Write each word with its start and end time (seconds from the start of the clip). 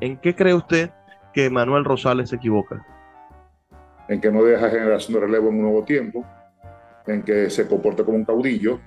¿En 0.00 0.16
qué 0.16 0.34
cree 0.34 0.54
usted 0.54 0.90
que 1.34 1.50
Manuel 1.50 1.84
Rosales 1.84 2.30
se 2.30 2.36
equivoca? 2.36 2.86
En 4.08 4.20
que 4.20 4.32
no 4.32 4.42
deja 4.42 4.70
generación 4.70 5.14
de 5.14 5.26
relevo 5.26 5.50
en 5.50 5.56
un 5.56 5.62
nuevo 5.62 5.84
tiempo, 5.84 6.24
en 7.06 7.22
que 7.22 7.50
se 7.50 7.68
comporta 7.68 8.02
como 8.02 8.16
un 8.16 8.24
caudillo 8.24 8.80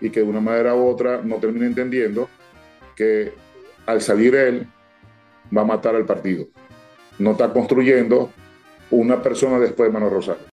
y 0.00 0.10
que 0.10 0.20
de 0.20 0.26
una 0.26 0.40
manera 0.40 0.74
u 0.74 0.88
otra 0.88 1.20
no 1.22 1.36
termina 1.36 1.66
entendiendo 1.66 2.28
que 2.96 3.34
al 3.86 4.00
salir 4.00 4.34
él 4.34 4.66
va 5.54 5.62
a 5.62 5.66
matar 5.66 5.94
al 5.94 6.06
partido. 6.06 6.46
No 7.18 7.32
está 7.32 7.52
construyendo 7.52 8.30
una 8.90 9.22
persona 9.22 9.58
después 9.58 9.88
de 9.88 9.92
Manuel 9.92 10.14
Rosales. 10.14 10.57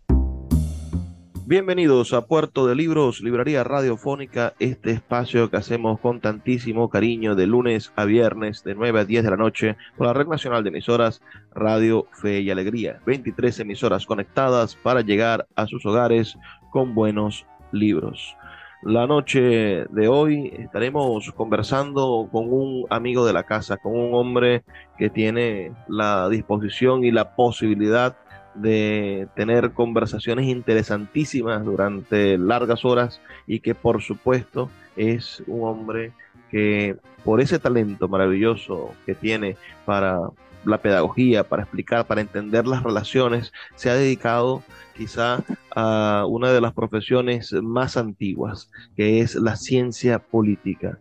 Bienvenidos 1.51 2.13
a 2.13 2.27
Puerto 2.27 2.65
de 2.65 2.75
Libros, 2.75 3.19
Librería 3.19 3.65
Radiofónica, 3.65 4.53
este 4.59 4.91
espacio 4.91 5.51
que 5.51 5.57
hacemos 5.57 5.99
con 5.99 6.21
tantísimo 6.21 6.89
cariño 6.89 7.35
de 7.35 7.45
lunes 7.45 7.91
a 7.97 8.05
viernes 8.05 8.63
de 8.63 8.73
9 8.73 9.01
a 9.01 9.03
10 9.03 9.21
de 9.25 9.29
la 9.31 9.35
noche 9.35 9.75
por 9.97 10.07
la 10.07 10.13
Red 10.13 10.27
Nacional 10.27 10.63
de 10.63 10.69
Emisoras 10.69 11.21
Radio 11.53 12.07
Fe 12.13 12.39
y 12.39 12.51
Alegría. 12.51 13.01
23 13.05 13.59
emisoras 13.59 14.05
conectadas 14.05 14.77
para 14.77 15.01
llegar 15.01 15.45
a 15.57 15.67
sus 15.67 15.85
hogares 15.85 16.37
con 16.69 16.95
buenos 16.95 17.45
libros. 17.73 18.37
La 18.83 19.05
noche 19.05 19.39
de 19.89 20.07
hoy 20.07 20.53
estaremos 20.57 21.33
conversando 21.33 22.29
con 22.31 22.45
un 22.49 22.85
amigo 22.89 23.25
de 23.25 23.33
la 23.33 23.43
casa, 23.43 23.75
con 23.75 23.93
un 23.93 24.13
hombre 24.13 24.63
que 24.97 25.09
tiene 25.09 25.73
la 25.89 26.29
disposición 26.29 27.03
y 27.03 27.11
la 27.11 27.35
posibilidad 27.35 28.15
de 28.55 29.27
tener 29.35 29.71
conversaciones 29.71 30.47
interesantísimas 30.47 31.63
durante 31.63 32.37
largas 32.37 32.85
horas 32.85 33.21
y 33.47 33.59
que 33.59 33.75
por 33.75 34.01
supuesto 34.01 34.69
es 34.95 35.43
un 35.47 35.67
hombre 35.67 36.11
que 36.49 36.97
por 37.23 37.39
ese 37.39 37.59
talento 37.59 38.07
maravilloso 38.07 38.91
que 39.05 39.15
tiene 39.15 39.55
para 39.85 40.19
la 40.65 40.77
pedagogía, 40.77 41.43
para 41.43 41.63
explicar, 41.63 42.05
para 42.05 42.21
entender 42.21 42.67
las 42.67 42.83
relaciones, 42.83 43.51
se 43.75 43.89
ha 43.89 43.95
dedicado 43.95 44.63
quizá 44.95 45.43
a 45.75 46.25
una 46.27 46.51
de 46.51 46.61
las 46.61 46.73
profesiones 46.73 47.53
más 47.53 47.97
antiguas, 47.97 48.69
que 48.95 49.21
es 49.21 49.35
la 49.35 49.55
ciencia 49.55 50.19
política. 50.19 50.99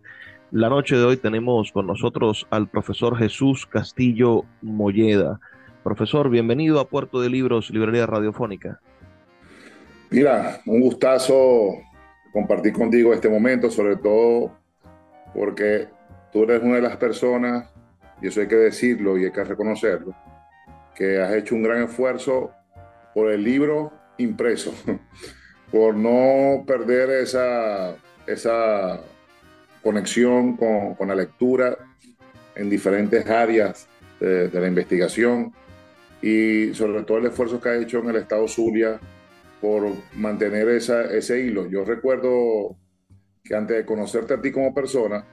La 0.50 0.69
noche 0.69 0.97
de 0.97 1.05
hoy 1.05 1.17
tenemos 1.17 1.71
con 1.72 1.87
nosotros 1.87 2.47
al 2.50 2.69
profesor 2.69 3.17
Jesús 3.17 3.67
Castillo 3.67 4.44
Molleda. 4.62 5.41
Profesor, 5.82 6.28
bienvenido 6.28 6.78
a 6.78 6.88
Puerto 6.88 7.22
de 7.22 7.30
Libros, 7.30 7.70
Librería 7.70 8.04
Radiofónica. 8.04 8.80
Mira, 10.10 10.60
un 10.66 10.80
gustazo 10.80 11.78
compartir 12.34 12.74
contigo 12.74 13.14
este 13.14 13.30
momento, 13.30 13.70
sobre 13.70 13.96
todo 13.96 14.52
porque 15.34 15.88
tú 16.32 16.42
eres 16.42 16.62
una 16.62 16.76
de 16.76 16.82
las 16.82 16.98
personas, 16.98 17.72
y 18.20 18.28
eso 18.28 18.42
hay 18.42 18.48
que 18.48 18.56
decirlo 18.56 19.16
y 19.16 19.24
hay 19.24 19.32
que 19.32 19.42
reconocerlo, 19.42 20.14
que 20.94 21.19
has 21.19 21.32
hecho 21.32 21.54
un 21.54 21.62
gran 21.62 21.82
esfuerzo 21.84 22.50
por 23.14 23.30
el 23.30 23.42
libro 23.42 23.90
impreso, 24.19 24.74
por 25.72 25.94
no 25.94 26.62
perder 26.66 27.08
esa, 27.08 27.94
esa 28.26 29.00
conexión 29.82 30.58
con, 30.58 31.08
la 31.08 31.14
lectura 31.14 31.78
en 32.54 32.69
diferentes 32.69 33.26
áreas 33.26 33.88
de 34.20 34.50
la 34.52 34.69
investigación 34.69 35.54
y 36.22 36.75
sobre 36.75 37.03
todo 37.03 37.19
el 37.19 37.26
esfuerzo 37.26 37.60
que 37.60 37.69
ha 37.69 37.76
hecho 37.76 37.98
en 37.98 38.10
el 38.10 38.16
estado 38.16 38.47
Zulia 38.47 39.00
por 39.60 39.84
mantener 40.14 40.69
esa, 40.69 41.04
ese 41.04 41.41
hilo. 41.41 41.66
Yo 41.69 41.84
recuerdo 41.84 42.76
que 43.42 43.54
antes 43.54 43.76
de 43.76 43.84
conocerte 43.84 44.34
a 44.34 44.41
ti 44.41 44.50
como 44.50 44.75
persona, 44.75 45.25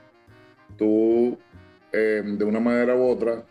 tú 0.76 1.38
eh, 1.92 2.22
de 2.24 2.44
una 2.44 2.60
manera 2.60 2.94
u 2.94 3.08
otra 3.08 3.44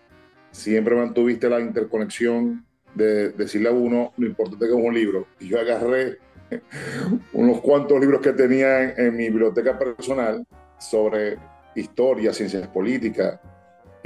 siempre 0.52 0.96
mantuviste 0.96 1.50
la 1.50 1.60
interconexión 1.60 2.66
de 2.94 3.30
decirle 3.30 3.70
a 3.70 3.74
uno 3.74 4.14
lo 4.18 4.28
importante 4.28 4.66
que 4.66 4.72
es 4.72 4.78
un 4.78 4.94
libro. 4.94 5.28
Y 5.40 5.48
yo 5.48 5.60
agarré 5.60 6.18
unos 7.34 7.62
cuantos 7.62 8.00
libros 8.00 8.22
que 8.22 8.34
tenía 8.34 8.84
en, 8.84 9.06
en 9.06 9.16
mi 9.16 9.30
biblioteca 9.30 9.78
personal 9.78 10.46
sobre 10.80 11.38
historia, 11.76 12.34
ciencias 12.34 12.68
políticas, 12.68 13.40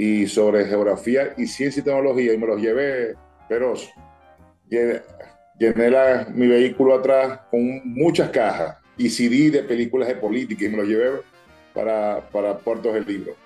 y 0.02 0.26
sobre 0.26 0.64
geografía 0.64 1.32
y 1.36 1.46
ciencia 1.46 1.80
y 1.80 1.84
tecnología 1.84 2.34
y 2.34 2.36
me 2.36 2.48
los 2.48 2.60
llevé, 2.60 3.14
pero 3.48 3.74
llené, 4.68 5.00
mi 6.34 6.48
vehículo 6.48 6.96
atrás 6.96 7.38
con 7.52 7.82
muchas 7.84 8.30
cajas 8.30 8.78
y 8.98 9.08
CD 9.08 9.52
de 9.52 9.62
películas 9.62 10.08
de 10.08 10.16
política 10.16 10.64
y 10.64 10.70
me 10.70 10.78
los 10.78 10.88
llevé 10.88 11.20
para, 11.72 12.18
para 12.32 12.58
Puertos 12.58 12.92
del 12.94 13.06
Libro. 13.06 13.36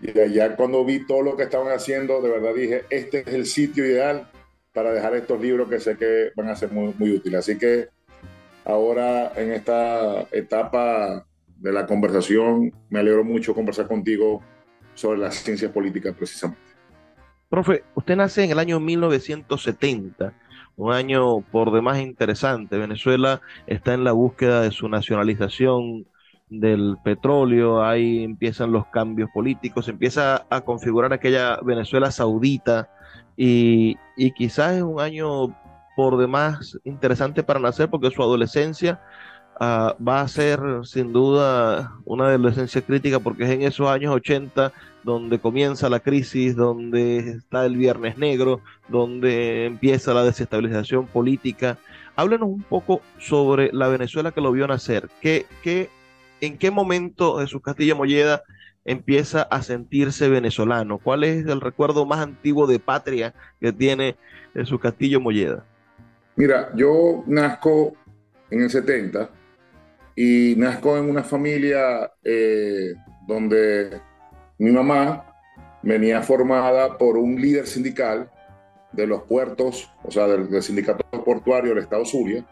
Y 0.00 0.18
allá 0.18 0.56
cuando 0.56 0.84
vi 0.84 1.06
todo 1.06 1.22
lo 1.22 1.36
que 1.36 1.44
estaban 1.44 1.72
haciendo, 1.72 2.20
de 2.20 2.28
verdad 2.28 2.54
dije, 2.54 2.82
este 2.90 3.20
es 3.20 3.28
el 3.28 3.46
sitio 3.46 3.86
ideal 3.86 4.28
para 4.72 4.92
dejar 4.92 5.14
estos 5.14 5.40
libros 5.40 5.68
que 5.68 5.78
sé 5.78 5.96
que 5.96 6.32
van 6.34 6.48
a 6.48 6.56
ser 6.56 6.72
muy, 6.72 6.92
muy 6.98 7.12
útiles. 7.12 7.38
Así 7.38 7.56
que 7.56 7.86
ahora 8.64 9.32
en 9.36 9.52
esta 9.52 10.26
etapa 10.32 11.24
de 11.56 11.72
la 11.72 11.86
conversación, 11.86 12.72
me 12.90 12.98
alegro 12.98 13.22
mucho 13.22 13.54
conversar 13.54 13.86
contigo 13.86 14.42
sobre 14.94 15.20
las 15.20 15.34
ciencias 15.36 15.70
políticas 15.72 16.14
precisamente. 16.16 16.62
Profe, 17.48 17.84
usted 17.94 18.16
nace 18.16 18.44
en 18.44 18.50
el 18.50 18.58
año 18.58 18.80
1970, 18.80 20.32
un 20.76 20.92
año 20.92 21.40
por 21.40 21.72
demás 21.72 22.00
interesante. 22.00 22.78
Venezuela 22.78 23.40
está 23.66 23.94
en 23.94 24.04
la 24.04 24.12
búsqueda 24.12 24.62
de 24.62 24.70
su 24.70 24.88
nacionalización 24.88 26.06
del 26.48 26.96
petróleo, 27.04 27.84
ahí 27.84 28.24
empiezan 28.24 28.72
los 28.72 28.86
cambios 28.86 29.30
políticos, 29.32 29.88
empieza 29.88 30.46
a 30.50 30.60
configurar 30.62 31.12
aquella 31.12 31.58
Venezuela 31.62 32.10
saudita 32.10 32.90
y, 33.36 33.96
y 34.16 34.32
quizás 34.32 34.76
es 34.76 34.82
un 34.82 35.00
año 35.00 35.56
por 35.96 36.16
demás 36.18 36.78
interesante 36.84 37.42
para 37.42 37.60
nacer 37.60 37.88
porque 37.88 38.10
su 38.10 38.22
adolescencia 38.22 39.00
Ah, 39.60 39.96
va 40.06 40.20
a 40.20 40.28
ser 40.28 40.60
sin 40.82 41.12
duda 41.12 41.92
una 42.04 42.26
adolescencia 42.26 42.82
crítica 42.82 43.20
porque 43.20 43.44
es 43.44 43.50
en 43.50 43.62
esos 43.62 43.88
años 43.88 44.12
80 44.12 44.72
donde 45.04 45.38
comienza 45.38 45.88
la 45.88 46.00
crisis, 46.00 46.56
donde 46.56 47.18
está 47.18 47.64
el 47.64 47.76
Viernes 47.76 48.18
Negro, 48.18 48.60
donde 48.88 49.66
empieza 49.66 50.12
la 50.14 50.24
desestabilización 50.24 51.06
política. 51.06 51.78
Háblenos 52.16 52.48
un 52.48 52.62
poco 52.62 53.00
sobre 53.18 53.70
la 53.72 53.86
Venezuela 53.88 54.32
que 54.32 54.40
lo 54.40 54.50
vio 54.50 54.66
nacer. 54.66 55.08
¿Qué, 55.20 55.46
qué, 55.62 55.88
¿En 56.40 56.58
qué 56.58 56.70
momento 56.70 57.38
Jesús 57.38 57.62
Castillo 57.62 57.94
Molleda 57.94 58.42
empieza 58.84 59.42
a 59.42 59.62
sentirse 59.62 60.28
venezolano? 60.28 60.98
¿Cuál 60.98 61.22
es 61.22 61.46
el 61.46 61.60
recuerdo 61.60 62.06
más 62.06 62.20
antiguo 62.20 62.66
de 62.66 62.80
patria 62.80 63.34
que 63.60 63.72
tiene 63.72 64.16
Jesús 64.52 64.80
Castillo 64.80 65.20
Molleda? 65.20 65.64
Mira, 66.34 66.72
yo 66.74 67.22
nazco 67.26 67.92
en 68.50 68.62
el 68.62 68.70
70 68.70 69.30
y 70.16 70.54
nazco 70.56 70.96
en 70.96 71.10
una 71.10 71.22
familia 71.22 72.12
eh, 72.22 72.94
donde 73.26 74.00
mi 74.58 74.70
mamá 74.70 75.34
venía 75.82 76.22
formada 76.22 76.96
por 76.96 77.16
un 77.16 77.40
líder 77.40 77.66
sindical 77.66 78.30
de 78.92 79.06
los 79.06 79.22
puertos, 79.22 79.90
o 80.04 80.10
sea, 80.10 80.26
del, 80.28 80.62
sindicato 80.62 81.04
portuario 81.24 81.74
del 81.74 81.82
Estado 81.82 82.04
Zulia, 82.04 82.44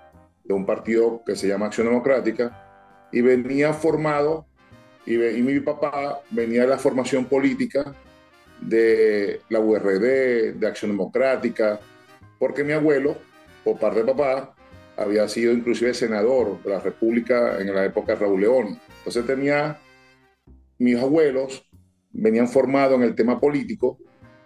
de 0.44 0.54
un 0.54 0.66
partido 0.66 1.22
que 1.24 1.36
se 1.36 1.46
llama 1.46 1.66
Acción 1.66 1.86
Democrática, 1.86 3.08
y 3.12 3.20
venía 3.20 3.72
formado, 3.72 4.46
y, 5.06 5.14
y 5.14 5.42
mi 5.42 5.60
papá 5.60 6.20
venía 6.30 6.62
de 6.62 6.68
la 6.68 6.78
formación 6.78 7.26
política 7.26 7.94
de 8.60 9.40
la 9.48 9.60
URD, 9.60 10.54
de 10.54 10.66
Acción 10.66 10.90
Democrática, 10.90 11.78
porque 12.38 12.64
mi 12.64 12.72
abuelo, 12.72 13.16
por 13.62 13.78
parte 13.78 14.00
de 14.02 14.12
papá, 14.12 14.54
había 14.96 15.28
sido 15.28 15.52
inclusive 15.52 15.94
senador 15.94 16.62
de 16.62 16.70
la 16.70 16.80
República 16.80 17.58
en 17.60 17.74
la 17.74 17.84
época 17.84 18.12
de 18.12 18.20
Raúl 18.20 18.40
León. 18.40 18.78
Entonces 18.98 19.26
tenía, 19.26 19.78
mis 20.78 20.98
abuelos 20.98 21.66
venían 22.12 22.48
formados 22.48 22.96
en 22.96 23.04
el 23.04 23.14
tema 23.14 23.40
político, 23.40 23.98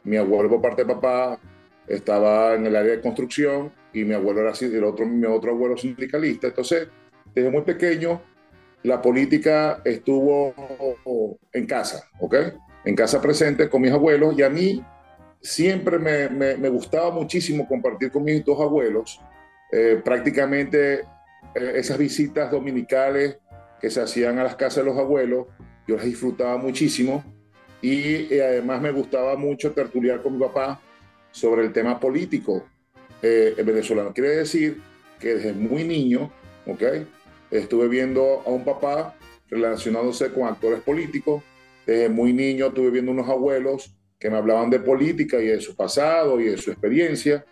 mi 0.05 0.17
abuelo 0.17 0.49
por 0.49 0.63
parte 0.63 0.85
de 0.85 0.95
papá 0.95 1.39
estaba 1.87 2.55
en 2.55 2.67
el 2.67 2.77
área 2.77 2.93
de 2.93 3.01
construcción 3.01 3.73
y 3.93 4.05
mi 4.05 4.15
abuelo 4.15 4.41
era 4.41 4.53
el 4.61 4.85
otro, 4.85 5.07
mi 5.07 5.27
otro 5.27 5.53
abuelo 5.53 5.77
sindicalista. 5.77 6.49
Entonces, 6.49 6.89
desde 7.35 7.51
muy 7.51 7.63
pequeño, 7.63 8.23
la 8.83 9.03
política 9.03 9.83
estuvo 9.85 10.55
en 11.53 11.67
casa, 11.67 12.09
¿ok? 12.21 12.35
En 12.85 12.95
casa 12.95 13.21
presente 13.21 13.69
con 13.69 13.83
mis 13.83 13.91
abuelos 13.91 14.39
y 14.39 14.43
a 14.43 14.51
mí 14.51 14.85
siempre 15.41 15.99
me, 15.99 16.29
me, 16.29 16.69
gustaba 16.69 17.11
muchísimo 17.11 17.67
compartir 17.67 18.11
con 18.11 18.25
mis 18.25 18.45
dos 18.45 18.61
abuelos 18.61 19.21
eh, 19.73 20.01
prácticamente 20.05 21.01
eh, 21.55 21.73
esas 21.75 21.99
visitas 21.99 22.51
dominicales 22.51 23.39
que 23.81 23.91
se 23.91 24.01
hacían 24.01 24.39
a 24.39 24.45
las 24.45 24.57
casas 24.57 24.85
de 24.85 24.91
los 24.91 24.99
abuelos, 24.99 25.47
yo 25.87 25.97
las 25.97 26.05
disfrutaba 26.05 26.57
muchísimo 26.57 27.25
y 27.83 28.33
eh, 28.33 28.45
además 28.45 28.81
me 28.81 28.91
gustaba 28.91 29.37
mucho 29.37 29.73
tertuliar 29.73 30.23
con 30.23 30.35
mi 30.35 30.41
papá 30.41 30.81
sobre 31.31 31.65
el 31.65 31.73
tema 31.73 32.01
político 32.01 32.65
venezolano. 33.23 34.15
Quiere 34.15 34.37
decir 34.37 34.81
que 35.19 35.35
desde 35.35 35.53
muy 35.53 35.83
niño, 35.83 36.31
¿ok? 36.65 36.83
Estuve 37.51 37.89
viendo 37.89 38.43
a 38.47 38.51
un 38.51 38.65
papá 38.65 39.17
relacionándose 39.51 40.33
con 40.33 40.47
actores 40.47 40.81
políticos. 40.81 41.43
Desde 41.85 42.09
muy 42.09 42.33
niño 42.33 42.67
estuve 42.69 42.91
viendo 42.91 43.11
unos 43.11 43.29
abuelos 43.29 43.97
que 44.19 44.31
me 44.31 44.37
hablaban 44.37 44.71
de 44.71 44.81
política 44.81 45.41
y 45.41 45.47
de 45.47 45.61
su 45.61 45.75
pasado 45.77 46.41
y 46.41 46.45
de 46.45 46.57
su 46.57 46.71
experiencia. 46.71 47.45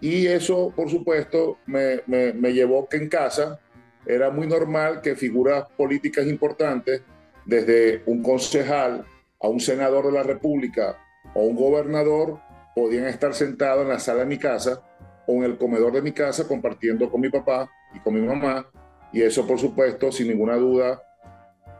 Y 0.00 0.26
eso, 0.26 0.72
por 0.74 0.90
supuesto, 0.90 1.58
me, 1.66 2.02
me, 2.06 2.52
llevó 2.52 2.88
que 2.88 2.98
en 2.98 3.08
casa 3.08 3.60
era 4.04 4.30
muy 4.30 4.46
normal 4.46 5.00
que 5.00 5.16
figuras 5.16 5.64
políticas 5.76 6.26
importantes, 6.26 7.02
desde 7.46 8.02
un 8.06 8.22
concejal 8.22 9.04
a 9.40 9.48
un 9.48 9.60
senador 9.60 10.06
de 10.06 10.12
la 10.12 10.22
República 10.22 10.98
o 11.34 11.42
un 11.42 11.56
gobernador, 11.56 12.38
podían 12.74 13.06
estar 13.06 13.34
sentados 13.34 13.82
en 13.82 13.88
la 13.90 13.98
sala 13.98 14.20
de 14.20 14.26
mi 14.26 14.38
casa 14.38 14.82
o 15.26 15.34
en 15.34 15.44
el 15.44 15.58
comedor 15.58 15.92
de 15.92 16.02
mi 16.02 16.12
casa 16.12 16.46
compartiendo 16.46 17.10
con 17.10 17.20
mi 17.20 17.28
papá 17.28 17.70
y 17.94 18.00
con 18.00 18.14
mi 18.14 18.20
mamá. 18.20 18.66
Y 19.12 19.22
eso, 19.22 19.46
por 19.46 19.58
supuesto, 19.58 20.10
sin 20.10 20.28
ninguna 20.28 20.56
duda, 20.56 21.02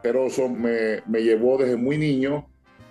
pero 0.01 0.27
eso 0.27 0.47
me, 0.47 1.01
me 1.05 1.21
llevó 1.21 1.57
desde 1.57 1.75
muy 1.75 1.97
niño 1.97 2.47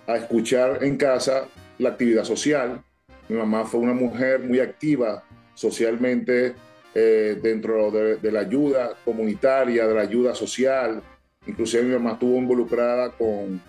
a 0.07 0.17
escuchar 0.17 0.83
en 0.83 0.97
casa 0.97 1.47
la 1.77 1.89
actividad 1.89 2.23
social. 2.23 2.83
Mi 3.27 3.35
mamá 3.37 3.65
fue 3.65 3.79
una 3.79 3.93
mujer 3.93 4.39
muy 4.41 4.59
activa 4.59 5.23
socialmente 5.53 6.53
eh, 6.93 7.39
dentro 7.41 7.91
de, 7.91 8.31
la 8.31 8.41
ayuda 8.41 8.95
comunitaria, 9.03 9.87
de 9.87 9.93
la 9.93 10.01
ayuda 10.01 10.35
social. 10.35 11.01
Inclusive 11.47 11.83
mi 11.83 11.93
mamá 11.93 12.13
estuvo 12.13 12.37
involucrada 12.37 13.11
con, 13.11 13.61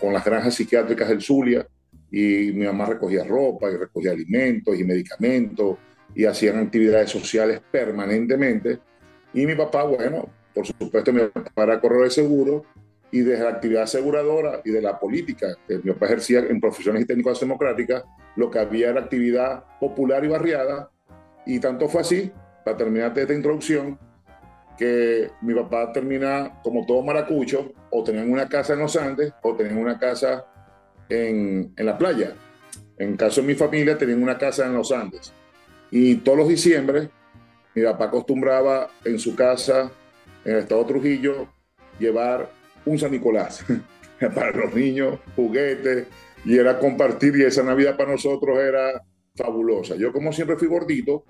con, 0.00 0.12
las 0.12 0.24
granjas 0.24 0.54
psiquiátricas 0.54 1.08
del 1.08 1.22
Zulia 1.22 1.66
y 2.10 2.52
mi 2.52 2.66
mamá 2.66 2.86
recogía 2.86 3.24
ropa 3.24 3.70
y 3.70 3.76
recogía 3.76 4.12
alimentos 4.12 4.78
y 4.78 4.84
medicamentos 4.84 5.78
y 6.14 6.24
hacían 6.24 6.58
actividades 6.58 7.10
sociales 7.10 7.60
permanentemente. 7.70 8.78
Y 9.32 9.46
mi 9.46 9.54
papá, 9.54 9.84
bueno, 9.84 10.28
por 10.54 10.66
supuesto, 10.66 11.12
mi 11.12 11.20
papá 11.20 11.62
era 11.62 11.80
corredor 11.80 12.04
de 12.04 12.10
seguro 12.10 12.64
y 13.10 13.20
desde 13.20 13.44
la 13.44 13.50
actividad 13.50 13.82
aseguradora 13.84 14.60
y 14.64 14.70
de 14.70 14.82
la 14.82 14.98
política 14.98 15.56
que 15.66 15.78
mi 15.78 15.92
papá 15.92 16.06
ejercía 16.06 16.40
en 16.40 16.60
profesiones 16.60 17.02
y 17.02 17.06
técnicas 17.06 17.40
democráticas, 17.40 18.04
lo 18.36 18.50
que 18.50 18.58
había 18.58 18.90
era 18.90 19.00
actividad 19.00 19.64
popular 19.80 20.24
y 20.24 20.28
barriada. 20.28 20.90
Y 21.44 21.58
tanto 21.60 21.88
fue 21.88 22.02
así, 22.02 22.32
para 22.64 22.76
terminar 22.76 23.16
esta 23.16 23.32
introducción, 23.32 23.98
que 24.76 25.30
mi 25.40 25.54
papá 25.54 25.92
termina 25.92 26.60
como 26.62 26.84
todo 26.84 27.02
maracucho, 27.02 27.72
o 27.90 28.04
tenían 28.04 28.30
una 28.30 28.48
casa 28.48 28.74
en 28.74 28.80
los 28.80 28.96
Andes, 28.96 29.32
o 29.42 29.54
tenían 29.54 29.78
una 29.78 29.98
casa 29.98 30.46
en, 31.08 31.72
en 31.76 31.86
la 31.86 31.96
playa. 31.96 32.34
En 32.98 33.16
caso 33.16 33.40
de 33.40 33.46
mi 33.46 33.54
familia, 33.54 33.96
tenían 33.96 34.22
una 34.22 34.36
casa 34.36 34.66
en 34.66 34.74
los 34.74 34.92
Andes. 34.92 35.32
Y 35.90 36.16
todos 36.16 36.38
los 36.38 36.48
diciembre, 36.48 37.10
mi 37.74 37.82
papá 37.82 38.06
acostumbraba 38.06 38.90
en 39.04 39.18
su 39.18 39.34
casa, 39.34 39.90
en 40.44 40.52
el 40.52 40.58
estado 40.60 40.84
Trujillo, 40.84 41.48
llevar 41.98 42.50
un 42.84 42.98
San 42.98 43.10
Nicolás 43.10 43.64
para 44.34 44.50
los 44.52 44.74
niños, 44.74 45.18
juguetes, 45.34 46.06
y 46.46 46.56
era 46.56 46.78
compartir, 46.78 47.36
y 47.36 47.42
esa 47.42 47.64
Navidad 47.64 47.96
para 47.96 48.12
nosotros 48.12 48.56
era 48.58 49.02
fabulosa. 49.34 49.96
Yo 49.96 50.12
como 50.12 50.32
siempre 50.32 50.56
fui 50.56 50.68
gordito, 50.68 51.24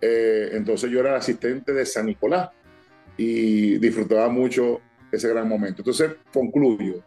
eh, 0.00 0.48
entonces 0.52 0.90
yo 0.90 1.00
era 1.00 1.14
asistente 1.14 1.74
de 1.74 1.84
San 1.84 2.06
Nicolás 2.06 2.48
y 3.18 3.76
disfrutaba 3.78 4.30
mucho 4.30 4.80
ese 5.12 5.28
gran 5.28 5.46
momento. 5.46 5.82
Entonces 5.82 6.10
concluyo, 6.32 7.04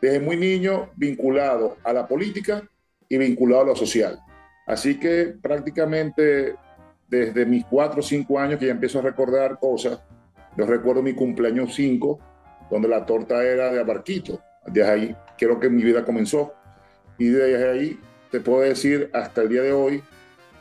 desde 0.00 0.20
muy 0.20 0.36
niño 0.36 0.90
vinculado 0.94 1.76
a 1.82 1.92
la 1.92 2.06
política 2.06 2.62
y 3.08 3.18
vinculado 3.18 3.62
a 3.62 3.66
lo 3.66 3.76
social. 3.76 4.20
Así 4.64 5.00
que 5.00 5.34
prácticamente 5.42 6.54
desde 7.08 7.46
mis 7.46 7.64
cuatro 7.64 7.98
o 7.98 8.02
cinco 8.02 8.38
años 8.38 8.60
que 8.60 8.66
ya 8.66 8.72
empiezo 8.72 9.00
a 9.00 9.02
recordar 9.02 9.58
cosas, 9.58 10.00
yo 10.56 10.66
recuerdo 10.66 11.02
mi 11.02 11.14
cumpleaños 11.14 11.74
5, 11.74 12.18
donde 12.70 12.88
la 12.88 13.04
torta 13.04 13.44
era 13.44 13.72
de 13.72 13.80
abarquito. 13.80 14.40
Desde 14.70 14.90
ahí 14.90 15.16
creo 15.36 15.60
que 15.60 15.68
mi 15.68 15.82
vida 15.82 16.04
comenzó. 16.04 16.54
Y 17.18 17.28
desde 17.28 17.70
ahí 17.70 18.00
te 18.30 18.40
puedo 18.40 18.60
decir 18.60 19.10
hasta 19.12 19.42
el 19.42 19.48
día 19.48 19.62
de 19.62 19.72
hoy 19.72 20.02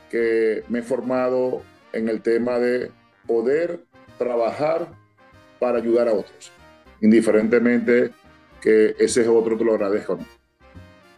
que 0.10 0.64
me 0.70 0.80
he 0.80 0.82
formado 0.82 1.62
en 1.94 2.10
el 2.10 2.22
tema 2.22 2.60
de 2.60 2.92
poder 3.26 3.82
trabajar 4.18 4.88
para 5.60 5.78
ayudar 5.78 6.08
a 6.08 6.14
otros, 6.14 6.52
indiferentemente 7.02 8.12
que 8.62 8.96
ese 9.00 9.22
es 9.22 9.28
otro 9.28 9.58
te 9.58 9.64
lo 9.64 9.74
agradezco. 9.74 10.18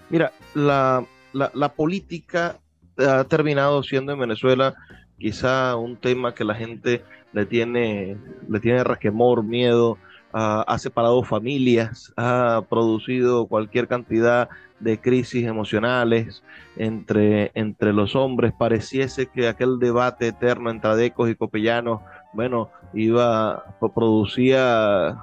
Mira, 0.09 0.31
la, 0.55 1.05
la, 1.33 1.51
la 1.53 1.69
política 1.73 2.57
ha 2.97 3.23
terminado 3.25 3.83
siendo 3.83 4.11
en 4.13 4.19
Venezuela 4.19 4.75
quizá 5.17 5.75
un 5.75 5.97
tema 5.97 6.33
que 6.33 6.43
la 6.43 6.55
gente 6.55 7.03
le 7.33 7.45
tiene, 7.45 8.17
le 8.47 8.59
tiene 8.59 8.83
resquemor, 8.83 9.43
miedo, 9.43 9.97
ha 10.31 10.77
separado 10.77 11.23
familias, 11.23 12.13
ha 12.15 12.63
producido 12.69 13.47
cualquier 13.47 13.87
cantidad 13.87 14.49
de 14.79 14.99
crisis 14.99 15.45
emocionales 15.45 16.43
entre, 16.77 17.51
entre 17.53 17.93
los 17.93 18.15
hombres. 18.15 18.53
Pareciese 18.57 19.27
que 19.27 19.47
aquel 19.47 19.79
debate 19.79 20.27
eterno 20.27 20.69
entre 20.69 20.91
adecos 20.91 21.29
y 21.29 21.35
copellanos, 21.35 22.01
bueno, 22.33 22.69
iba, 22.93 23.63
producía 23.93 25.17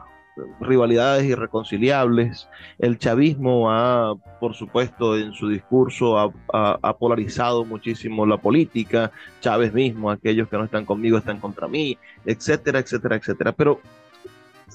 rivalidades 0.61 1.25
irreconciliables. 1.25 2.49
El 2.79 2.99
chavismo 2.99 3.71
ha, 3.71 4.15
por 4.39 4.55
supuesto, 4.55 5.17
en 5.17 5.33
su 5.33 5.49
discurso 5.49 6.19
ha, 6.19 6.31
ha, 6.83 6.97
polarizado 6.99 7.65
muchísimo 7.65 8.27
la 8.27 8.37
política. 8.37 9.11
Chávez 9.41 9.73
mismo, 9.73 10.11
aquellos 10.11 10.49
que 10.49 10.59
no 10.59 10.65
están 10.65 10.85
conmigo 10.85 11.17
están 11.17 11.41
contra 11.41 11.69
mí, 11.69 11.97
etcétera, 12.27 12.81
etcétera, 12.81 13.17
etcétera. 13.17 13.53
Pero 13.53 13.81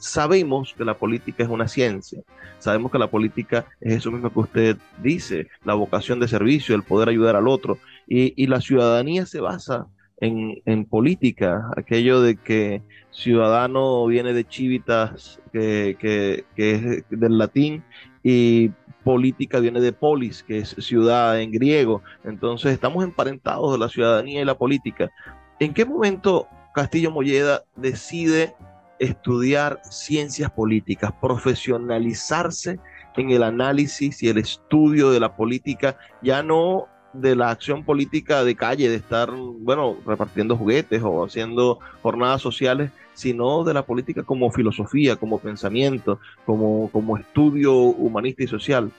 sabemos 0.01 0.73
que 0.75 0.83
la 0.83 0.97
política 0.97 1.43
es 1.43 1.49
una 1.49 1.67
ciencia, 1.67 2.23
sabemos 2.57 2.91
que 2.91 2.97
la 2.97 3.07
política 3.07 3.67
es 3.79 3.97
eso 3.97 4.11
mismo 4.11 4.33
que 4.33 4.39
usted 4.39 4.77
dice, 5.01 5.47
la 5.63 5.75
vocación 5.75 6.19
de 6.19 6.27
servicio, 6.27 6.75
el 6.75 6.83
poder 6.83 7.07
ayudar 7.09 7.35
al 7.35 7.47
otro, 7.47 7.77
y, 8.07 8.47
la 8.47 8.59
ciudadanía 8.59 9.25
se 9.25 9.39
basa 9.39 9.87
en, 10.19 10.85
política, 10.85 11.69
aquello 11.77 12.21
de 12.21 12.35
que 12.35 12.81
ciudadano 13.11 14.05
viene 14.07 14.33
de 14.33 14.45
chivitas, 14.45 15.39
que, 15.53 15.95
que, 15.99 16.45
es 16.57 17.03
del 17.09 17.37
latín, 17.37 17.83
y 18.23 18.69
política 19.03 19.59
viene 19.59 19.79
de 19.79 19.93
polis, 19.93 20.43
que 20.43 20.59
es 20.59 20.75
ciudad 20.79 21.39
en 21.39 21.51
griego. 21.51 22.01
Entonces 22.23 22.73
estamos 22.73 23.03
emparentados 23.03 23.71
de 23.71 23.79
la 23.79 23.89
ciudadanía 23.89 24.41
y 24.41 24.45
la 24.45 24.57
política. 24.57 25.09
¿En 25.59 25.73
qué 25.73 25.85
momento 25.85 26.47
Castillo 26.73 27.11
Molleda 27.11 27.63
decide 27.75 28.53
estudiar 29.01 29.81
ciencias 29.83 30.51
políticas, 30.51 31.11
profesionalizarse 31.19 32.79
en 33.17 33.31
el 33.31 33.41
análisis 33.41 34.21
y 34.21 34.29
el 34.29 34.37
estudio 34.37 35.09
de 35.09 35.19
la 35.19 35.35
política, 35.35 35.97
ya 36.21 36.43
no 36.43 36.87
de 37.13 37.35
la 37.35 37.49
acción 37.49 37.83
política 37.83 38.43
de 38.43 38.55
calle, 38.55 38.89
de 38.89 38.95
estar, 38.95 39.29
bueno, 39.31 39.97
repartiendo 40.05 40.55
juguetes 40.55 41.01
o 41.03 41.25
haciendo 41.25 41.79
jornadas 42.03 42.41
sociales, 42.41 42.91
sino 43.15 43.63
de 43.63 43.73
la 43.73 43.83
política 43.83 44.21
como 44.23 44.51
filosofía, 44.51 45.15
como 45.15 45.39
pensamiento, 45.39 46.19
como, 46.45 46.89
como 46.91 47.17
estudio 47.17 47.73
humanista 47.73 48.43
y 48.43 48.47
social. 48.47 48.91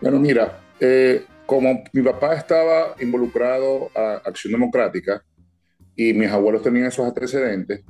Bueno, 0.00 0.18
mira, 0.18 0.60
eh, 0.80 1.26
como 1.44 1.84
mi 1.92 2.02
papá 2.02 2.34
estaba 2.34 2.94
involucrado 3.00 3.90
a 3.94 4.22
Acción 4.24 4.52
Democrática 4.52 5.22
y 5.94 6.14
mis 6.14 6.30
abuelos 6.30 6.62
tenían 6.62 6.86
esos 6.86 7.04
antecedentes, 7.06 7.84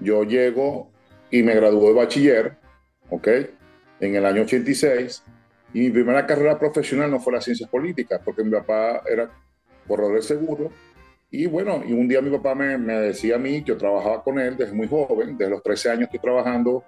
yo 0.00 0.24
llego 0.24 0.90
y 1.30 1.42
me 1.42 1.54
gradué 1.54 1.88
de 1.88 1.94
bachiller, 1.94 2.56
¿ok? 3.10 3.28
En 4.00 4.14
el 4.14 4.26
año 4.26 4.42
86 4.42 5.22
y 5.72 5.80
mi 5.80 5.90
primera 5.90 6.26
carrera 6.26 6.58
profesional 6.58 7.10
no 7.10 7.20
fue 7.20 7.32
las 7.32 7.44
ciencias 7.44 7.68
políticas, 7.68 8.20
porque 8.24 8.44
mi 8.44 8.50
papá 8.50 9.02
era 9.10 9.30
corredor 9.86 10.14
de 10.14 10.22
seguro. 10.22 10.70
Y 11.30 11.46
bueno, 11.46 11.82
y 11.86 11.92
un 11.92 12.08
día 12.08 12.22
mi 12.22 12.30
papá 12.30 12.54
me, 12.54 12.78
decía 12.78 13.36
a 13.36 13.38
mí, 13.38 13.62
yo 13.62 13.76
trabajaba 13.76 14.22
con 14.22 14.38
él 14.38 14.56
desde 14.56 14.72
muy 14.72 14.88
joven, 14.88 15.36
desde 15.36 15.50
los 15.50 15.62
13 15.62 15.90
años 15.90 16.02
estoy 16.04 16.20
trabajando 16.20 16.84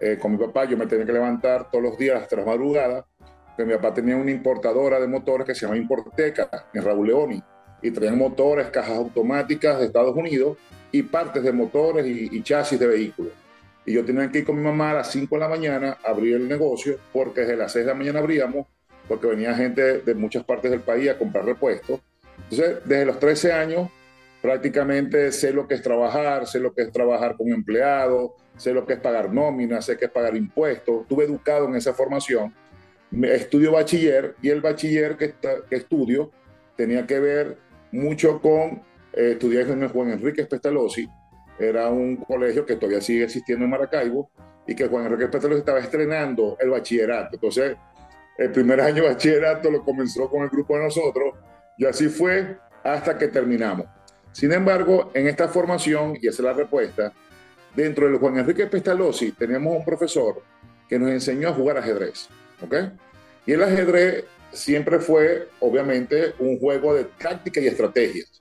eh, 0.00 0.18
con 0.20 0.32
mi 0.32 0.38
papá, 0.38 0.64
yo 0.64 0.76
me 0.76 0.86
tenía 0.86 1.06
que 1.06 1.12
levantar 1.12 1.70
todos 1.70 1.82
los 1.82 1.98
días 1.98 2.20
hasta 2.20 2.36
las 2.36 2.46
madrugadas, 2.46 3.04
que 3.56 3.64
mi 3.64 3.72
papá 3.74 3.94
tenía 3.94 4.16
una 4.16 4.30
importadora 4.30 5.00
de 5.00 5.08
motores 5.08 5.46
que 5.46 5.54
se 5.54 5.66
llama 5.66 5.78
Importeca, 5.78 6.68
en 6.74 6.84
Raúl 6.84 7.06
Leoni, 7.06 7.42
y 7.82 7.90
traían 7.90 8.18
motores, 8.18 8.68
cajas 8.68 8.96
automáticas 8.96 9.78
de 9.78 9.86
Estados 9.86 10.14
Unidos 10.14 10.58
y 10.92 11.02
partes 11.02 11.42
de 11.42 11.52
motores 11.52 12.06
y, 12.06 12.28
y 12.32 12.42
chasis 12.42 12.78
de 12.78 12.86
vehículos 12.86 13.32
y 13.88 13.94
yo 13.94 14.04
tenía 14.04 14.30
que 14.30 14.40
ir 14.40 14.44
con 14.44 14.56
mi 14.56 14.62
mamá 14.62 14.90
a 14.90 14.94
las 14.94 15.10
5 15.12 15.34
de 15.34 15.40
la 15.40 15.48
mañana 15.48 15.96
a 16.04 16.10
abrir 16.10 16.36
el 16.36 16.46
negocio, 16.46 16.98
porque 17.10 17.40
desde 17.40 17.56
las 17.56 17.72
6 17.72 17.86
de 17.86 17.92
la 17.92 17.96
mañana 17.96 18.18
abríamos, 18.18 18.66
porque 19.08 19.28
venía 19.28 19.54
gente 19.54 20.00
de 20.00 20.14
muchas 20.14 20.44
partes 20.44 20.70
del 20.70 20.80
país 20.80 21.08
a 21.08 21.16
comprar 21.16 21.46
repuestos. 21.46 22.00
Entonces, 22.50 22.80
desde 22.84 23.06
los 23.06 23.18
13 23.18 23.52
años, 23.52 23.88
prácticamente 24.42 25.32
sé 25.32 25.54
lo 25.54 25.66
que 25.66 25.74
es 25.74 25.82
trabajar, 25.82 26.46
sé 26.46 26.60
lo 26.60 26.74
que 26.74 26.82
es 26.82 26.92
trabajar 26.92 27.34
con 27.38 27.48
empleados, 27.48 28.32
sé 28.58 28.74
lo 28.74 28.84
que 28.84 28.92
es 28.92 29.00
pagar 29.00 29.32
nóminas, 29.32 29.86
sé 29.86 29.96
que 29.96 30.04
es 30.04 30.10
pagar 30.10 30.36
impuestos. 30.36 31.02
Estuve 31.02 31.24
educado 31.24 31.66
en 31.66 31.76
esa 31.76 31.94
formación. 31.94 32.52
Estudio 33.10 33.72
bachiller 33.72 34.34
y 34.42 34.50
el 34.50 34.60
bachiller 34.60 35.16
que, 35.16 35.32
que 35.70 35.76
estudio 35.76 36.30
tenía 36.76 37.06
que 37.06 37.18
ver 37.20 37.56
mucho 37.90 38.38
con 38.42 38.82
eh, 39.12 39.32
estudiar 39.32 39.66
con 39.66 39.88
Juan 39.88 40.10
Enrique 40.10 40.44
Pestalozzi, 40.46 41.08
era 41.58 41.88
un 41.88 42.16
colegio 42.16 42.64
que 42.64 42.76
todavía 42.76 43.00
sigue 43.00 43.24
existiendo 43.24 43.64
en 43.64 43.70
Maracaibo 43.70 44.30
y 44.66 44.74
que 44.74 44.86
Juan 44.86 45.06
Enrique 45.06 45.28
Petro 45.28 45.56
estaba 45.56 45.80
estrenando 45.80 46.56
el 46.60 46.70
bachillerato. 46.70 47.34
Entonces, 47.34 47.76
el 48.36 48.52
primer 48.52 48.80
año 48.80 49.02
de 49.02 49.08
bachillerato 49.08 49.70
lo 49.70 49.82
comenzó 49.82 50.30
con 50.30 50.42
el 50.42 50.48
grupo 50.50 50.76
de 50.76 50.84
nosotros 50.84 51.34
y 51.76 51.84
así 51.84 52.08
fue 52.08 52.58
hasta 52.84 53.18
que 53.18 53.28
terminamos. 53.28 53.86
Sin 54.30 54.52
embargo, 54.52 55.10
en 55.14 55.26
esta 55.26 55.48
formación, 55.48 56.16
y 56.20 56.28
esa 56.28 56.42
es 56.42 56.44
la 56.44 56.52
respuesta, 56.52 57.12
dentro 57.74 58.06
del 58.06 58.18
Juan 58.18 58.38
Enrique 58.38 58.66
Pestalozzi 58.66 59.32
teníamos 59.32 59.76
un 59.76 59.84
profesor 59.84 60.42
que 60.88 60.98
nos 60.98 61.10
enseñó 61.10 61.48
a 61.48 61.54
jugar 61.54 61.78
ajedrez. 61.78 62.28
¿ok? 62.62 62.74
Y 63.46 63.52
el 63.52 63.62
ajedrez 63.62 64.24
siempre 64.52 64.98
fue, 65.00 65.48
obviamente, 65.60 66.34
un 66.38 66.58
juego 66.58 66.94
de 66.94 67.04
táctica 67.04 67.60
y 67.60 67.66
estrategias. 67.66 68.40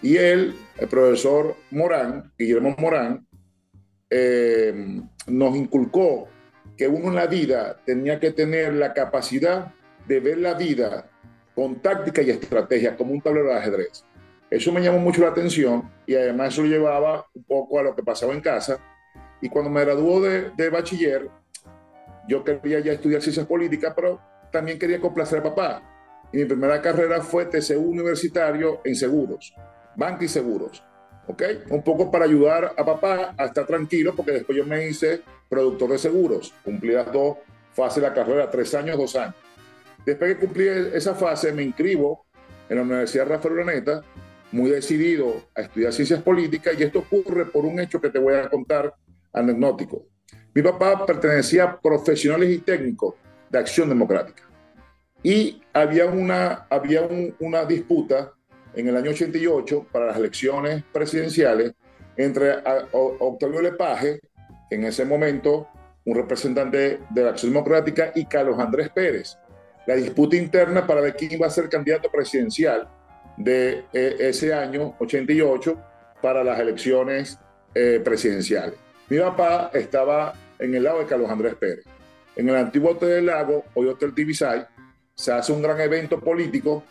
Y 0.00 0.16
él, 0.16 0.54
el 0.76 0.88
profesor 0.88 1.56
Morán, 1.70 2.32
Guillermo 2.38 2.74
Morán, 2.78 3.26
eh, 4.10 5.02
nos 5.26 5.56
inculcó 5.56 6.28
que 6.76 6.86
uno 6.86 7.08
en 7.08 7.16
la 7.16 7.26
vida 7.26 7.80
tenía 7.84 8.20
que 8.20 8.30
tener 8.30 8.74
la 8.74 8.94
capacidad 8.94 9.74
de 10.06 10.20
ver 10.20 10.38
la 10.38 10.54
vida 10.54 11.10
con 11.54 11.82
táctica 11.82 12.22
y 12.22 12.30
estrategia, 12.30 12.96
como 12.96 13.12
un 13.12 13.20
tablero 13.20 13.48
de 13.48 13.56
ajedrez. 13.56 14.04
Eso 14.48 14.72
me 14.72 14.80
llamó 14.80 14.98
mucho 15.00 15.22
la 15.22 15.28
atención 15.28 15.90
y 16.06 16.14
además 16.14 16.52
eso 16.52 16.62
lo 16.62 16.68
llevaba 16.68 17.26
un 17.34 17.42
poco 17.42 17.80
a 17.80 17.82
lo 17.82 17.96
que 17.96 18.02
pasaba 18.02 18.32
en 18.32 18.40
casa. 18.40 18.78
Y 19.42 19.48
cuando 19.48 19.68
me 19.68 19.84
graduó 19.84 20.20
de, 20.20 20.50
de 20.56 20.70
bachiller, 20.70 21.28
yo 22.28 22.44
quería 22.44 22.78
ya 22.78 22.92
estudiar 22.92 23.20
ciencias 23.20 23.46
políticas, 23.46 23.92
pero 23.94 24.20
también 24.52 24.78
quería 24.78 25.00
complacer 25.00 25.40
a 25.40 25.42
papá. 25.42 25.82
Y 26.32 26.38
mi 26.38 26.44
primera 26.44 26.80
carrera 26.80 27.20
fue 27.20 27.46
TCU 27.46 27.80
universitario 27.80 28.80
en 28.84 28.94
seguros 28.94 29.52
banca 29.98 30.24
y 30.24 30.28
seguros. 30.28 30.82
¿Ok? 31.26 31.42
Un 31.68 31.82
poco 31.82 32.10
para 32.10 32.24
ayudar 32.24 32.72
a 32.74 32.84
papá 32.84 33.34
a 33.36 33.44
estar 33.46 33.66
tranquilo, 33.66 34.14
porque 34.16 34.32
después 34.32 34.56
yo 34.56 34.64
me 34.64 34.88
hice 34.88 35.20
productor 35.48 35.90
de 35.90 35.98
seguros. 35.98 36.54
Cumplí 36.64 36.92
las 36.92 37.12
dos 37.12 37.36
fases 37.72 38.02
de 38.02 38.08
la 38.08 38.14
carrera, 38.14 38.50
tres 38.50 38.74
años, 38.74 38.96
dos 38.96 39.14
años. 39.16 39.34
Después 40.06 40.34
que 40.34 40.40
cumplí 40.40 40.66
esa 40.94 41.14
fase, 41.14 41.52
me 41.52 41.62
inscribo 41.62 42.24
en 42.68 42.76
la 42.76 42.82
Universidad 42.82 43.28
Rafael 43.28 43.54
Uraneta, 43.54 44.02
muy 44.52 44.70
decidido 44.70 45.42
a 45.54 45.62
estudiar 45.62 45.92
ciencias 45.92 46.22
políticas, 46.22 46.74
y 46.78 46.84
esto 46.84 47.00
ocurre 47.00 47.44
por 47.44 47.66
un 47.66 47.78
hecho 47.80 48.00
que 48.00 48.08
te 48.08 48.18
voy 48.18 48.34
a 48.34 48.48
contar 48.48 48.94
anecdótico. 49.32 50.06
Mi 50.54 50.62
papá 50.62 51.04
pertenecía 51.04 51.64
a 51.64 51.80
profesionales 51.80 52.50
y 52.50 52.58
técnicos 52.58 53.16
de 53.50 53.58
acción 53.58 53.88
democrática. 53.88 54.44
Y 55.22 55.60
había 55.74 56.06
una, 56.06 56.66
había 56.70 57.06
una 57.40 57.64
disputa 57.64 58.32
en 58.78 58.86
el 58.86 58.96
año 58.96 59.10
88 59.10 59.86
para 59.90 60.06
las 60.06 60.16
elecciones 60.16 60.84
presidenciales 60.92 61.72
entre 62.16 62.58
Octavio 62.92 63.60
Lepage, 63.60 64.20
en 64.70 64.84
ese 64.84 65.04
momento 65.04 65.68
un 66.04 66.14
representante 66.14 67.00
de 67.10 67.22
la 67.22 67.30
Acción 67.30 67.52
Democrática, 67.52 68.12
y 68.14 68.24
Carlos 68.26 68.58
Andrés 68.58 68.88
Pérez. 68.90 69.36
La 69.84 69.96
disputa 69.96 70.36
interna 70.36 70.86
para 70.86 71.00
ver 71.00 71.16
quién 71.16 71.32
iba 71.32 71.46
a 71.46 71.50
ser 71.50 71.68
candidato 71.68 72.08
presidencial 72.08 72.88
de 73.36 73.84
eh, 73.92 74.16
ese 74.20 74.54
año 74.54 74.94
88 75.00 75.76
para 76.22 76.44
las 76.44 76.58
elecciones 76.60 77.36
eh, 77.74 78.00
presidenciales. 78.04 78.74
Mi 79.08 79.18
papá 79.18 79.70
estaba 79.74 80.34
en 80.58 80.74
el 80.76 80.84
lado 80.84 81.00
de 81.00 81.06
Carlos 81.06 81.30
Andrés 81.30 81.56
Pérez. 81.56 81.84
En 82.36 82.48
el 82.48 82.54
antiguo 82.54 82.92
Hotel 82.92 83.08
del 83.08 83.26
Lago, 83.26 83.64
hoy 83.74 83.88
Hotel 83.88 84.14
Tibisay, 84.14 84.64
se 85.16 85.32
hace 85.32 85.50
un 85.52 85.62
gran 85.62 85.80
evento 85.80 86.20
político 86.20 86.84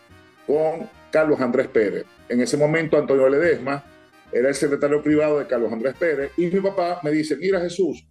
con 0.46 0.97
Carlos 1.10 1.40
Andrés 1.40 1.68
Pérez. 1.68 2.06
En 2.28 2.40
ese 2.40 2.56
momento 2.56 2.96
Antonio 2.96 3.28
Ledesma 3.28 3.84
era 4.30 4.48
el 4.48 4.54
secretario 4.54 5.02
privado 5.02 5.38
de 5.38 5.46
Carlos 5.46 5.72
Andrés 5.72 5.94
Pérez 5.98 6.32
y 6.36 6.46
mi 6.46 6.60
papá 6.60 7.00
me 7.02 7.10
dice, 7.10 7.36
mira 7.36 7.60
Jesús, 7.60 8.06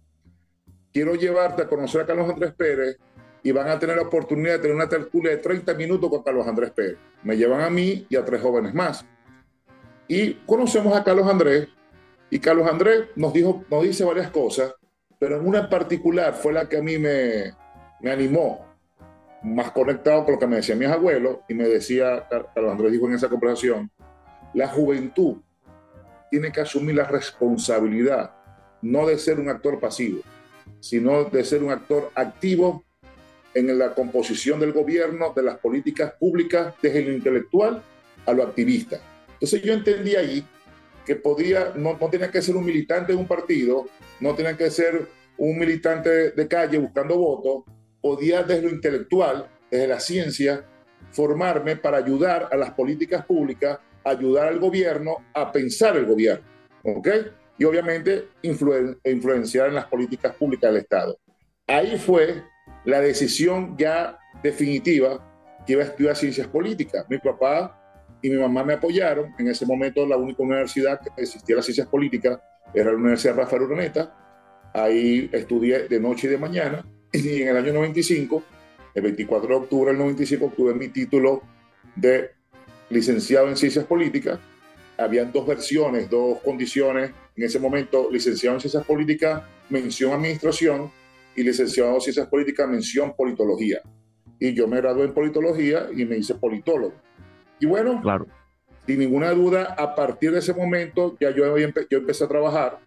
quiero 0.92 1.14
llevarte 1.14 1.62
a 1.62 1.68
conocer 1.68 2.00
a 2.02 2.06
Carlos 2.06 2.28
Andrés 2.28 2.52
Pérez 2.54 2.98
y 3.42 3.52
van 3.52 3.68
a 3.68 3.78
tener 3.78 3.96
la 3.96 4.02
oportunidad 4.02 4.54
de 4.54 4.58
tener 4.58 4.74
una 4.74 4.88
tertulia 4.88 5.30
de 5.30 5.36
30 5.38 5.74
minutos 5.74 6.10
con 6.10 6.22
Carlos 6.22 6.46
Andrés 6.46 6.72
Pérez. 6.72 6.98
Me 7.22 7.36
llevan 7.36 7.60
a 7.60 7.70
mí 7.70 8.06
y 8.08 8.16
a 8.16 8.24
tres 8.24 8.42
jóvenes 8.42 8.74
más. 8.74 9.04
Y 10.08 10.34
conocemos 10.46 10.96
a 10.96 11.04
Carlos 11.04 11.26
Andrés 11.28 11.68
y 12.30 12.40
Carlos 12.40 12.68
Andrés 12.68 13.06
nos, 13.14 13.32
dijo, 13.32 13.64
nos 13.70 13.84
dice 13.84 14.04
varias 14.04 14.30
cosas, 14.30 14.74
pero 15.18 15.36
en 15.36 15.46
una 15.46 15.60
en 15.60 15.68
particular 15.68 16.34
fue 16.34 16.52
la 16.52 16.68
que 16.68 16.78
a 16.78 16.82
mí 16.82 16.98
me, 16.98 17.52
me 18.00 18.10
animó 18.10 18.67
más 19.42 19.70
conectado 19.70 20.24
con 20.24 20.34
lo 20.34 20.38
que 20.40 20.46
me 20.46 20.56
decían 20.56 20.78
mis 20.78 20.88
abuelos, 20.88 21.38
y 21.48 21.54
me 21.54 21.68
decía, 21.68 22.26
Carlos 22.28 22.72
Andrés 22.72 22.92
dijo 22.92 23.08
en 23.08 23.14
esa 23.14 23.28
conversación, 23.28 23.90
la 24.54 24.68
juventud 24.68 25.36
tiene 26.30 26.52
que 26.52 26.60
asumir 26.60 26.96
la 26.96 27.04
responsabilidad, 27.04 28.32
no 28.82 29.06
de 29.06 29.18
ser 29.18 29.38
un 29.40 29.48
actor 29.48 29.80
pasivo, 29.80 30.20
sino 30.80 31.24
de 31.24 31.44
ser 31.44 31.62
un 31.62 31.70
actor 31.70 32.10
activo 32.14 32.84
en 33.54 33.78
la 33.78 33.94
composición 33.94 34.60
del 34.60 34.72
gobierno, 34.72 35.32
de 35.34 35.42
las 35.42 35.58
políticas 35.58 36.12
públicas, 36.18 36.74
desde 36.82 37.02
lo 37.02 37.12
intelectual 37.12 37.82
a 38.26 38.32
lo 38.32 38.42
activista. 38.42 39.00
Entonces 39.32 39.62
yo 39.62 39.72
entendí 39.72 40.14
ahí 40.14 40.44
que 41.06 41.16
podía, 41.16 41.72
no, 41.74 41.96
no 41.98 42.10
tenía 42.10 42.30
que 42.30 42.42
ser 42.42 42.56
un 42.56 42.64
militante 42.64 43.12
de 43.12 43.18
un 43.18 43.26
partido, 43.26 43.86
no 44.20 44.34
tenía 44.34 44.56
que 44.56 44.70
ser 44.70 45.08
un 45.38 45.58
militante 45.58 46.32
de 46.32 46.48
calle 46.48 46.78
buscando 46.78 47.16
votos, 47.16 47.64
podía 48.00 48.42
desde 48.42 48.62
lo 48.62 48.70
intelectual, 48.70 49.48
desde 49.70 49.86
la 49.86 50.00
ciencia, 50.00 50.64
formarme 51.10 51.76
para 51.76 51.98
ayudar 51.98 52.48
a 52.50 52.56
las 52.56 52.72
políticas 52.72 53.24
públicas, 53.24 53.78
ayudar 54.04 54.48
al 54.48 54.58
gobierno 54.58 55.16
a 55.34 55.50
pensar 55.52 55.96
el 55.96 56.06
gobierno, 56.06 56.44
¿ok? 56.82 57.08
Y 57.58 57.64
obviamente 57.64 58.28
influenciar 58.42 59.68
en 59.68 59.74
las 59.74 59.86
políticas 59.86 60.34
públicas 60.34 60.70
del 60.70 60.82
Estado. 60.82 61.18
Ahí 61.66 61.98
fue 61.98 62.42
la 62.84 63.00
decisión 63.00 63.76
ya 63.76 64.18
definitiva 64.42 65.24
que 65.66 65.72
iba 65.72 65.82
a 65.82 65.86
estudiar 65.86 66.16
ciencias 66.16 66.46
políticas. 66.46 67.04
Mi 67.08 67.18
papá 67.18 68.18
y 68.22 68.30
mi 68.30 68.36
mamá 68.36 68.64
me 68.64 68.74
apoyaron. 68.74 69.34
En 69.38 69.48
ese 69.48 69.66
momento 69.66 70.06
la 70.06 70.16
única 70.16 70.42
universidad 70.42 71.00
que 71.00 71.10
existía 71.20 71.56
las 71.56 71.64
ciencias 71.64 71.88
políticas 71.88 72.38
era 72.72 72.92
la 72.92 72.96
Universidad 72.96 73.36
Rafael 73.36 73.62
Urdaneta. 73.62 74.14
Ahí 74.72 75.28
estudié 75.32 75.88
de 75.88 76.00
noche 76.00 76.28
y 76.28 76.30
de 76.30 76.38
mañana 76.38 76.84
y 77.12 77.42
en 77.42 77.48
el 77.48 77.56
año 77.56 77.72
95, 77.72 78.42
el 78.94 79.02
24 79.02 79.48
de 79.48 79.54
octubre 79.54 79.90
del 79.90 79.98
95, 79.98 80.46
obtuve 80.46 80.74
mi 80.74 80.88
título 80.88 81.42
de 81.94 82.30
licenciado 82.90 83.48
en 83.48 83.56
Ciencias 83.56 83.84
Políticas. 83.84 84.38
Habían 84.96 85.32
dos 85.32 85.46
versiones, 85.46 86.10
dos 86.10 86.40
condiciones. 86.40 87.12
En 87.36 87.44
ese 87.44 87.58
momento, 87.58 88.08
licenciado 88.10 88.56
en 88.56 88.60
Ciencias 88.60 88.84
Políticas, 88.84 89.42
mención 89.70 90.12
Administración, 90.12 90.90
y 91.38 91.44
licenciado 91.44 91.94
en 91.94 92.00
Ciencias 92.00 92.26
Políticas, 92.26 92.68
mención 92.68 93.14
Politología. 93.16 93.80
Y 94.40 94.54
yo 94.54 94.66
me 94.66 94.78
gradué 94.78 95.04
en 95.04 95.14
Politología 95.14 95.86
y 95.94 96.04
me 96.04 96.16
hice 96.16 96.34
politólogo. 96.34 96.94
Y 97.60 97.66
bueno, 97.66 98.00
claro. 98.02 98.26
sin 98.86 98.98
ninguna 98.98 99.30
duda, 99.30 99.76
a 99.78 99.94
partir 99.94 100.32
de 100.32 100.40
ese 100.40 100.52
momento 100.52 101.16
ya 101.20 101.30
yo, 101.30 101.56
yo 101.56 101.98
empecé 101.98 102.24
a 102.24 102.28
trabajar 102.28 102.80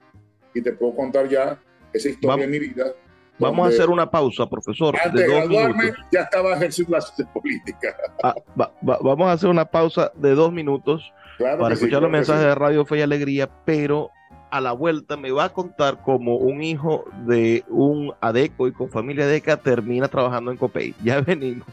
y 0.54 0.62
te 0.62 0.74
puedo 0.74 0.94
contar 0.98 1.30
ya 1.30 1.62
esa 1.94 2.10
historia 2.10 2.46
de 2.46 2.52
mi 2.52 2.60
vida. 2.60 2.94
Vamos 3.42 3.66
a 3.66 3.70
hacer 3.70 3.90
una 3.90 4.10
pausa, 4.10 4.46
profesor. 4.48 4.96
Antes 5.04 5.22
de, 5.22 5.28
graduarme 5.28 5.92
ya 6.12 6.22
estaba 6.22 6.56
ejerciendo 6.56 6.98
la 6.98 7.26
política. 7.34 7.96
Ah, 8.24 8.36
vamos 8.82 9.28
a 9.28 9.32
hacer 9.34 9.50
una 9.50 9.66
pausa 9.66 10.12
de 10.16 10.36
dos 10.36 10.52
minutos 10.52 11.12
para 11.38 11.74
escuchar 11.74 12.02
los 12.02 12.12
mensajes 12.12 12.44
de 12.44 12.56
Radio 12.56 12.86
Fe 12.86 13.00
y 13.00 13.02
Alegría, 13.02 13.50
pero 13.66 14.12
a 14.52 14.62
la 14.62 14.74
vuelta 14.74 15.18
me 15.18 15.32
va 15.32 15.46
a 15.46 15.50
contar 15.50 16.02
cómo 16.04 16.36
un 16.36 16.62
hijo 16.62 17.06
de 17.26 17.64
un 17.70 18.14
adeco 18.22 18.68
y 18.68 18.74
con 18.74 18.90
familia 18.90 19.24
adeca 19.24 19.58
termina 19.58 20.08
trabajando 20.08 20.52
en 20.52 20.58
Copey. 20.58 20.94
Ya 21.04 21.22
venimos. 21.22 21.68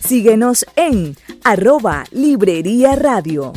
Síguenos 0.00 0.66
en 0.76 1.16
arroba 1.44 2.04
Librería 2.10 2.94
Radio. 2.94 3.52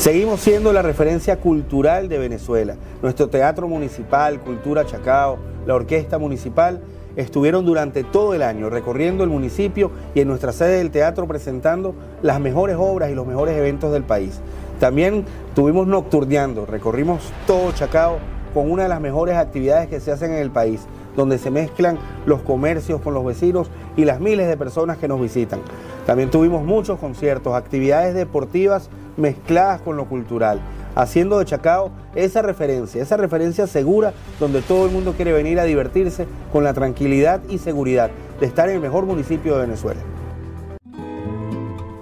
Seguimos 0.00 0.40
siendo 0.40 0.72
la 0.72 0.80
referencia 0.80 1.36
cultural 1.40 2.08
de 2.08 2.16
Venezuela. 2.16 2.74
Nuestro 3.02 3.28
Teatro 3.28 3.68
Municipal, 3.68 4.40
Cultura 4.40 4.86
Chacao, 4.86 5.36
la 5.66 5.74
Orquesta 5.74 6.18
Municipal 6.18 6.80
estuvieron 7.16 7.66
durante 7.66 8.02
todo 8.02 8.32
el 8.32 8.40
año 8.40 8.70
recorriendo 8.70 9.24
el 9.24 9.28
municipio 9.28 9.90
y 10.14 10.20
en 10.20 10.28
nuestra 10.28 10.52
sede 10.52 10.78
del 10.78 10.90
teatro 10.90 11.26
presentando 11.26 11.94
las 12.22 12.40
mejores 12.40 12.76
obras 12.78 13.10
y 13.10 13.14
los 13.14 13.26
mejores 13.26 13.54
eventos 13.58 13.92
del 13.92 14.04
país. 14.04 14.40
También 14.78 15.26
tuvimos 15.54 15.86
nocturneando, 15.86 16.64
recorrimos 16.64 17.20
todo 17.46 17.70
Chacao 17.72 18.20
con 18.54 18.70
una 18.70 18.84
de 18.84 18.88
las 18.88 19.02
mejores 19.02 19.36
actividades 19.36 19.90
que 19.90 20.00
se 20.00 20.12
hacen 20.12 20.32
en 20.32 20.38
el 20.38 20.50
país, 20.50 20.80
donde 21.14 21.36
se 21.36 21.50
mezclan 21.50 21.98
los 22.24 22.40
comercios 22.40 23.02
con 23.02 23.12
los 23.12 23.22
vecinos 23.26 23.70
y 23.98 24.06
las 24.06 24.18
miles 24.18 24.48
de 24.48 24.56
personas 24.56 24.96
que 24.96 25.08
nos 25.08 25.20
visitan. 25.20 25.60
También 26.06 26.30
tuvimos 26.30 26.64
muchos 26.64 26.98
conciertos, 26.98 27.54
actividades 27.54 28.14
deportivas 28.14 28.88
mezcladas 29.20 29.80
con 29.80 29.96
lo 29.96 30.06
cultural, 30.06 30.60
haciendo 30.94 31.38
de 31.38 31.44
Chacao 31.44 31.90
esa 32.14 32.42
referencia, 32.42 33.02
esa 33.02 33.16
referencia 33.16 33.66
segura 33.66 34.12
donde 34.38 34.62
todo 34.62 34.86
el 34.86 34.92
mundo 34.92 35.12
quiere 35.12 35.32
venir 35.32 35.60
a 35.60 35.64
divertirse 35.64 36.26
con 36.52 36.64
la 36.64 36.74
tranquilidad 36.74 37.40
y 37.48 37.58
seguridad 37.58 38.10
de 38.40 38.46
estar 38.46 38.68
en 38.68 38.76
el 38.76 38.80
mejor 38.80 39.06
municipio 39.06 39.54
de 39.54 39.66
Venezuela. 39.66 40.00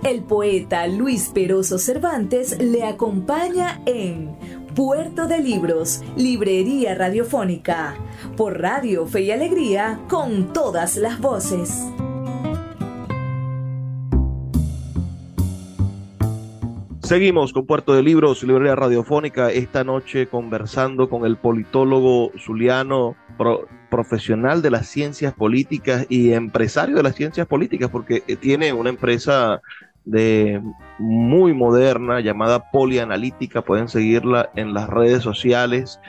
El 0.04 0.22
poeta 0.22 0.86
Luis 0.86 1.28
Peroso 1.34 1.78
Cervantes 1.78 2.58
le 2.58 2.84
acompaña 2.84 3.82
en 3.84 4.36
Puerto 4.74 5.26
de 5.26 5.40
Libros, 5.40 6.02
Librería 6.16 6.94
Radiofónica, 6.94 7.96
por 8.36 8.60
Radio 8.60 9.06
Fe 9.06 9.22
y 9.22 9.32
Alegría, 9.32 10.00
con 10.08 10.52
todas 10.52 10.96
las 10.96 11.20
voces. 11.20 11.84
Seguimos 17.08 17.54
con 17.54 17.64
Puerto 17.64 17.94
de 17.94 18.02
Libros, 18.02 18.42
Librería 18.42 18.76
Radiofónica, 18.76 19.50
esta 19.50 19.82
noche 19.82 20.26
conversando 20.26 21.08
con 21.08 21.24
el 21.24 21.38
politólogo 21.38 22.32
zuliano, 22.38 23.16
profesional 23.88 24.60
de 24.60 24.70
las 24.70 24.88
ciencias 24.88 25.32
políticas 25.32 26.04
y 26.10 26.34
empresario 26.34 26.96
de 26.96 27.02
las 27.02 27.14
ciencias 27.14 27.46
políticas, 27.46 27.88
porque 27.88 28.20
tiene 28.38 28.74
una 28.74 28.90
empresa 28.90 29.62
de 30.08 30.62
muy 30.98 31.52
moderna 31.52 32.20
llamada 32.20 32.70
Polianalítica. 32.70 33.62
Pueden 33.62 33.88
seguirla 33.88 34.50
en 34.56 34.72
las 34.72 34.88
redes 34.88 35.22
sociales. 35.22 36.00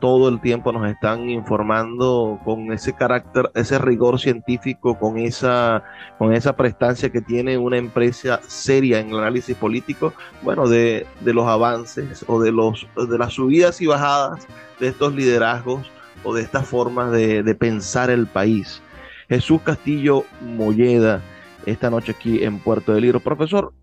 todo 0.00 0.28
el 0.28 0.40
tiempo 0.40 0.72
nos 0.72 0.88
están 0.88 1.28
informando 1.28 2.38
con 2.44 2.72
ese 2.72 2.94
carácter, 2.94 3.50
ese 3.54 3.78
rigor 3.78 4.18
científico, 4.20 4.98
con 4.98 5.18
esa, 5.18 5.82
con 6.18 6.32
esa 6.32 6.56
prestancia 6.56 7.10
que 7.10 7.20
tiene 7.20 7.58
una 7.58 7.76
empresa 7.76 8.40
seria 8.46 9.00
en 9.00 9.10
el 9.10 9.18
análisis 9.18 9.56
político, 9.56 10.12
bueno, 10.42 10.68
de, 10.68 11.06
los 11.22 11.46
avances 11.46 12.24
o 12.28 12.40
de, 12.40 12.52
los, 12.52 12.86
de 12.96 13.18
las 13.18 13.34
subidas 13.34 13.80
y 13.80 13.86
bajadas 13.86 14.46
de 14.80 14.88
estos 14.88 15.14
liderazgos 15.14 15.90
o 16.24 16.32
de 16.32 16.42
estas 16.42 16.66
formas 16.66 17.10
de, 17.12 17.42
de 17.42 17.54
pensar 17.54 18.08
el 18.08 18.26
país. 18.26 18.80
Jesús 19.28 19.60
Castillo 19.62 20.24
Molleda 20.40 21.20
esta 21.66 21.90
noche 21.90 22.12
aquí 22.12 22.42
en 22.42 22.58
Puerto 22.58 22.94
de 22.94 23.00
Libro. 23.00 23.20
Profesor, 23.20 23.74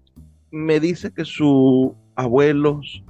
me 0.51 0.79
dice 0.79 1.13
que 1.13 1.25
sus 1.25 1.91
abuelos 2.15 3.03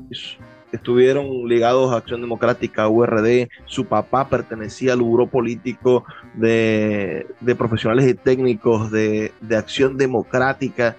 estuvieron 0.71 1.47
ligados 1.47 1.93
a 1.93 1.97
Acción 1.97 2.21
Democrática, 2.21 2.87
URD, 2.89 3.47
su 3.65 3.85
papá 3.85 4.27
pertenecía 4.27 4.93
al 4.93 5.01
buró 5.01 5.27
político 5.27 6.03
de, 6.33 7.27
profesionales 7.57 8.09
y 8.09 8.15
técnicos 8.15 8.91
de, 8.91 9.31
Acción 9.55 9.97
Democrática. 9.97 10.97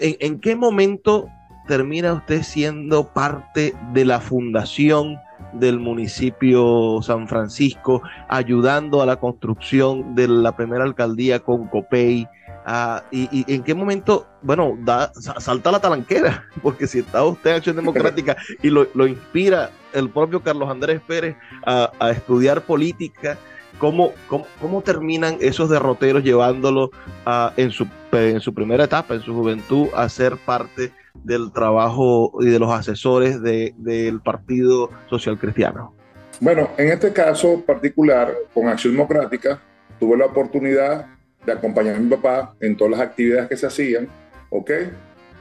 ¿En, 0.00 0.16
¿En, 0.18 0.40
qué 0.40 0.56
momento 0.56 1.28
termina 1.68 2.14
usted 2.14 2.42
siendo 2.42 3.12
parte 3.12 3.74
de 3.92 4.04
la 4.04 4.20
fundación 4.20 5.18
del 5.52 5.78
municipio 5.78 7.00
San 7.02 7.28
Francisco, 7.28 8.02
ayudando 8.28 9.02
a 9.02 9.06
la 9.06 9.16
construcción 9.16 10.16
de 10.16 10.26
la 10.26 10.56
primera 10.56 10.82
alcaldía 10.82 11.38
con 11.38 11.68
Copey? 11.68 12.26
Ah, 12.68 13.04
y, 13.12 13.44
en 13.54 13.62
qué 13.62 13.74
momento, 13.74 14.26
bueno, 14.42 14.76
da, 14.80 15.12
salta 15.14 15.70
la 15.70 15.78
talanquera? 15.78 16.48
Porque 16.64 16.88
si 16.88 16.98
está 16.98 17.22
usted 17.24 17.50
en 17.50 17.56
Acción 17.58 17.76
Democrática 17.76 18.36
y 18.60 18.70
lo, 18.70 19.06
inspira 19.06 19.70
el 19.92 20.10
propio 20.10 20.42
Carlos 20.42 20.68
Andrés 20.68 21.00
Pérez 21.06 21.36
a, 21.64 22.10
estudiar 22.10 22.62
política, 22.62 23.38
¿cómo, 23.78 24.12
cómo, 24.28 24.82
terminan 24.82 25.36
esos 25.40 25.70
derroteros 25.70 26.24
llevándolo 26.24 26.90
a, 27.24 27.52
en, 27.56 27.70
su, 27.70 27.86
en 28.10 28.40
su 28.40 28.52
primera 28.52 28.82
etapa, 28.82 29.14
en 29.14 29.20
su 29.20 29.32
juventud, 29.32 29.86
a 29.94 30.08
ser 30.08 30.36
parte 30.36 30.90
del 31.14 31.52
trabajo 31.52 32.32
y 32.40 32.46
de 32.46 32.58
los 32.58 32.72
asesores 32.72 33.40
del 33.42 34.20
Partido 34.24 34.90
Social 35.08 35.38
Cristiano? 35.38 35.94
Bueno, 36.40 36.70
en 36.76 36.88
este 36.88 37.12
caso 37.12 37.62
particular, 37.64 38.34
con 38.52 38.66
Acción 38.66 38.94
Democrática, 38.94 39.60
tuve 40.00 40.16
la 40.16 40.26
oportunidad 40.26 41.15
de 41.46 41.52
acompañar 41.52 41.94
a 41.94 42.00
mi 42.00 42.10
papá 42.10 42.54
en 42.60 42.76
todas 42.76 42.98
las 42.98 43.00
actividades 43.00 43.48
que 43.48 43.56
se 43.56 43.66
hacían, 43.66 44.08
¿ok? 44.50 44.70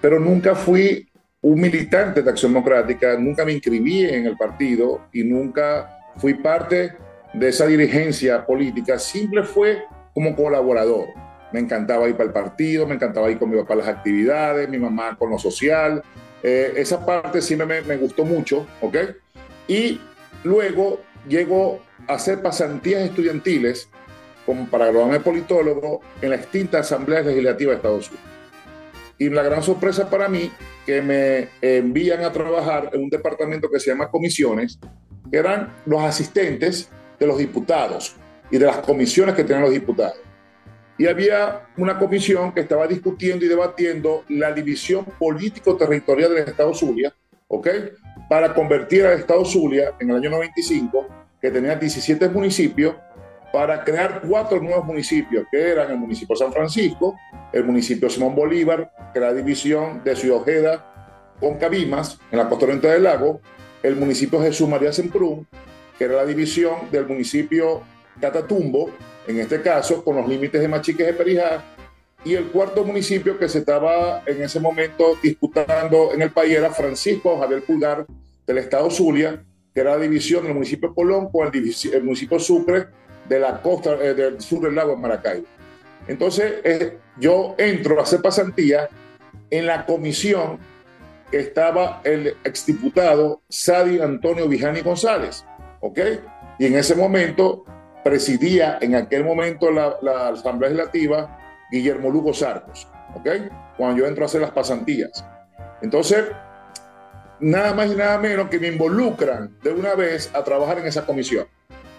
Pero 0.01 0.19
nunca 0.19 0.55
fui 0.55 1.09
un 1.41 1.59
militante 1.59 2.21
de 2.21 2.29
Acción 2.29 2.53
Democrática, 2.53 3.17
nunca 3.17 3.43
me 3.43 3.53
inscribí 3.53 4.05
en 4.05 4.25
el 4.25 4.37
partido 4.37 5.01
y 5.11 5.23
nunca 5.23 5.99
fui 6.17 6.35
parte 6.35 6.93
de 7.33 7.49
esa 7.49 7.67
dirigencia 7.67 8.45
política, 8.45 8.97
simple 8.97 9.43
fue 9.43 9.83
como 10.13 10.35
colaborador. 10.35 11.07
Me 11.51 11.59
encantaba 11.59 12.07
ir 12.07 12.15
para 12.15 12.27
el 12.27 12.33
partido, 12.33 12.87
me 12.87 12.95
encantaba 12.95 13.29
ir 13.29 13.37
con 13.37 13.49
mi 13.49 13.57
papá 13.57 13.73
a 13.73 13.77
las 13.77 13.87
actividades, 13.87 14.69
mi 14.69 14.77
mamá 14.77 15.15
con 15.17 15.29
lo 15.29 15.37
social. 15.37 16.01
Eh, 16.41 16.73
esa 16.75 17.05
parte 17.05 17.41
siempre 17.41 17.67
me, 17.67 17.81
me 17.81 17.97
gustó 17.97 18.25
mucho, 18.25 18.65
¿ok? 18.81 18.97
Y 19.67 19.99
luego 20.43 21.01
llego 21.27 21.81
a 22.07 22.13
hacer 22.13 22.41
pasantías 22.41 23.03
estudiantiles 23.03 23.89
como 24.45 24.67
para 24.67 24.85
graduarme 24.85 25.19
politólogo 25.19 26.01
en 26.21 26.29
la 26.29 26.35
extinta 26.35 26.79
Asamblea 26.79 27.21
Legislativa 27.21 27.71
de 27.71 27.77
Estados 27.77 28.09
Unidos. 28.09 28.25
Y 29.17 29.29
la 29.29 29.43
gran 29.43 29.63
sorpresa 29.63 30.09
para 30.09 30.27
mí, 30.27 30.51
que 30.85 31.01
me 31.01 31.49
envían 31.61 32.23
a 32.23 32.31
trabajar 32.31 32.89
en 32.93 33.03
un 33.03 33.09
departamento 33.09 33.69
que 33.69 33.79
se 33.79 33.91
llama 33.91 34.09
comisiones, 34.09 34.77
que 35.31 35.37
eran 35.37 35.73
los 35.85 36.01
asistentes 36.03 36.89
de 37.19 37.27
los 37.27 37.37
diputados 37.37 38.15
y 38.51 38.57
de 38.57 38.65
las 38.65 38.77
comisiones 38.79 39.35
que 39.35 39.43
tenían 39.43 39.63
los 39.63 39.71
diputados. 39.71 40.17
Y 40.97 41.07
había 41.07 41.67
una 41.77 41.97
comisión 41.97 42.53
que 42.53 42.61
estaba 42.61 42.87
discutiendo 42.87 43.45
y 43.45 43.49
debatiendo 43.49 44.23
la 44.29 44.53
división 44.53 45.05
político-territorial 45.19 46.33
del 46.33 46.47
Estado 46.47 46.73
Zulia, 46.73 47.13
¿ok? 47.47 47.67
Para 48.29 48.53
convertir 48.53 49.05
al 49.05 49.19
Estado 49.19 49.43
Zulia 49.43 49.93
en 49.99 50.09
el 50.09 50.17
año 50.17 50.29
95, 50.29 51.07
que 51.41 51.51
tenía 51.51 51.75
17 51.75 52.29
municipios, 52.29 52.95
para 53.55 53.85
crear 53.85 54.21
cuatro 54.27 54.59
nuevos 54.59 54.83
municipios, 54.83 55.45
que 55.49 55.57
eran 55.57 55.89
el 55.89 55.97
municipio 55.97 56.35
San 56.35 56.51
Francisco, 56.51 57.17
el 57.53 57.63
municipio 57.63 58.09
Simón 58.09 58.35
Bolívar, 58.35 58.91
que 59.13 59.19
era 59.19 59.29
la 59.29 59.33
división 59.33 60.03
de 60.03 60.13
Ciudad 60.13 60.39
Ojeda 60.39 61.33
con 61.39 61.57
Cabimas, 61.57 62.19
en 62.33 62.39
la 62.39 62.49
costa 62.49 62.65
oriental 62.65 62.91
del 62.91 63.03
lago, 63.03 63.39
el 63.81 63.95
municipio 63.95 64.41
Jesús 64.41 64.67
María 64.67 64.91
Semprún, 64.91 65.47
que 65.97 66.03
era 66.03 66.15
la 66.15 66.25
división 66.25 66.91
del 66.91 67.07
municipio 67.07 67.81
Catatumbo, 68.19 68.89
en 69.25 69.39
este 69.39 69.61
caso 69.61 70.03
con 70.03 70.17
los 70.17 70.27
límites 70.27 70.59
de 70.59 70.67
Machiques 70.67 71.07
de 71.07 71.13
Perijá, 71.13 71.63
y 72.25 72.33
el 72.33 72.47
cuarto 72.47 72.83
municipio 72.83 73.39
que 73.39 73.47
se 73.47 73.59
estaba 73.59 74.21
en 74.25 74.43
ese 74.43 74.59
momento 74.59 75.17
disputando 75.23 76.11
en 76.13 76.23
el 76.23 76.31
país 76.31 76.57
era 76.57 76.71
Francisco 76.71 77.39
Javier 77.39 77.63
Pulgar 77.63 78.05
del 78.45 78.57
estado 78.57 78.91
Zulia, 78.91 79.41
que 79.73 79.79
era 79.79 79.91
la 79.91 80.01
división 80.01 80.43
del 80.43 80.55
municipio 80.55 80.93
Colón 80.93 81.29
con 81.31 81.47
el, 81.47 81.73
el 81.93 82.03
municipio 82.03 82.37
Sucre 82.37 83.04
de 83.27 83.39
la 83.39 83.61
costa 83.61 83.95
eh, 84.01 84.13
del 84.13 84.41
sur 84.41 84.61
del 84.61 84.75
lago 84.75 84.91
de 84.91 84.97
Maracaibo. 84.97 85.47
Entonces, 86.07 86.55
eh, 86.63 86.97
yo 87.17 87.55
entro 87.57 87.99
a 87.99 88.03
hacer 88.03 88.21
pasantía 88.21 88.89
en 89.49 89.65
la 89.65 89.85
comisión 89.85 90.59
que 91.31 91.39
estaba 91.39 92.01
el 92.03 92.35
exdiputado 92.43 93.41
Sadi 93.49 93.99
Antonio 93.99 94.47
Vijani 94.47 94.81
González, 94.81 95.43
¿ok? 95.79 95.99
Y 96.59 96.67
en 96.67 96.75
ese 96.75 96.95
momento 96.95 97.65
presidía 98.03 98.77
en 98.81 98.95
aquel 98.95 99.23
momento 99.23 99.71
la, 99.71 99.97
la 100.01 100.29
Asamblea 100.29 100.69
Legislativa 100.69 101.39
Guillermo 101.71 102.11
Lugo 102.11 102.33
Sarcos, 102.33 102.87
¿ok? 103.15 103.27
Cuando 103.77 103.97
yo 103.97 104.07
entro 104.07 104.23
a 104.23 104.27
hacer 104.27 104.41
las 104.41 104.51
pasantías. 104.51 105.25
Entonces, 105.81 106.25
nada 107.39 107.73
más 107.73 107.91
y 107.91 107.95
nada 107.95 108.17
menos 108.19 108.49
que 108.49 108.59
me 108.59 108.67
involucran 108.67 109.57
de 109.61 109.71
una 109.71 109.95
vez 109.95 110.29
a 110.33 110.43
trabajar 110.43 110.79
en 110.79 110.87
esa 110.87 111.05
comisión. 111.05 111.47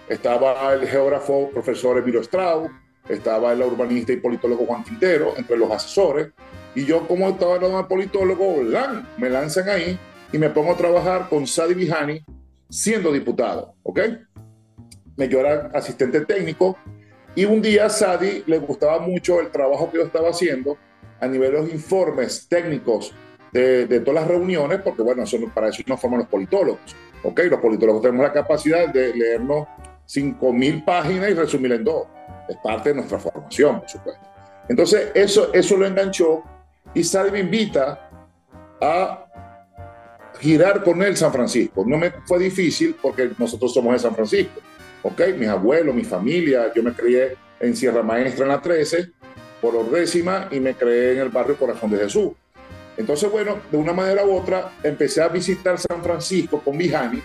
Estaba 0.09 0.73
el 0.73 0.87
geógrafo 0.87 1.49
profesor 1.49 1.97
Emilio 1.97 2.21
Strauss, 2.21 2.71
estaba 3.09 3.51
el 3.51 3.61
urbanista 3.61 4.13
y 4.13 4.17
politólogo 4.17 4.65
Juan 4.65 4.83
Quintero, 4.83 5.33
entre 5.37 5.57
los 5.57 5.69
asesores, 5.69 6.29
y 6.75 6.85
yo 6.85 7.07
como 7.07 7.27
estaba 7.27 7.55
hablando 7.55 7.87
politólogo, 7.87 8.57
me 9.17 9.29
lanzan 9.29 9.67
ahí 9.67 9.99
y 10.31 10.37
me 10.37 10.49
pongo 10.49 10.73
a 10.73 10.77
trabajar 10.77 11.27
con 11.29 11.45
Sadi 11.45 11.73
Vijani 11.73 12.23
siendo 12.69 13.11
diputado, 13.11 13.73
¿ok? 13.83 13.99
Me 15.15 15.25
era 15.25 15.71
asistente 15.73 16.21
técnico 16.25 16.77
y 17.35 17.45
un 17.45 17.61
día 17.61 17.87
a 17.87 17.89
Sadi 17.89 18.43
le 18.45 18.59
gustaba 18.59 18.99
mucho 18.99 19.41
el 19.41 19.49
trabajo 19.49 19.91
que 19.91 19.97
yo 19.97 20.03
estaba 20.03 20.29
haciendo 20.29 20.77
a 21.19 21.27
nivel 21.27 21.51
de 21.51 21.61
los 21.61 21.73
informes 21.73 22.47
técnicos 22.47 23.13
de, 23.51 23.87
de 23.87 23.99
todas 24.01 24.21
las 24.21 24.29
reuniones, 24.29 24.81
porque 24.81 25.01
bueno, 25.01 25.23
para 25.53 25.69
eso 25.69 25.81
nos 25.87 25.99
forman 25.99 26.19
los 26.19 26.29
politólogos, 26.29 26.95
¿ok? 27.23 27.41
Los 27.49 27.59
politólogos 27.59 28.01
tenemos 28.01 28.25
la 28.25 28.33
capacidad 28.33 28.87
de 28.87 29.13
leernos 29.13 29.67
5.000 30.07 30.85
páginas 30.85 31.29
y 31.29 31.33
resumirla 31.33 31.75
en 31.75 31.83
dos. 31.83 32.07
Es 32.47 32.57
parte 32.57 32.89
de 32.89 32.95
nuestra 32.95 33.19
formación, 33.19 33.79
por 33.79 33.89
supuesto. 33.89 34.27
Entonces, 34.69 35.11
eso, 35.13 35.53
eso 35.53 35.77
lo 35.77 35.85
enganchó 35.85 36.43
y 36.93 37.03
Sadi 37.03 37.31
me 37.31 37.39
invita 37.39 38.09
a 38.81 39.25
girar 40.39 40.83
con 40.83 41.01
él 41.01 41.17
San 41.17 41.31
Francisco. 41.31 41.83
No 41.85 41.97
me 41.97 42.11
fue 42.25 42.39
difícil 42.39 42.95
porque 43.01 43.31
nosotros 43.37 43.73
somos 43.73 43.93
de 43.93 43.99
San 43.99 44.15
Francisco, 44.15 44.61
¿ok? 45.03 45.21
Mis 45.37 45.47
abuelos, 45.47 45.93
mi 45.93 46.03
familia, 46.03 46.71
yo 46.73 46.83
me 46.83 46.93
crié 46.93 47.35
en 47.59 47.75
Sierra 47.75 48.03
Maestra 48.03 48.45
en 48.45 48.49
la 48.49 48.61
13, 48.61 49.09
por 49.61 49.75
Ordécima, 49.75 50.47
y 50.51 50.59
me 50.59 50.75
creé 50.75 51.13
en 51.13 51.19
el 51.19 51.29
barrio 51.29 51.57
Corazón 51.57 51.91
de 51.91 51.97
Jesús. 51.97 52.31
Entonces, 52.97 53.31
bueno, 53.31 53.59
de 53.71 53.77
una 53.77 53.93
manera 53.93 54.25
u 54.25 54.35
otra, 54.35 54.71
empecé 54.83 55.21
a 55.21 55.27
visitar 55.27 55.77
San 55.77 56.03
Francisco 56.03 56.59
con 56.59 56.77
Vijani 56.77 57.21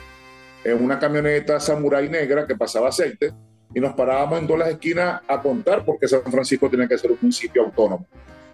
en 0.64 0.82
una 0.82 0.98
camioneta 0.98 1.58
Samurai 1.58 2.08
negra 2.08 2.46
que 2.46 2.56
pasaba 2.56 2.88
aceite 2.88 3.32
y 3.74 3.80
nos 3.80 3.94
parábamos 3.94 4.40
en 4.40 4.46
todas 4.46 4.60
las 4.60 4.68
esquinas 4.70 5.22
a 5.26 5.40
contar 5.40 5.84
porque 5.84 6.06
San 6.06 6.22
Francisco 6.22 6.68
tiene 6.68 6.86
que 6.86 6.98
ser 6.98 7.10
un 7.12 7.18
municipio 7.20 7.62
autónomo. 7.62 8.06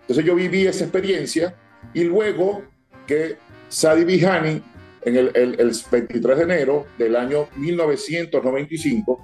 Entonces 0.03 0.25
yo 0.25 0.35
viví 0.35 0.67
esa 0.67 0.85
experiencia 0.85 1.55
y 1.93 2.05
luego 2.05 2.63
que 3.07 3.37
Sadi 3.69 4.05
Vijani, 4.05 4.63
en 5.03 5.17
el, 5.17 5.31
el, 5.35 5.73
23 5.91 6.37
de 6.39 6.43
enero 6.43 6.87
del 6.99 7.17
año 7.17 7.49
1995, 7.57 9.21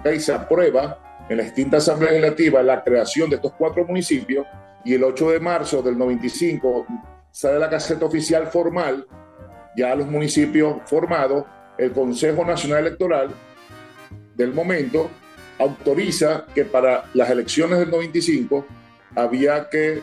okay, 0.00 0.20
se 0.20 0.32
aprueba 0.32 1.26
en 1.28 1.38
la 1.38 1.44
extinta 1.44 1.78
Asamblea 1.78 2.12
Legislativa 2.12 2.62
la 2.62 2.82
creación 2.82 3.30
de 3.30 3.36
estos 3.36 3.52
cuatro 3.52 3.84
municipios 3.84 4.46
y 4.84 4.94
el 4.94 5.04
8 5.04 5.30
de 5.32 5.40
marzo 5.40 5.82
del 5.82 5.98
95 5.98 6.86
sale 7.30 7.58
la 7.58 7.68
caseta 7.68 8.06
oficial 8.06 8.46
formal, 8.46 9.06
ya 9.76 9.94
los 9.94 10.06
municipios 10.08 10.78
formados, 10.86 11.44
el 11.78 11.92
Consejo 11.92 12.44
Nacional 12.44 12.86
Electoral 12.86 13.30
del 14.34 14.52
momento 14.52 15.10
autoriza 15.58 16.46
que 16.54 16.64
para 16.64 17.04
las 17.14 17.30
elecciones 17.30 17.78
del 17.78 17.90
95 17.90 18.66
había 19.14 19.68
que 19.68 20.00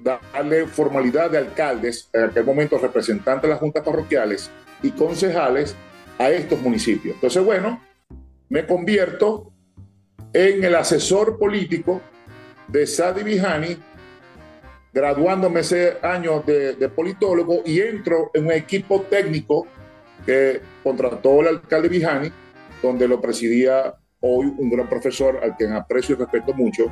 darle 0.00 0.66
formalidad 0.66 1.30
de 1.30 1.38
alcaldes, 1.38 2.08
en 2.12 2.24
aquel 2.24 2.44
momento 2.44 2.78
representantes 2.78 3.42
de 3.42 3.48
las 3.48 3.58
juntas 3.58 3.84
parroquiales 3.84 4.50
y 4.82 4.90
concejales 4.90 5.76
a 6.18 6.30
estos 6.30 6.60
municipios. 6.60 7.14
Entonces, 7.14 7.44
bueno, 7.44 7.82
me 8.48 8.66
convierto 8.66 9.52
en 10.32 10.64
el 10.64 10.74
asesor 10.74 11.38
político 11.38 12.00
de 12.68 12.86
Sadi 12.86 13.22
Vijani, 13.22 13.76
graduándome 14.92 15.60
ese 15.60 15.98
año 16.02 16.40
de, 16.40 16.74
de, 16.74 16.88
politólogo 16.88 17.62
y 17.64 17.80
entro 17.80 18.30
en 18.34 18.46
un 18.46 18.52
equipo 18.52 19.02
técnico 19.02 19.66
que 20.26 20.60
contrató 20.82 21.40
el 21.40 21.48
alcalde 21.48 21.88
Vijani, 21.88 22.32
donde 22.82 23.08
lo 23.08 23.20
presidía 23.20 23.94
hoy 24.20 24.52
un 24.58 24.70
gran 24.70 24.88
profesor 24.88 25.40
al 25.42 25.56
quien 25.56 25.72
aprecio 25.72 26.14
y 26.14 26.18
respeto 26.18 26.52
mucho, 26.54 26.86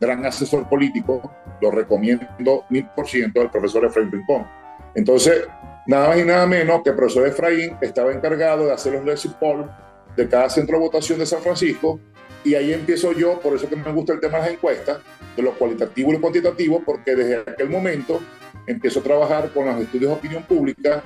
gran 0.00 0.24
asesor 0.26 0.68
político, 0.68 1.22
lo 1.60 1.70
recomiendo 1.70 2.64
mil 2.70 2.86
por 2.96 3.06
ciento 3.06 3.40
al 3.40 3.50
profesor 3.50 3.84
Efraín 3.84 4.10
Rincón. 4.10 4.46
Entonces, 4.94 5.46
nada 5.86 6.08
más 6.08 6.18
y 6.18 6.24
nada 6.24 6.46
menos 6.46 6.82
que 6.82 6.90
el 6.90 6.96
profesor 6.96 7.26
Efraín 7.26 7.76
estaba 7.80 8.12
encargado 8.12 8.66
de 8.66 8.72
hacer 8.72 8.94
los 8.94 9.14
exit 9.14 9.32
poll 9.38 9.70
de 10.16 10.28
cada 10.28 10.50
centro 10.50 10.76
de 10.76 10.84
votación 10.84 11.18
de 11.18 11.26
San 11.26 11.40
Francisco 11.40 12.00
y 12.44 12.54
ahí 12.54 12.72
empiezo 12.72 13.12
yo, 13.12 13.38
por 13.40 13.54
eso 13.54 13.68
que 13.68 13.76
me 13.76 13.92
gusta 13.92 14.12
el 14.14 14.20
tema 14.20 14.38
de 14.38 14.44
las 14.44 14.52
encuestas, 14.52 14.98
de 15.36 15.42
lo 15.42 15.52
cualitativo 15.52 16.10
y 16.10 16.14
lo 16.14 16.20
cuantitativo, 16.20 16.82
porque 16.84 17.14
desde 17.14 17.36
aquel 17.38 17.70
momento 17.70 18.20
empiezo 18.66 19.00
a 19.00 19.02
trabajar 19.02 19.50
con 19.52 19.66
los 19.66 19.76
estudios 19.80 20.10
de 20.10 20.16
opinión 20.16 20.42
pública, 20.42 21.02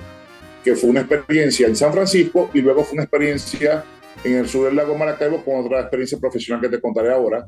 que 0.67 0.75
fue 0.75 0.89
una 0.89 0.99
experiencia 0.99 1.65
en 1.65 1.77
San 1.77 1.93
Francisco 1.93 2.49
y 2.53 2.59
luego 2.59 2.83
fue 2.83 2.95
una 2.95 3.03
experiencia 3.03 3.85
en 4.21 4.35
el 4.35 4.49
sur 4.49 4.65
del 4.65 4.75
lago 4.75 4.97
Maracaibo 4.97 5.41
con 5.45 5.63
otra 5.63 5.79
experiencia 5.79 6.17
profesional 6.19 6.61
que 6.61 6.67
te 6.67 6.81
contaré 6.81 7.13
ahora. 7.13 7.47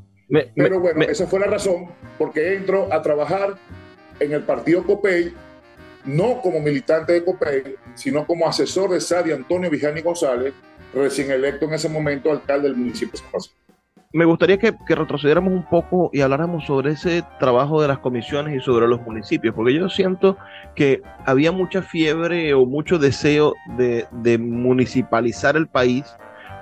Pero 0.56 0.80
bueno, 0.80 1.02
esa 1.02 1.26
fue 1.26 1.38
la 1.38 1.46
razón 1.46 1.88
porque 2.16 2.54
entro 2.54 2.90
a 2.90 3.02
trabajar 3.02 3.58
en 4.18 4.32
el 4.32 4.42
partido 4.42 4.84
COPEI, 4.84 5.34
no 6.06 6.40
como 6.40 6.60
militante 6.60 7.12
de 7.12 7.22
COPEI, 7.22 7.74
sino 7.94 8.26
como 8.26 8.48
asesor 8.48 8.88
de 8.88 9.02
Sadi 9.02 9.32
Antonio 9.32 9.68
Vijani 9.68 10.00
González, 10.00 10.54
recién 10.94 11.30
electo 11.30 11.66
en 11.66 11.74
ese 11.74 11.90
momento 11.90 12.32
alcalde 12.32 12.68
del 12.68 12.76
municipio 12.78 13.12
de 13.12 13.18
San 13.18 13.28
Francisco. 13.28 13.59
Me 14.12 14.24
gustaría 14.24 14.58
que, 14.58 14.74
retrocediéramos 14.88 15.52
un 15.52 15.68
poco 15.68 16.10
y 16.12 16.20
habláramos 16.20 16.66
sobre 16.66 16.92
ese 16.92 17.22
trabajo 17.38 17.80
de 17.80 17.88
las 17.88 17.98
comisiones 17.98 18.56
y 18.56 18.64
sobre 18.64 18.88
los 18.88 19.00
municipios, 19.02 19.54
porque 19.54 19.74
yo 19.74 19.88
siento 19.88 20.36
que 20.74 21.00
había 21.26 21.52
mucha 21.52 21.80
fiebre 21.82 22.52
o 22.54 22.66
mucho 22.66 22.98
deseo 22.98 23.54
de, 23.76 24.06
de 24.10 24.38
municipalizar 24.38 25.56
el 25.56 25.68
país 25.68 26.04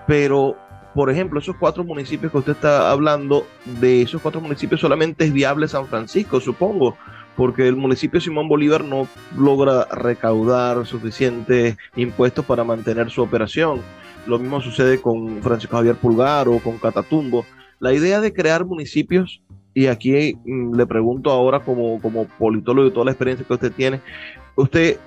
pero 0.09 0.57
por 0.95 1.11
ejemplo, 1.11 1.39
esos 1.39 1.55
cuatro 1.57 1.85
municipios 1.85 2.33
que 2.33 2.39
usted 2.39 2.53
está 2.53 2.91
hablando, 2.91 3.47
de 3.79 4.03
esos 4.03 4.21
cuatro 4.21 4.41
municipios 4.41 4.81
solamente 4.81 5.27
es 5.27 5.33
viable 5.33 5.69
San 5.69 5.87
Francisco, 5.87 6.41
supongo, 6.41 6.97
porque 7.37 7.69
el 7.69 7.77
municipio 7.77 8.21
Simón 8.21 8.49
Bolívar 8.49 8.83
no 8.83 9.07
logra 9.37 9.85
recaudar 9.85 10.85
suficientes 10.87 11.77
impuestos 11.95 12.45
para 12.45 12.65
mantener 12.65 13.11
su 13.11 13.23
operación. 13.23 13.81
Lo 14.29 14.39
mismo 14.39 14.61
sucede 14.61 15.01
con 15.01 15.43
Francisco 15.43 15.77
Javier 15.77 15.97
Pulgar 15.97 16.49
o 16.49 16.59
con 16.61 16.79
Catatumbo. 16.79 17.45
La 17.81 17.93
idea 17.93 18.21
de 18.21 18.33
crear 18.33 18.65
municipios, 18.65 19.43
y 19.75 19.87
aquí 19.87 20.39
mm, 20.45 20.77
le 20.77 20.87
pregunto 20.87 21.31
ahora 21.31 21.61
como, 21.61 22.01
como 22.01 22.27
politólogo 22.39 22.89
y 22.89 22.91
toda 22.93 23.07
la 23.07 23.13
experiencia 23.13 23.47
que 23.47 23.55
usted 23.55 23.73
tiene, 23.73 24.01
¿usted 24.55 24.99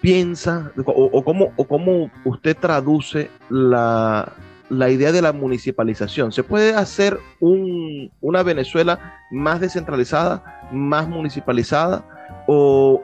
piensa 0.00 0.70
o, 0.84 1.24
cómo, 1.24 1.52
o 1.56 1.64
cómo 1.64 2.10
usted 2.26 2.54
traduce 2.54 3.30
la, 3.48 4.34
la 4.68 4.90
idea 4.90 5.12
de 5.12 5.22
la 5.22 5.32
municipalización. 5.32 6.30
¿Se 6.30 6.42
puede 6.42 6.74
hacer 6.74 7.18
un, 7.40 8.10
una 8.20 8.42
Venezuela 8.42 9.22
más 9.30 9.60
descentralizada, 9.60 10.68
más 10.72 11.08
municipalizada? 11.08 12.04
O, 12.46 13.02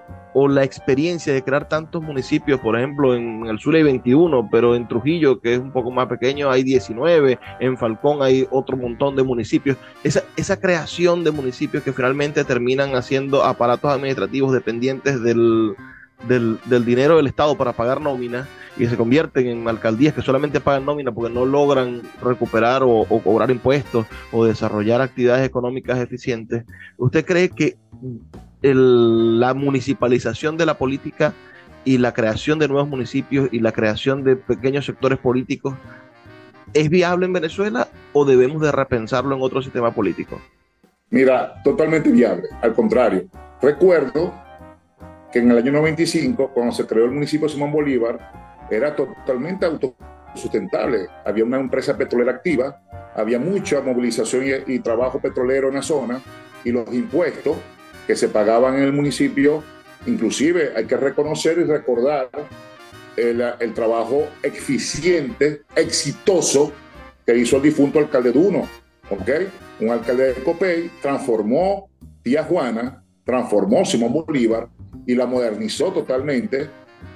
la 0.49 0.65
experiencia 0.65 1.33
de 1.33 1.43
crear 1.43 1.69
tantos 1.69 2.03
municipios, 2.03 2.61
por 2.61 2.77
ejemplo, 2.79 3.15
en 3.15 3.47
el 3.47 3.59
sur 3.59 3.75
hay 3.75 3.83
21, 3.83 4.49
pero 4.51 4.75
en 4.75 4.87
Trujillo, 4.87 5.41
que 5.41 5.55
es 5.55 5.59
un 5.59 5.73
poco 5.73 5.91
más 5.91 6.07
pequeño, 6.07 6.51
hay 6.51 6.63
19, 6.63 7.39
en 7.59 7.77
Falcón 7.77 8.23
hay 8.23 8.47
otro 8.51 8.77
montón 8.77 9.17
de 9.17 9.23
municipios. 9.23 9.77
Esa, 10.05 10.61
creación 10.61 11.25
de 11.25 11.31
municipios 11.31 11.83
que 11.83 11.93
finalmente 11.93 12.45
terminan 12.45 12.95
haciendo 12.95 13.45
aparatos 13.45 13.93
administrativos 13.93 14.53
dependientes 14.53 15.23
del, 15.23 15.75
dinero 16.87 17.17
del 17.17 17.27
Estado 17.27 17.57
para 17.57 17.73
pagar 17.73 18.01
nómina 18.01 18.47
y 18.77 18.87
se 18.87 18.97
convierten 18.97 19.47
en 19.47 19.69
alcaldías 19.69 20.15
que 20.15 20.23
solamente 20.23 20.61
pagan 20.61 20.85
nómina 20.87 21.13
porque 21.13 21.33
no 21.33 21.45
logran 21.45 22.03
recuperar 22.23 22.83
o, 22.85 23.05
cobrar 23.05 23.51
impuestos 23.51 24.07
o 24.33 24.45
desarrollar 24.45 25.01
actividades 25.01 25.47
económicas 25.47 25.99
eficientes, 25.99 26.65
¿usted 26.97 27.25
cree 27.25 27.51
que 27.51 27.77
la 28.63 29.55
municipalización 29.55 30.57
de 30.57 30.67
la 30.67 30.75
política 30.75 31.33
y 31.85 31.99
la 31.99 32.13
creación 32.13 32.59
de 32.59 32.69
nuevos 32.69 32.89
municipios 32.89 33.49
y 33.53 33.61
la 33.61 33.73
creación 33.73 34.23
de 34.23 34.37
pequeños 34.37 34.85
sectores 34.85 35.19
políticos 35.19 35.75
es 36.75 36.89
viable 36.89 37.27
en 37.27 37.33
Venezuela 37.33 37.89
o 38.13 38.25
debemos 38.25 38.63
de 38.63 38.73
repensarlo 38.73 39.35
en 39.35 39.43
otro 39.43 39.63
sistema 39.63 39.93
político? 39.93 40.41
Mira, 41.11 41.61
totalmente 41.65 42.11
viable, 42.11 42.49
al 42.63 42.75
contrario. 42.75 43.27
Recuerdo 43.61 44.33
que 45.33 45.41
en 45.41 45.51
el 45.51 45.59
año 45.59 45.73
95, 45.73 46.51
cuando 46.53 46.73
se 46.73 46.87
creó 46.87 47.05
el 47.05 47.11
municipio 47.11 47.49
Simón 47.49 47.73
Bolívar, 47.73 48.69
era 48.71 48.95
totalmente 48.95 49.67
autosustentable. 49.67 51.09
Había 51.25 51.45
una 51.45 51.59
empresa 51.59 51.97
petrolera 51.97 52.33
activa, 52.33 52.81
había 53.15 53.39
mucha 53.39 53.81
movilización 53.81 54.45
y, 54.67 54.79
trabajo 54.79 55.21
petrolero 55.21 55.69
en 55.69 55.75
la 55.75 55.83
zona 55.83 56.21
y 56.65 56.71
los 56.71 56.93
impuestos 56.93 57.57
que 58.07 58.17
se 58.17 58.29
pagaban 58.29 58.77
en 58.77 58.83
el 58.83 58.93
municipio, 58.93 59.63
inclusive 60.07 60.73
hay 60.77 60.87
que 60.87 60.97
reconocer 60.97 61.59
y 61.59 61.65
recordar 61.65 62.31
el, 63.17 63.43
el 63.61 63.75
trabajo 63.75 64.27
eficiente, 64.43 65.63
exitoso 65.77 66.73
que 67.27 67.37
hizo 67.37 67.57
el 67.57 67.63
difunto 67.63 67.99
alcalde 67.99 68.33
Duno, 68.33 68.69
¿ok? 69.11 69.31
un 69.81 69.91
alcalde 69.91 70.35
de 70.35 70.43
Copey, 70.43 70.91
transformó 71.01 71.91
Tía 72.23 72.45
Juana, 72.45 73.03
transformó 73.25 73.85
Simón 73.85 74.13
Bolívar 74.13 74.69
y 75.07 75.15
la 75.15 75.27
modernizó 75.27 75.93
totalmente. 75.93 76.69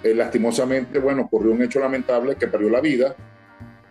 Eh, 0.02 0.14
lastimosamente, 0.14 0.98
bueno, 0.98 1.22
ocurrió 1.22 1.52
un 1.52 1.62
hecho 1.62 1.80
lamentable 1.80 2.36
que 2.36 2.46
perdió 2.46 2.70
la 2.70 2.80
vida, 2.80 3.14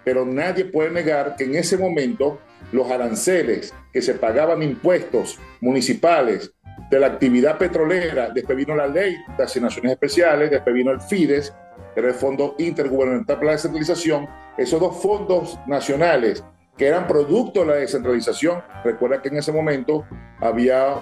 pero 0.03 0.25
nadie 0.25 0.65
puede 0.65 0.89
negar 0.89 1.36
que 1.36 1.43
en 1.43 1.56
ese 1.56 1.77
momento 1.77 2.39
los 2.71 2.89
aranceles 2.89 3.73
que 3.91 4.01
se 4.01 4.15
pagaban 4.15 4.63
impuestos 4.63 5.39
municipales 5.62 6.51
de 6.89 6.99
la 6.99 7.07
actividad 7.07 7.57
petrolera, 7.57 8.29
después 8.29 8.57
vino 8.57 8.75
la 8.75 8.88
ley 8.88 9.17
de 9.38 9.43
asignaciones 9.43 9.93
especiales, 9.93 10.51
después 10.51 10.75
vino 10.75 10.91
el 10.91 11.01
FIDES, 11.01 11.53
que 11.93 11.99
era 11.99 12.09
el 12.09 12.15
Fondo 12.15 12.55
Intergubernamental 12.57 13.36
para 13.38 13.47
la 13.47 13.51
Descentralización, 13.53 14.27
esos 14.57 14.79
dos 14.79 15.01
fondos 15.01 15.59
nacionales 15.67 16.43
que 16.77 16.88
eran 16.88 17.07
producto 17.07 17.62
de 17.62 17.65
la 17.67 17.75
descentralización. 17.75 18.63
Recuerda 18.83 19.21
que 19.21 19.29
en 19.29 19.38
ese 19.38 19.51
momento 19.51 20.05
había 20.39 20.95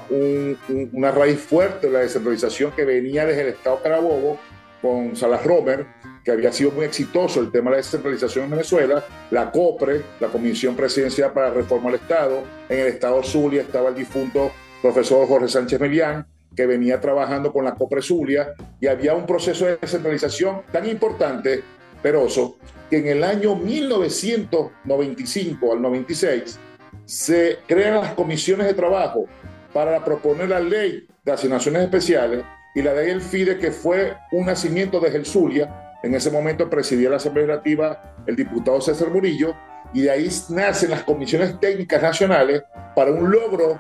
una 0.92 1.12
raíz 1.12 1.40
fuerte 1.40 1.88
de 1.88 1.94
la 1.94 2.00
descentralización 2.00 2.72
que 2.72 2.84
venía 2.84 3.26
desde 3.26 3.42
el 3.42 3.48
Estado 3.50 3.82
Carabobo 3.82 4.38
con 4.82 5.16
Salas 5.16 5.46
Romer, 5.46 5.86
que 6.24 6.32
había 6.32 6.52
sido 6.52 6.72
muy 6.72 6.86
exitoso 6.86 7.40
el 7.40 7.52
tema 7.52 7.70
de 7.70 7.78
la 7.78 7.78
descentralización 7.78 8.46
en 8.46 8.52
Venezuela, 8.52 9.04
la 9.30 9.52
COPRE, 9.52 10.02
la 10.20 10.28
Comisión 10.28 10.76
Presidencial 10.76 11.32
para 11.32 11.52
Reforma 11.52 11.92
del 11.92 12.00
Estado, 12.00 12.44
en 12.68 12.80
el 12.80 12.88
Estado 12.88 13.22
Zulia 13.24 13.62
estaba 13.62 13.90
el 13.90 13.96
difunto 13.96 14.52
profesor 14.82 15.28
Jorge 15.28 15.48
Sánchez 15.48 15.80
Melián, 15.80 16.26
que 16.56 16.66
venía 16.66 17.00
trabajando 17.00 17.54
con 17.54 17.64
la 17.64 17.76
COPRE 17.76 18.02
Zulia, 18.02 18.54
y 18.80 18.88
había 18.88 19.14
un 19.14 19.26
proceso 19.26 19.66
de 19.66 19.78
descentralización 19.78 20.64
tan 20.72 20.88
importante, 20.88 21.64
Peroso, 22.02 22.58
que 22.90 22.98
en 22.98 23.08
el 23.08 23.24
año 23.24 23.56
1995 23.56 25.74
al 25.74 25.82
96 25.82 26.60
se 27.06 27.60
crean 27.68 28.02
las 28.02 28.16
comisiones 28.16 28.68
de 28.68 28.74
trabajo 28.74 29.28
para 29.72 30.04
proponer 30.04 30.50
la 30.50 30.60
ley 30.60 31.08
de 31.24 31.32
asignaciones 31.32 31.84
especiales 31.84 32.44
y 32.74 32.82
la 32.82 32.94
ley 32.94 33.08
del 33.08 33.22
FIDE, 33.22 33.60
que 33.60 33.72
fue 33.72 34.16
un 34.32 34.48
nacimiento 34.48 35.00
de 35.00 35.10
el 35.10 35.26
Zulia, 35.26 35.92
en 36.04 36.16
ese 36.16 36.32
momento 36.32 36.70
presidía 36.70 37.10
la 37.10 37.18
Asamblea 37.18 37.46
Legislativa 37.46 38.16
el 38.26 38.36
diputado 38.36 38.82
César 38.82 39.10
Murillo, 39.10 39.56
y 39.94 40.02
de 40.02 40.12
ahí 40.12 40.30
nacen 40.50 40.90
las 40.90 41.04
comisiones 41.04 41.60
técnicas 41.60 42.02
nacionales 42.02 42.64
para 42.96 43.12
un 43.12 43.30
logro 43.30 43.80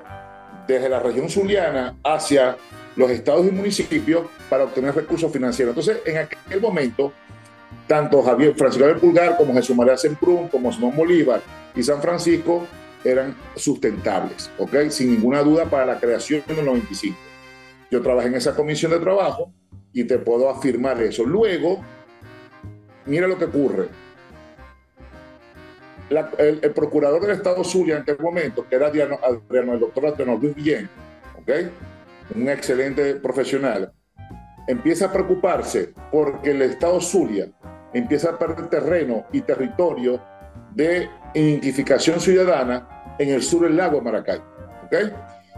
desde 0.71 0.89
la 0.89 0.99
región 0.99 1.29
zuliana 1.29 1.97
hacia 2.03 2.57
los 2.95 3.09
estados 3.11 3.47
y 3.47 3.51
municipios 3.51 4.27
para 4.49 4.65
obtener 4.65 4.95
recursos 4.95 5.31
financieros. 5.31 5.75
Entonces, 5.77 6.01
en 6.05 6.17
aquel 6.17 6.61
momento, 6.61 7.13
tanto 7.87 8.21
Javier 8.21 8.53
Francisco 8.55 8.87
de 8.87 8.95
Pulgar 8.95 9.37
como 9.37 9.53
Jesús 9.53 9.75
María 9.75 9.97
Semprún, 9.97 10.47
como 10.47 10.71
Simón 10.71 10.95
Bolívar 10.95 11.41
y 11.75 11.83
San 11.83 12.01
Francisco 12.01 12.65
eran 13.03 13.35
sustentables, 13.55 14.49
¿ok? 14.57 14.89
Sin 14.89 15.11
ninguna 15.11 15.41
duda 15.41 15.65
para 15.65 15.85
la 15.85 15.99
creación 15.99 16.43
del 16.47 16.63
95. 16.65 17.17
Yo 17.89 18.01
trabajé 18.01 18.27
en 18.27 18.35
esa 18.35 18.55
comisión 18.55 18.91
de 18.91 18.99
trabajo 18.99 19.51
y 19.93 20.03
te 20.03 20.19
puedo 20.19 20.49
afirmar 20.49 21.01
eso. 21.01 21.25
Luego, 21.25 21.83
mira 23.05 23.27
lo 23.27 23.37
que 23.37 23.45
ocurre. 23.45 23.89
El, 26.11 26.59
procurador 26.73 27.21
del 27.21 27.31
Estado 27.31 27.63
Zulia 27.63 27.95
en 27.95 28.01
aquel 28.01 28.19
momento, 28.19 28.67
que 28.67 28.75
era 28.75 28.87
Adriano, 28.87 29.19
el 29.23 29.79
doctor 29.79 30.07
Adriano 30.07 30.37
Luis 30.37 30.55
Guillén, 30.55 30.89
un 32.35 32.49
excelente 32.49 33.15
profesional, 33.15 33.91
empieza 34.67 35.05
a 35.05 35.11
preocuparse 35.11 35.93
porque 36.11 36.51
el 36.51 36.61
Estado 36.61 36.99
Zulia 37.01 37.49
empieza 37.93 38.31
a 38.31 38.39
perder 38.39 38.67
terreno 38.67 39.25
y 39.31 39.41
territorio 39.41 40.21
de 40.73 41.09
identificación 41.33 42.19
ciudadana 42.19 43.15
en 43.17 43.29
el 43.29 43.41
sur 43.41 43.63
del 43.63 43.75
lago 43.75 43.97
de 43.97 44.01
Maracay. 44.03 44.41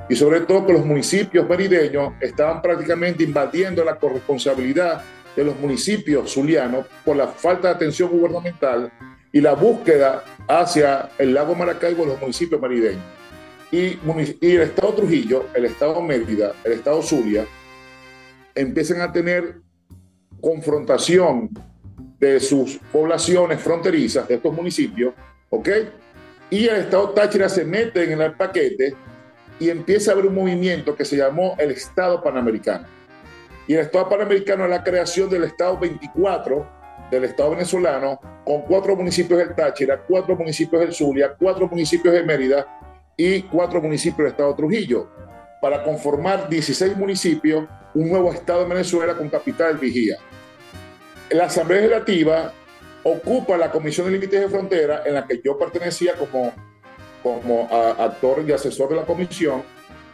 Y 0.09 0.15
sobre 0.15 0.41
todo 0.41 0.65
que 0.65 0.73
los 0.73 0.85
municipios 0.85 1.47
merideños 1.47 2.13
estaban 2.19 2.61
prácticamente 2.61 3.23
invadiendo 3.23 3.83
la 3.83 3.95
corresponsabilidad 3.95 5.01
de 5.35 5.43
los 5.43 5.59
municipios 5.59 6.31
zulianos 6.31 6.85
por 7.03 7.15
la 7.15 7.27
falta 7.27 7.69
de 7.69 7.75
atención 7.75 8.09
gubernamental 8.09 8.91
y 9.33 9.41
la 9.41 9.53
búsqueda 9.53 10.23
hacia 10.47 11.09
el 11.17 11.33
lago 11.33 11.55
Maracaibo, 11.55 12.05
los 12.05 12.21
municipios 12.21 12.61
marideños. 12.61 13.03
Y, 13.71 13.99
y, 14.39 14.55
el 14.55 14.61
Estado 14.61 14.93
Trujillo, 14.93 15.47
el 15.53 15.65
Estado 15.65 16.01
Mérida, 16.01 16.53
el 16.63 16.73
Estado 16.73 17.01
Zulia, 17.01 17.45
empiezan 18.55 19.01
a 19.01 19.11
tener 19.11 19.55
confrontación 20.39 21.49
de 22.19 22.39
sus 22.39 22.77
poblaciones 22.91 23.59
fronterizas, 23.59 24.27
de 24.27 24.35
estos 24.35 24.53
municipios, 24.53 25.13
¿ok? 25.49 25.69
Y 26.49 26.67
el 26.67 26.75
Estado 26.75 27.09
Táchira 27.09 27.49
se 27.49 27.65
mete 27.65 28.03
en 28.03 28.21
el 28.21 28.33
paquete 28.33 28.95
y 29.59 29.69
empieza 29.69 30.11
a 30.11 30.13
haber 30.13 30.27
un 30.27 30.35
movimiento 30.35 30.95
que 30.95 31.03
se 31.03 31.17
llamó 31.17 31.55
el 31.57 31.71
Estado 31.71 32.23
Panamericano 32.23 32.85
y 33.67 33.73
el 33.73 33.81
Estado 33.81 34.09
Panamericano 34.09 34.65
es 34.65 34.69
la 34.69 34.83
creación 34.83 35.29
del 35.29 35.45
Estado 35.45 35.77
24 35.77 36.82
del 37.13 37.25
Estado 37.25 37.51
venezolano, 37.51 38.19
con 38.43 38.61
cuatro 38.63 38.95
municipios 38.95 39.39
del 39.39 39.55
Táchira, 39.55 40.03
cuatro 40.07 40.35
municipios 40.35 40.81
del 40.81 40.93
Zulia, 40.93 41.35
cuatro 41.37 41.67
municipios 41.67 42.13
de 42.13 42.23
Mérida 42.23 42.79
y 43.15 43.43
cuatro 43.43 43.81
municipios 43.81 44.17
del 44.17 44.27
Estado 44.27 44.55
Trujillo, 44.55 45.09
para 45.61 45.83
conformar 45.83 46.49
16 46.49 46.97
municipios, 46.97 47.65
un 47.93 48.09
nuevo 48.09 48.33
Estado 48.33 48.63
de 48.63 48.69
Venezuela 48.69 49.15
con 49.15 49.29
capital 49.29 49.77
Vigía. 49.77 50.17
La 51.29 51.45
Asamblea 51.45 51.81
Legislativa 51.81 52.51
ocupa 53.03 53.57
la 53.57 53.71
Comisión 53.71 54.07
de 54.07 54.13
Límites 54.13 54.41
de 54.41 54.49
Frontera, 54.49 55.03
en 55.05 55.13
la 55.13 55.25
que 55.25 55.41
yo 55.43 55.57
pertenecía 55.57 56.15
como, 56.15 56.51
como 57.21 57.67
actor 57.71 58.43
y 58.47 58.51
asesor 58.51 58.89
de 58.89 58.95
la 58.95 59.05
comisión, 59.05 59.63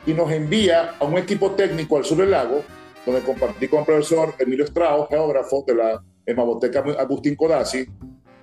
y 0.05 0.13
nos 0.13 0.31
envía 0.31 0.95
a 0.99 1.05
un 1.05 1.17
equipo 1.17 1.51
técnico 1.51 1.97
al 1.97 2.05
sur 2.05 2.17
del 2.17 2.31
lago, 2.31 2.63
donde 3.05 3.21
compartí 3.21 3.67
con 3.67 3.79
el 3.79 3.85
profesor 3.85 4.33
Emilio 4.37 4.65
Estrao, 4.65 5.07
geógrafo 5.07 5.63
de 5.65 5.75
la 5.75 6.03
Hemaboteca 6.25 6.79
Agustín 6.99 7.35
Codazzi, 7.35 7.87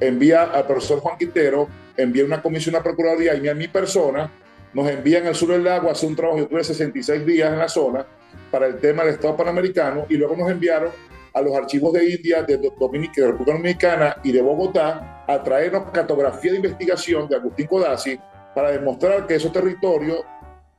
envía 0.00 0.44
al 0.44 0.66
profesor 0.66 1.00
Juan 1.00 1.16
Quintero, 1.18 1.68
envía 1.96 2.24
una 2.24 2.42
comisión 2.42 2.76
a 2.76 2.82
Procuraduría 2.82 3.34
y 3.34 3.48
a 3.48 3.54
mi 3.54 3.68
persona, 3.68 4.30
nos 4.74 4.88
envían 4.88 5.26
al 5.26 5.34
sur 5.34 5.50
del 5.50 5.64
lago 5.64 5.88
a 5.88 5.92
hacer 5.92 6.08
un 6.08 6.16
trabajo, 6.16 6.38
yo 6.38 6.48
tuve 6.48 6.64
66 6.64 7.24
días 7.24 7.52
en 7.52 7.58
la 7.58 7.68
zona 7.68 8.06
para 8.50 8.66
el 8.66 8.78
tema 8.78 9.04
del 9.04 9.14
Estado 9.14 9.36
Panamericano 9.36 10.06
y 10.08 10.16
luego 10.16 10.36
nos 10.36 10.50
enviaron 10.50 10.90
a 11.32 11.40
los 11.40 11.54
archivos 11.54 11.92
de 11.92 12.10
India, 12.10 12.42
de, 12.42 12.58
Dominica, 12.78 13.20
de 13.20 13.26
República 13.28 13.52
Dominicana 13.52 14.16
y 14.24 14.32
de 14.32 14.42
Bogotá 14.42 15.24
a 15.26 15.42
traernos 15.42 15.90
cartografía 15.90 16.50
de 16.52 16.56
investigación 16.58 17.28
de 17.28 17.36
Agustín 17.36 17.66
Codazzi 17.66 18.18
para 18.54 18.70
demostrar 18.70 19.26
que 19.26 19.34
esos 19.34 19.52
territorios, 19.52 20.20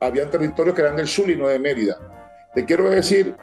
habían 0.00 0.30
territorios 0.30 0.74
que 0.74 0.82
eran 0.82 0.96
del 0.96 1.08
sur 1.08 1.28
y 1.30 1.36
no 1.36 1.48
de 1.48 1.58
Mérida. 1.58 1.96
Te 2.54 2.64
quiero 2.64 2.88
decir 2.90 3.34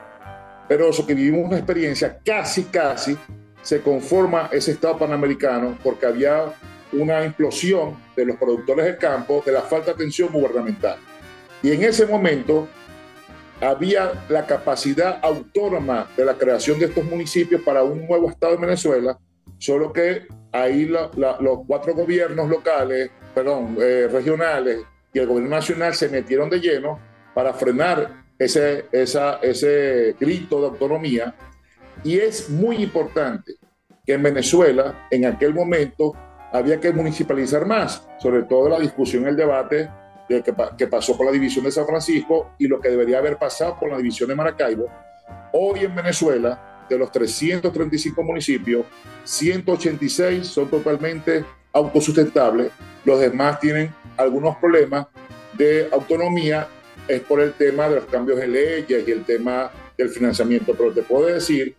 pero 0.67 0.89
eso 0.89 1.05
que 1.05 1.13
vivimos 1.13 1.47
una 1.47 1.57
experiencia 1.57 2.19
casi, 2.23 2.63
casi, 2.65 3.17
se 3.65 3.81
conforma 3.81 4.47
ese 4.51 4.73
Estado 4.73 4.99
panamericano 4.99 5.75
porque 5.83 6.05
había 6.05 6.53
una 6.93 7.25
implosión 7.25 7.97
de 8.15 8.23
los 8.23 8.37
productores 8.37 8.85
del 8.85 8.97
campo, 8.97 9.41
de 9.43 9.51
la 9.51 9.61
falta 9.61 9.87
de 9.87 9.91
atención 9.93 10.29
gubernamental. 10.31 10.97
Y 11.63 11.71
en 11.71 11.83
ese 11.83 12.05
momento 12.05 12.67
había 13.59 14.23
la 14.29 14.45
capacidad 14.45 15.17
autónoma 15.19 16.07
de 16.15 16.25
la 16.25 16.35
creación 16.35 16.77
de 16.77 16.85
estos 16.85 17.03
municipios 17.05 17.59
para 17.63 17.81
un 17.81 18.05
nuevo 18.05 18.29
Estado 18.29 18.55
de 18.55 18.61
Venezuela, 18.67 19.17
solo 19.57 19.91
que 19.91 20.27
ahí 20.51 20.85
los 20.85 21.59
cuatro 21.65 21.95
gobiernos 21.95 22.47
locales, 22.47 23.09
perdón, 23.33 23.77
eh, 23.81 24.07
regionales 24.11 24.81
y 25.11 25.17
el 25.17 25.25
gobierno 25.25 25.55
nacional 25.55 25.95
se 25.95 26.07
metieron 26.09 26.51
de 26.51 26.59
lleno 26.59 26.99
para 27.33 27.51
frenar 27.51 28.25
ese, 28.37 28.85
esa, 28.91 29.39
ese 29.41 30.15
grito 30.19 30.61
de 30.61 30.67
autonomía. 30.67 31.33
Y 32.03 32.19
es 32.19 32.49
muy 32.49 32.77
importante 32.77 33.53
que 34.05 34.13
en 34.13 34.23
Venezuela, 34.23 35.07
en 35.09 35.25
aquel 35.25 35.53
momento, 35.53 36.13
había 36.51 36.79
que 36.79 36.91
municipalizar 36.91 37.65
más, 37.65 38.07
sobre 38.19 38.43
todo 38.43 38.69
la 38.69 38.79
discusión, 38.79 39.27
el 39.27 39.35
debate 39.35 39.89
de 40.29 40.41
que, 40.41 40.53
que, 40.77 40.87
pasó 40.87 41.17
por 41.17 41.25
la 41.25 41.31
división 41.31 41.65
de 41.65 41.71
San 41.71 41.85
Francisco 41.85 42.51
y 42.57 42.67
lo 42.67 42.79
que 42.79 42.89
debería 42.89 43.19
haber 43.19 43.37
pasado 43.37 43.77
por 43.79 43.89
la 43.89 43.97
división 43.97 44.29
de 44.29 44.35
Maracaibo. 44.35 44.87
Hoy 45.51 45.81
en 45.81 45.95
Venezuela, 45.95 46.85
de 46.89 46.97
los 46.97 47.11
335 47.11 48.23
municipios, 48.23 48.85
186 49.23 50.45
son 50.47 50.69
totalmente 50.69 51.43
autosustentables, 51.73 52.71
los 53.03 53.19
demás 53.19 53.59
tienen 53.59 53.93
algunos 54.17 54.55
problemas 54.57 55.07
de 55.57 55.89
autonomía 55.91 56.67
es 57.07 57.21
por 57.21 57.39
el 57.39 57.53
tema 57.53 57.87
de 57.87 57.95
los 57.95 58.05
cambios 58.05 58.39
de 58.39 58.47
leyes 58.47 59.07
y 59.07 59.11
el 59.11 59.23
tema 59.23 59.71
del 59.97 60.09
financiamiento. 60.09 60.73
Pero 60.75 60.91
te 60.91 61.01
puedo 61.03 61.27
decir, 61.27 61.75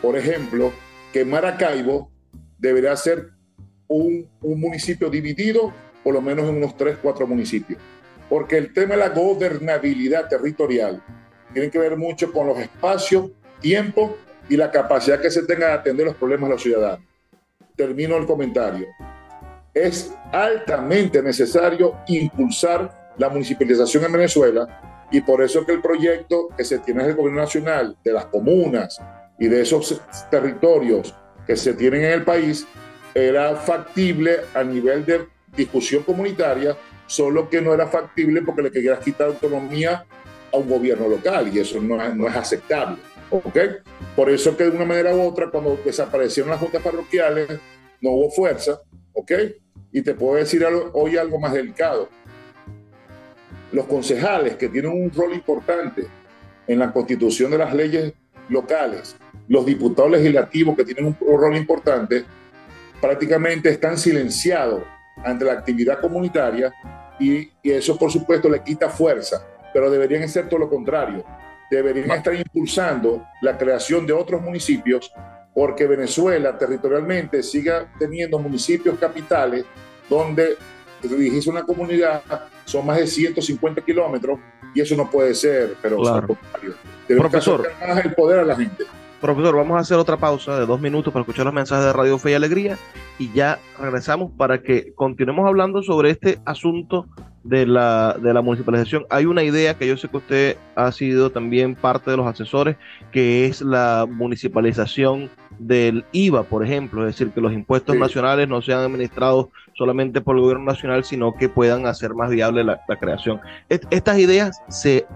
por 0.00 0.16
ejemplo, 0.16 0.72
que 1.12 1.24
Maracaibo 1.24 2.10
deberá 2.58 2.96
ser 2.96 3.30
un, 3.86 4.28
un 4.42 4.60
municipio 4.60 5.08
dividido 5.08 5.72
por 6.02 6.14
lo 6.14 6.22
menos 6.22 6.48
en 6.48 6.56
unos 6.56 6.76
3, 6.76 6.98
4 7.02 7.26
municipios. 7.26 7.80
Porque 8.28 8.56
el 8.56 8.72
tema 8.72 8.94
de 8.94 9.00
la 9.00 9.08
gobernabilidad 9.10 10.28
territorial 10.28 11.02
tiene 11.52 11.70
que 11.70 11.78
ver 11.78 11.96
mucho 11.96 12.32
con 12.32 12.46
los 12.46 12.58
espacios, 12.58 13.30
tiempo 13.60 14.16
y 14.48 14.56
la 14.56 14.70
capacidad 14.70 15.20
que 15.20 15.30
se 15.30 15.42
tenga 15.42 15.66
de 15.66 15.72
atender 15.74 16.06
los 16.06 16.16
problemas 16.16 16.48
de 16.48 16.54
los 16.54 16.62
ciudadanos. 16.62 17.06
Termino 17.76 18.16
el 18.16 18.26
comentario. 18.26 18.86
es 19.74 20.12
altamente 20.32 21.22
necesario 21.22 21.96
impulsar 22.08 23.12
la 23.16 23.28
municipalización 23.28 24.04
en 24.04 24.12
Venezuela 24.12 25.06
y 25.10 25.20
por 25.20 25.42
eso 25.42 25.64
que 25.64 25.72
el 25.72 25.80
proyecto 25.80 26.48
que 26.56 26.64
se 26.64 26.78
tiene 26.78 27.04
en 27.04 27.10
el 27.10 27.16
gobierno 27.16 27.42
nacional 27.42 27.96
de 28.02 28.12
las 28.12 28.26
comunas 28.26 29.00
y 29.38 29.46
de 29.48 29.62
esos 29.62 30.00
territorios 30.30 31.14
que 31.46 31.56
se 31.56 31.74
tienen 31.74 32.04
en 32.04 32.12
el 32.12 32.24
país 32.24 32.66
era 33.14 33.56
factible 33.56 34.40
a 34.54 34.62
nivel 34.62 35.04
de 35.04 35.26
discusión 35.56 36.02
comunitaria, 36.02 36.76
solo 37.06 37.48
que 37.48 37.60
no 37.60 37.72
era 37.72 37.86
factible 37.86 38.42
porque 38.42 38.62
le 38.62 38.70
querías 38.70 38.98
quitar 39.00 39.28
autonomía 39.28 40.04
a 40.52 40.56
un 40.56 40.68
gobierno 40.68 41.08
local 41.08 41.50
y 41.52 41.58
eso 41.58 41.80
no 41.80 42.02
es, 42.02 42.14
no 42.14 42.28
es 42.28 42.36
aceptable. 42.36 42.98
¿ok? 43.30 43.58
Por 44.16 44.30
eso 44.30 44.56
que 44.56 44.64
de 44.64 44.70
una 44.70 44.84
manera 44.84 45.14
u 45.14 45.22
otra, 45.22 45.50
cuando 45.50 45.78
desaparecieron 45.84 46.50
las 46.50 46.60
juntas 46.60 46.82
parroquiales, 46.82 47.48
no 48.00 48.10
hubo 48.10 48.30
fuerza, 48.30 48.80
¿ok? 49.12 49.32
Y 49.92 50.02
te 50.02 50.14
puedo 50.14 50.36
decir 50.36 50.64
hoy 50.92 51.16
algo 51.16 51.38
más 51.38 51.52
delicado. 51.52 52.08
Los 53.72 53.86
concejales 53.86 54.56
que 54.56 54.68
tienen 54.68 54.92
un 54.92 55.10
rol 55.10 55.34
importante 55.34 56.06
en 56.66 56.78
la 56.78 56.92
constitución 56.92 57.50
de 57.50 57.58
las 57.58 57.74
leyes 57.74 58.12
locales, 58.48 59.16
los 59.48 59.64
diputados 59.64 60.10
legislativos 60.10 60.76
que 60.76 60.84
tienen 60.84 61.06
un 61.06 61.16
rol 61.40 61.56
importante, 61.56 62.24
prácticamente 63.00 63.70
están 63.70 63.96
silenciados 63.96 64.82
ante 65.24 65.44
la 65.44 65.52
actividad 65.52 66.00
comunitaria 66.00 66.72
y, 67.18 67.50
y 67.62 67.70
eso 67.70 67.98
por 67.98 68.10
supuesto 68.10 68.48
le 68.48 68.62
quita 68.62 68.88
fuerza, 68.88 69.44
pero 69.72 69.90
deberían 69.90 70.28
ser 70.28 70.48
todo 70.48 70.60
lo 70.60 70.68
contrario. 70.68 71.24
Deberían 71.70 72.10
estar 72.12 72.34
impulsando 72.34 73.26
la 73.42 73.58
creación 73.58 74.06
de 74.06 74.12
otros 74.12 74.40
municipios 74.40 75.12
porque 75.54 75.86
Venezuela 75.86 76.56
territorialmente 76.56 77.42
siga 77.42 77.92
teniendo 77.98 78.38
municipios 78.38 78.98
capitales 78.98 79.64
donde 80.08 80.56
dirigirse 81.02 81.50
una 81.50 81.64
comunidad 81.64 82.22
son 82.64 82.86
más 82.86 82.98
de 82.98 83.06
150 83.06 83.82
kilómetros 83.82 84.38
y 84.74 84.80
eso 84.80 84.94
no 84.96 85.10
puede 85.10 85.34
ser, 85.34 85.74
pero 85.80 85.98
claro. 85.98 86.36
Profesor, 87.06 87.70
más 87.86 88.04
el 88.04 88.14
poder 88.14 88.40
a 88.40 88.44
la 88.44 88.56
gente. 88.56 88.84
Profesor, 89.20 89.56
vamos 89.56 89.76
a 89.76 89.80
hacer 89.80 89.96
otra 89.98 90.16
pausa 90.16 90.60
de 90.60 90.64
dos 90.66 90.80
minutos 90.80 91.12
para 91.12 91.22
escuchar 91.22 91.44
los 91.44 91.54
mensajes 91.54 91.86
de 91.86 91.92
Radio 91.92 92.18
Fe 92.18 92.30
y 92.30 92.34
Alegría 92.34 92.78
y 93.18 93.32
ya 93.32 93.58
regresamos 93.80 94.30
para 94.36 94.62
que 94.62 94.92
continuemos 94.94 95.44
hablando 95.46 95.82
sobre 95.82 96.10
este 96.10 96.38
asunto 96.44 97.06
de 97.42 97.66
la, 97.66 98.16
de 98.22 98.32
la 98.32 98.42
municipalización. 98.42 99.06
Hay 99.10 99.26
una 99.26 99.42
idea 99.42 99.74
que 99.74 99.88
yo 99.88 99.96
sé 99.96 100.06
que 100.08 100.18
usted 100.18 100.56
ha 100.76 100.92
sido 100.92 101.30
también 101.30 101.74
parte 101.74 102.12
de 102.12 102.16
los 102.16 102.28
asesores, 102.28 102.76
que 103.10 103.46
es 103.46 103.60
la 103.60 104.06
municipalización 104.08 105.30
del 105.58 106.04
IVA, 106.12 106.44
por 106.44 106.64
ejemplo, 106.64 107.00
es 107.04 107.16
decir, 107.16 107.32
que 107.32 107.40
los 107.40 107.52
impuestos 107.52 107.96
Sí. 107.96 108.00
nacionales 108.00 108.48
no 108.48 108.62
sean 108.62 108.82
administrados 108.82 109.46
solamente 109.74 110.20
por 110.20 110.36
el 110.36 110.42
gobierno 110.42 110.64
nacional, 110.66 111.02
sino 111.02 111.34
que 111.34 111.48
puedan 111.48 111.86
hacer 111.86 112.14
más 112.14 112.30
viable 112.30 112.62
la, 112.62 112.80
la 112.86 112.96
creación. 112.96 113.40
Est- 113.68 113.86
estas 113.90 114.18
ideas 114.18 114.60
se 114.68 115.06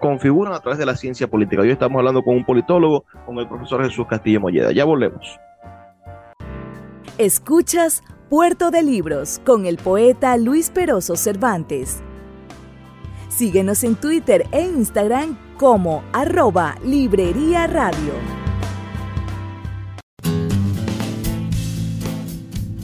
configuran 0.00 0.54
a 0.54 0.60
través 0.60 0.78
de 0.78 0.86
la 0.86 0.96
ciencia 0.96 1.28
política. 1.28 1.62
Hoy 1.62 1.70
estamos 1.70 1.98
hablando 1.98 2.22
con 2.22 2.36
un 2.36 2.44
politólogo, 2.44 3.04
con 3.26 3.38
el 3.38 3.48
profesor 3.48 3.84
Jesús 3.84 4.06
Castillo 4.06 4.40
Molleda. 4.40 4.72
Ya 4.72 4.84
volvemos. 4.84 5.38
Escuchas 7.18 8.02
Puerto 8.28 8.70
de 8.70 8.82
Libros 8.82 9.40
con 9.44 9.66
el 9.66 9.76
poeta 9.76 10.36
Luis 10.36 10.70
Peroso 10.70 11.16
Cervantes. 11.16 12.02
Síguenos 13.28 13.84
en 13.84 13.96
Twitter 13.96 14.46
e 14.52 14.62
Instagram 14.62 15.36
como 15.56 16.02
arroba 16.12 16.76
Librería 16.84 17.66
Radio. 17.66 18.47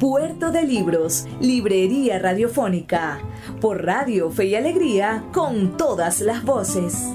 Puerto 0.00 0.50
de 0.50 0.62
Libros, 0.62 1.28
Librería 1.42 2.18
Radiofónica, 2.18 3.18
por 3.60 3.84
Radio 3.84 4.30
Fe 4.30 4.46
y 4.46 4.54
Alegría, 4.54 5.24
con 5.30 5.76
todas 5.76 6.22
las 6.22 6.42
voces. 6.42 7.14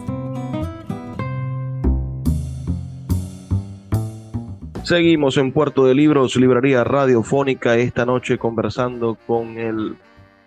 Seguimos 4.84 5.38
en 5.38 5.52
Puerto 5.52 5.88
de 5.88 5.96
Libros, 5.96 6.36
Librería 6.36 6.84
Radiofónica, 6.84 7.76
esta 7.76 8.06
noche 8.06 8.38
conversando 8.38 9.18
con 9.26 9.58
el 9.58 9.96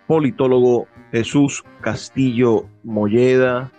politólogo 0.07 0.87
Jesús 1.11 1.65
Castillo 1.81 2.67
Molleda, 2.85 3.69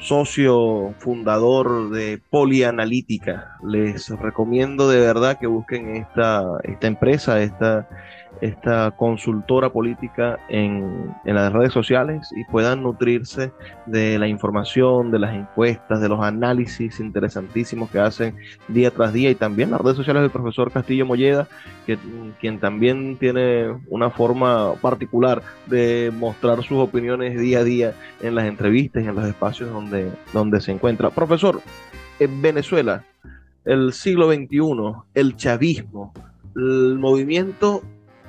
socio 0.00 0.94
fundador 0.98 1.90
de 1.90 2.20
Polianalítica. 2.30 3.56
Les 3.64 4.08
recomiendo 4.10 4.88
de 4.88 5.00
verdad 5.00 5.38
que 5.38 5.46
busquen 5.46 5.96
esta, 5.96 6.44
esta 6.64 6.86
empresa, 6.86 7.42
esta, 7.42 7.88
esta 8.40 8.90
consultora 8.92 9.70
política 9.70 10.38
en, 10.48 11.14
en 11.24 11.34
las 11.34 11.52
redes 11.52 11.72
sociales 11.72 12.30
y 12.36 12.44
puedan 12.44 12.82
nutrirse 12.82 13.52
de 13.86 14.18
la 14.18 14.28
información, 14.28 15.10
de 15.10 15.18
las 15.18 15.34
encuestas, 15.34 16.00
de 16.00 16.08
los 16.08 16.20
análisis 16.20 17.00
interesantísimos 17.00 17.90
que 17.90 17.98
hacen 17.98 18.36
día 18.68 18.90
tras 18.90 19.12
día 19.12 19.30
y 19.30 19.34
también 19.34 19.70
las 19.70 19.80
redes 19.80 19.96
sociales 19.96 20.22
del 20.22 20.30
profesor 20.30 20.70
Castillo 20.70 21.06
Molleda, 21.06 21.48
que, 21.86 21.98
quien 22.40 22.58
también 22.58 23.16
tiene 23.16 23.68
una 23.88 24.10
forma 24.10 24.74
particular 24.74 25.42
de 25.66 26.12
mostrar 26.16 26.62
sus 26.62 26.78
opiniones 26.78 27.38
día 27.38 27.60
a 27.60 27.64
día 27.64 27.94
en 28.20 28.34
las 28.34 28.46
entrevistas 28.46 29.02
y 29.02 29.06
en 29.06 29.14
los 29.14 29.24
espacios 29.24 29.70
donde, 29.70 30.12
donde 30.32 30.60
se 30.60 30.72
encuentra. 30.72 31.10
Profesor, 31.10 31.60
en 32.18 32.42
Venezuela, 32.42 33.04
el 33.64 33.92
siglo 33.92 34.32
XXI, 34.32 34.58
el 35.14 35.36
chavismo, 35.36 36.12
el 36.56 36.98
movimiento 36.98 37.82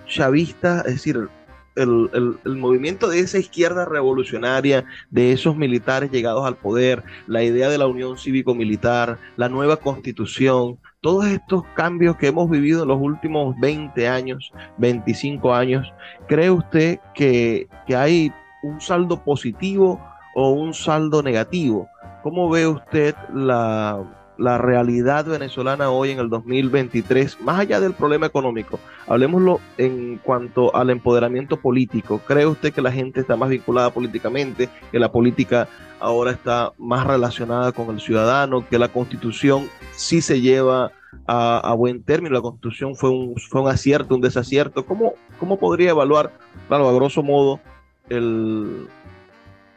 chavista, 0.09 0.79
es 0.79 0.95
decir, 0.95 1.29
el, 1.75 2.09
el, 2.13 2.37
el, 2.43 2.57
movimiento 2.57 3.07
de 3.07 3.19
esa 3.19 3.37
izquierda 3.37 3.85
revolucionaria, 3.85 4.83
de 5.09 5.31
esos 5.31 5.55
militares 5.55 6.11
llegados 6.11 6.45
al 6.45 6.57
poder, 6.57 7.03
la 7.27 7.43
idea 7.43 7.69
de 7.69 7.77
la 7.77 7.87
unión 7.87 8.17
cívico-militar, 8.17 9.17
la 9.37 9.47
nueva 9.47 9.77
constitución, 9.77 10.77
todos 11.01 11.27
estos 11.27 11.63
cambios 11.75 12.17
que 12.17 12.27
hemos 12.27 12.49
vivido 12.49 12.83
en 12.83 12.89
los 12.89 12.99
últimos 12.99 13.55
20 13.59 14.07
años, 14.07 14.51
25 14.77 15.53
años, 15.53 15.93
¿cree 16.27 16.49
usted 16.49 16.99
que, 17.15 17.69
que 17.87 17.95
hay 17.95 18.33
un 18.63 18.81
saldo 18.81 19.23
positivo 19.23 20.01
o 20.35 20.51
un 20.51 20.73
saldo 20.73 21.23
negativo? 21.23 21.87
¿Cómo 22.23 22.49
ve 22.49 22.67
usted 22.67 23.15
la, 23.33 24.18
la 24.39 24.57
realidad 24.57 25.25
venezolana 25.25 25.89
hoy 25.91 26.11
en 26.11 26.19
el 26.19 26.29
2023, 26.29 27.41
más 27.41 27.59
allá 27.59 27.79
del 27.81 27.93
problema 27.93 28.25
económico, 28.25 28.79
hablemoslo 29.05 29.59
en 29.77 30.17
cuanto 30.17 30.73
al 30.75 30.89
empoderamiento 30.89 31.57
político. 31.57 32.21
¿Cree 32.25 32.45
usted 32.45 32.73
que 32.73 32.81
la 32.81 32.91
gente 32.91 33.19
está 33.19 33.35
más 33.35 33.49
vinculada 33.49 33.91
políticamente, 33.91 34.69
que 34.91 34.99
la 34.99 35.11
política 35.11 35.67
ahora 35.99 36.31
está 36.31 36.71
más 36.77 37.05
relacionada 37.05 37.73
con 37.73 37.89
el 37.89 37.99
ciudadano, 37.99 38.65
que 38.67 38.79
la 38.79 38.87
constitución 38.87 39.67
sí 39.91 40.21
se 40.21 40.39
lleva 40.39 40.91
a, 41.27 41.73
buen 41.77 42.01
término, 42.01 42.33
la 42.33 42.41
constitución 42.41 42.95
fue 42.95 43.09
un, 43.09 43.35
fue 43.35 43.61
un 43.61 43.67
acierto, 43.67 44.15
un 44.15 44.21
desacierto? 44.21 44.85
¿Cómo, 44.85 45.13
¿Cómo 45.37 45.59
podría 45.59 45.89
evaluar, 45.89 46.31
claro, 46.69 46.87
a 46.87 46.93
grosso 46.93 47.23
modo, 47.23 47.59
el, 48.07 48.87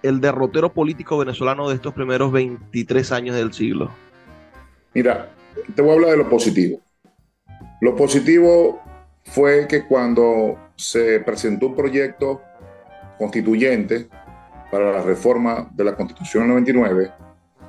el 0.04 0.20
derrotero 0.20 0.72
político 0.72 1.18
venezolano 1.18 1.68
de 1.68 1.74
estos 1.74 1.92
primeros 1.92 2.30
23 2.30 3.10
años 3.10 3.34
del 3.34 3.52
siglo? 3.52 3.90
Mira, 4.94 5.30
te 5.74 5.80
voy 5.80 5.90
a 5.90 5.94
hablar 5.94 6.10
de 6.10 6.16
lo 6.18 6.28
positivo. 6.28 6.80
Lo 7.80 7.96
positivo 7.96 8.82
fue 9.24 9.66
que 9.66 9.86
cuando 9.86 10.58
se 10.76 11.20
presentó 11.20 11.68
un 11.68 11.76
proyecto 11.76 12.42
constituyente 13.18 14.08
para 14.70 14.92
la 14.92 15.02
reforma 15.02 15.70
de 15.72 15.84
la 15.84 15.94
Constitución 15.96 16.42
del 16.42 16.50
99, 16.50 17.10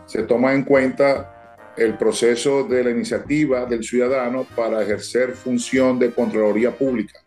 se 0.06 0.24
toma 0.24 0.54
en 0.54 0.64
cuenta 0.64 1.72
el 1.78 1.98
proceso 1.98 2.64
de 2.64 2.84
la 2.84 2.92
iniciativa 2.92 3.66
del 3.66 3.84
ciudadano 3.84 4.46
para 4.56 4.84
ejercer 4.84 5.32
función 5.32 5.98
de 5.98 6.12
Contraloría 6.12 6.72
Pública, 6.72 7.20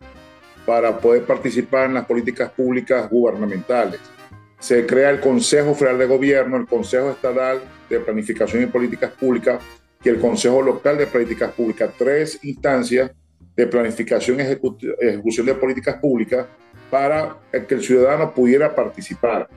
para 0.64 0.98
poder 0.98 1.24
participar 1.24 1.86
en 1.86 1.94
las 1.94 2.06
políticas 2.06 2.50
públicas 2.50 3.08
gubernamentales. 3.10 4.00
Se 4.58 4.86
crea 4.86 5.10
el 5.10 5.20
Consejo 5.20 5.74
Federal 5.74 5.98
de 5.98 6.06
Gobierno, 6.06 6.56
el 6.56 6.66
Consejo 6.66 7.10
Estatal 7.10 7.60
de 7.88 8.00
Planificación 8.00 8.62
y 8.62 8.66
Políticas 8.66 9.10
Públicas 9.12 9.60
y 10.06 10.08
el 10.08 10.20
Consejo 10.20 10.62
Local 10.62 10.96
de 10.98 11.08
Políticas 11.08 11.50
Públicas, 11.50 11.90
tres 11.98 12.38
instancias 12.44 13.10
de 13.56 13.66
planificación 13.66 14.38
y 14.38 14.42
ejecución 14.42 15.46
de 15.46 15.54
políticas 15.54 15.96
públicas 15.96 16.46
para 16.88 17.38
que 17.50 17.74
el 17.74 17.82
ciudadano 17.82 18.32
pudiera 18.32 18.72
participar. 18.72 19.48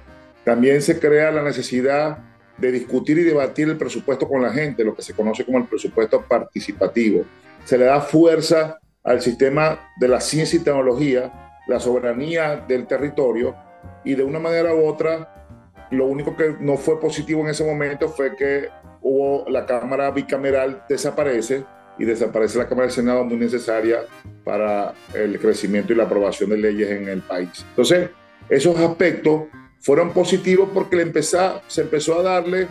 También 0.44 0.82
se 0.82 1.00
crea 1.00 1.30
la 1.30 1.44
necesidad 1.44 2.18
de 2.58 2.72
discutir 2.72 3.20
y 3.20 3.24
debatir 3.26 3.70
el 3.70 3.78
presupuesto 3.78 4.28
con 4.28 4.42
la 4.42 4.52
gente, 4.52 4.84
lo 4.84 4.96
que 4.96 5.04
se 5.04 5.14
conoce 5.14 5.46
como 5.46 5.60
el 5.60 5.66
presupuesto 5.66 6.26
participativo. 6.28 7.26
Se 7.64 7.78
le 7.78 7.86
da 7.86 8.02
fuerza 8.02 8.80
al 9.04 9.22
sistema 9.22 9.92
de 10.00 10.08
la 10.08 10.20
ciencia 10.20 10.58
y 10.58 10.64
tecnología, 10.64 11.62
la 11.68 11.80
soberanía 11.80 12.56
del 12.68 12.88
territorio 12.88 13.56
y 14.04 14.16
de 14.16 14.24
una 14.24 14.40
manera 14.40 14.74
u 14.74 14.84
otra, 14.88 15.88
lo 15.92 16.08
único 16.08 16.36
que 16.36 16.56
no 16.60 16.76
fue 16.76 17.00
positivo 17.00 17.42
en 17.42 17.50
ese 17.50 17.64
momento 17.64 18.10
fue 18.10 18.36
que 18.36 18.70
hubo 19.02 19.50
la 19.50 19.66
Cámara 19.66 20.12
bicameral 20.12 20.84
desaparece 20.88 21.64
y 21.98 22.06
desaparece 22.06 22.58
la 22.58 22.68
Cámara 22.68 22.88
del 22.88 22.96
Senado 22.96 23.24
muy 23.26 23.38
necesaria 23.38 24.00
para 24.44 24.94
el 25.14 25.40
crecimiento 25.40 25.94
y 25.94 25.96
la 25.96 26.04
aprobación 26.04 26.50
de 26.50 26.58
leyes 26.58 26.90
en 26.90 27.10
el 27.10 27.22
país. 27.22 27.66
Entonces, 27.70 28.10
esos 28.50 28.78
aspectos 28.80 29.44
fueron 29.80 30.12
positivos 30.12 30.70
porque 30.74 30.96
le 30.96 31.04
empezó, 31.04 31.62
se 31.68 31.82
empezó 31.82 32.20
a 32.20 32.24
darle 32.24 32.68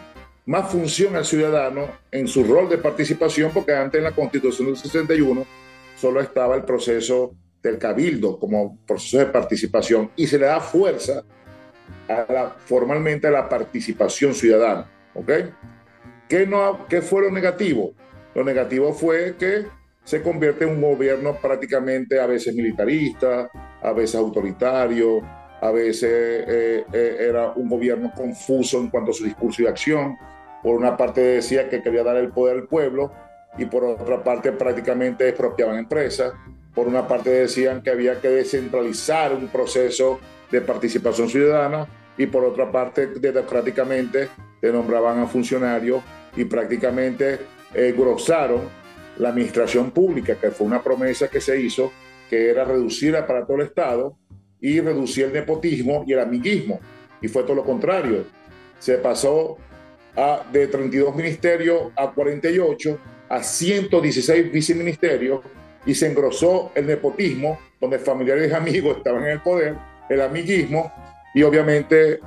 más 0.47 0.71
función 0.71 1.15
al 1.15 1.27
ciudadano 1.27 1.89
en 2.11 2.27
su 2.27 2.43
rol 2.43 2.71
de 2.71 2.79
participación, 2.79 3.51
porque 3.53 3.75
antes 3.75 3.99
en 3.99 4.05
la 4.05 4.13
Constitución 4.13 4.69
del 4.69 4.79
61 4.79 5.47
solo 5.95 6.21
estaba 6.21 6.57
el 6.57 6.65
proceso 6.65 7.35
del 7.63 7.77
cabildo 7.77 8.39
como 8.39 8.79
proceso 8.87 9.19
de 9.19 9.27
participación 9.27 10.11
y 10.17 10.27
se 10.27 10.39
le 10.39 10.47
da 10.47 10.61
fuerza 10.61 11.23
formalmente 12.65 13.27
a 13.27 13.31
la 13.31 13.49
participación 13.49 14.35
ciudadana. 14.35 14.89
¿ok? 15.15 15.31
¿Qué, 16.29 16.47
no, 16.47 16.87
¿Qué 16.89 17.01
fue 17.01 17.23
lo 17.23 17.31
negativo? 17.31 17.95
Lo 18.35 18.45
negativo 18.45 18.93
fue 18.93 19.37
que 19.39 19.67
se 20.05 20.23
convierte 20.23 20.65
en 20.65 20.71
un 20.71 20.83
gobierno 20.83 21.37
prácticamente 21.41 22.21
a 22.21 22.27
veces 22.27 22.55
militarista, 22.55 23.51
a 23.83 23.93
veces 23.93 24.17
autoritario, 24.17 25.23
a 25.61 25.71
veces 25.71 26.45
eh, 26.47 26.85
eh, 26.93 27.17
era 27.19 27.53
un 27.53 27.69
gobierno 27.69 28.13
confuso 28.15 28.79
en 28.79 28.89
cuanto 28.91 29.11
a 29.11 29.15
su 29.15 29.25
discurso 29.25 29.63
y 29.63 29.67
acción. 29.67 30.17
Por 30.63 30.77
una 30.77 30.97
parte 30.97 31.21
decía 31.23 31.69
que 31.69 31.83
quería 31.83 32.05
dar 32.05 32.17
el 32.17 32.31
poder 32.31 32.57
al 32.57 32.69
pueblo 32.69 33.11
y 33.57 33.65
por 33.65 33.85
otra 33.85 34.23
parte 34.23 34.53
prácticamente 34.53 35.29
expropiaban 35.29 35.79
empresas. 35.79 36.33
Por 36.75 36.89
una 36.89 37.09
parte 37.09 37.31
decían 37.31 37.83
que 37.83 37.91
había 37.91 38.21
que 38.21 38.29
descentralizar 38.29 39.33
un 39.33 39.49
proceso 39.49 40.21
de 40.51 40.61
participación 40.61 41.29
ciudadana 41.29 41.87
y 42.19 42.27
por 42.27 42.45
otra 42.45 42.71
parte 42.71 43.07
democráticamente 43.07 44.29
te 44.61 44.73
nombraban 44.73 45.21
a 45.21 45.27
funcionarios 45.27 46.03
y 46.39 46.45
prácticamente 46.45 47.41
engrosaron 47.75 48.63
la 49.19 49.31
administración 49.31 49.91
pública, 49.91 50.37
que 50.37 50.53
fue 50.53 50.69
una 50.69 50.83
promesa 50.83 51.29
que 51.29 51.41
se 51.41 51.61
hizo, 51.61 51.93
que 52.31 52.49
era 52.49 52.65
reducir 52.65 53.13
para 53.27 53.45
todo 53.45 53.57
el 53.57 53.67
Estado 53.67 54.17
y 54.61 54.81
reducir 54.81 55.25
el 55.27 55.33
nepotismo 55.33 56.05
y 56.07 56.13
el 56.13 56.21
amiguismo. 56.21 56.79
Y 57.21 57.27
fue 57.27 57.43
todo 57.43 57.57
lo 57.57 57.65
contrario. 57.65 58.25
Se 58.79 58.99
pasó 58.99 59.57
de 60.53 60.69
32 60.69 61.15
ministerios 61.17 61.91
a 61.97 62.13
48, 62.13 62.99
a 63.29 63.43
116 63.43 64.53
viceministerios 64.53 65.41
y 65.85 65.95
se 65.95 66.07
engrosó 66.07 66.71
el 66.77 66.87
nepotismo, 66.87 67.59
donde 67.81 67.99
familiares 67.99 68.53
y 68.53 68.55
amigos 68.55 68.99
estaban 68.99 69.25
en 69.25 69.31
el 69.31 69.41
poder, 69.41 69.77
el 70.09 70.21
amiguismo 70.21 70.93
y 71.35 71.43
obviamente 71.43 72.21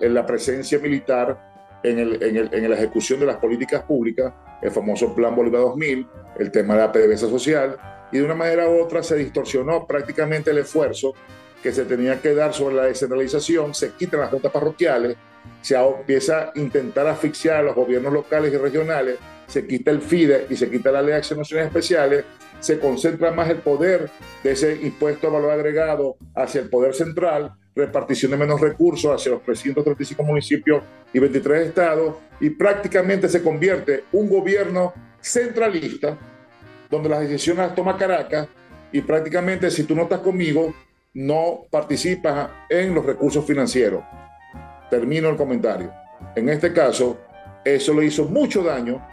la 0.00 0.24
presencia 0.24 0.78
militar 0.78 1.55
en, 1.82 1.98
en, 1.98 2.70
la 2.70 2.76
ejecución 2.76 3.20
de 3.20 3.26
las 3.26 3.36
políticas 3.36 3.82
públicas, 3.82 4.32
el 4.62 4.70
famoso 4.70 5.14
Plan 5.14 5.34
Bolívar 5.34 5.62
2000, 5.62 6.06
el 6.38 6.50
tema 6.50 6.74
de 6.74 6.80
la 6.80 6.92
PDVSA 6.92 7.28
social, 7.28 7.76
y 8.12 8.18
de 8.18 8.24
una 8.24 8.34
manera 8.34 8.68
u 8.68 8.80
otra 8.80 9.02
se 9.02 9.16
distorsionó 9.16 9.86
prácticamente 9.86 10.50
el 10.50 10.58
esfuerzo 10.58 11.14
que 11.62 11.72
se 11.72 11.84
tenía 11.84 12.20
que 12.20 12.34
dar 12.34 12.54
sobre 12.54 12.76
la 12.76 12.84
descentralización, 12.84 13.74
se 13.74 13.92
quitan 13.92 14.20
las 14.20 14.30
juntas 14.30 14.52
parroquiales, 14.52 15.16
se 15.60 15.76
empieza 15.76 16.44
a 16.44 16.52
intentar 16.54 17.06
asfixiar 17.06 17.56
a 17.56 17.62
los 17.62 17.74
gobiernos 17.74 18.12
locales 18.12 18.52
y 18.52 18.56
regionales, 18.56 19.16
se 19.46 19.66
quita 19.66 19.90
el 19.90 20.00
FIDE 20.00 20.46
y 20.50 20.56
se 20.56 20.70
quita 20.70 20.90
la 20.92 21.02
ley 21.02 21.10
de 21.10 21.16
acciones 21.16 21.50
especiales, 21.50 22.24
se 22.60 22.78
concentra 22.78 23.30
más 23.32 23.48
el 23.50 23.58
poder 23.58 24.10
de 24.42 24.52
ese 24.52 24.76
impuesto 24.82 25.28
a 25.28 25.30
valor 25.30 25.50
agregado 25.50 26.16
hacia 26.34 26.60
el 26.60 26.68
poder 26.68 26.94
central, 26.94 27.52
repartición 27.74 28.30
de 28.30 28.38
menos 28.38 28.60
recursos 28.60 29.14
hacia 29.14 29.32
los 29.32 29.42
335 29.42 30.22
municipios 30.22 30.82
y 31.12 31.18
23 31.18 31.68
estados, 31.68 32.16
y 32.40 32.50
prácticamente 32.50 33.28
se 33.28 33.42
convierte 33.42 34.04
un 34.12 34.28
gobierno 34.28 34.92
centralista, 35.20 36.16
donde 36.90 37.08
las 37.08 37.20
decisiones 37.20 37.66
las 37.66 37.74
toma 37.74 37.96
Caracas, 37.96 38.48
y 38.92 39.00
prácticamente 39.00 39.70
si 39.70 39.84
tú 39.84 39.94
no 39.94 40.02
estás 40.02 40.20
conmigo, 40.20 40.74
no 41.14 41.64
participa 41.70 42.66
en 42.68 42.94
los 42.94 43.04
recursos 43.04 43.44
financieros. 43.44 44.02
Termino 44.90 45.28
el 45.28 45.36
comentario. 45.36 45.92
En 46.34 46.48
este 46.48 46.72
caso, 46.72 47.18
eso 47.64 47.94
le 47.94 48.06
hizo 48.06 48.26
mucho 48.26 48.62
daño 48.62 49.04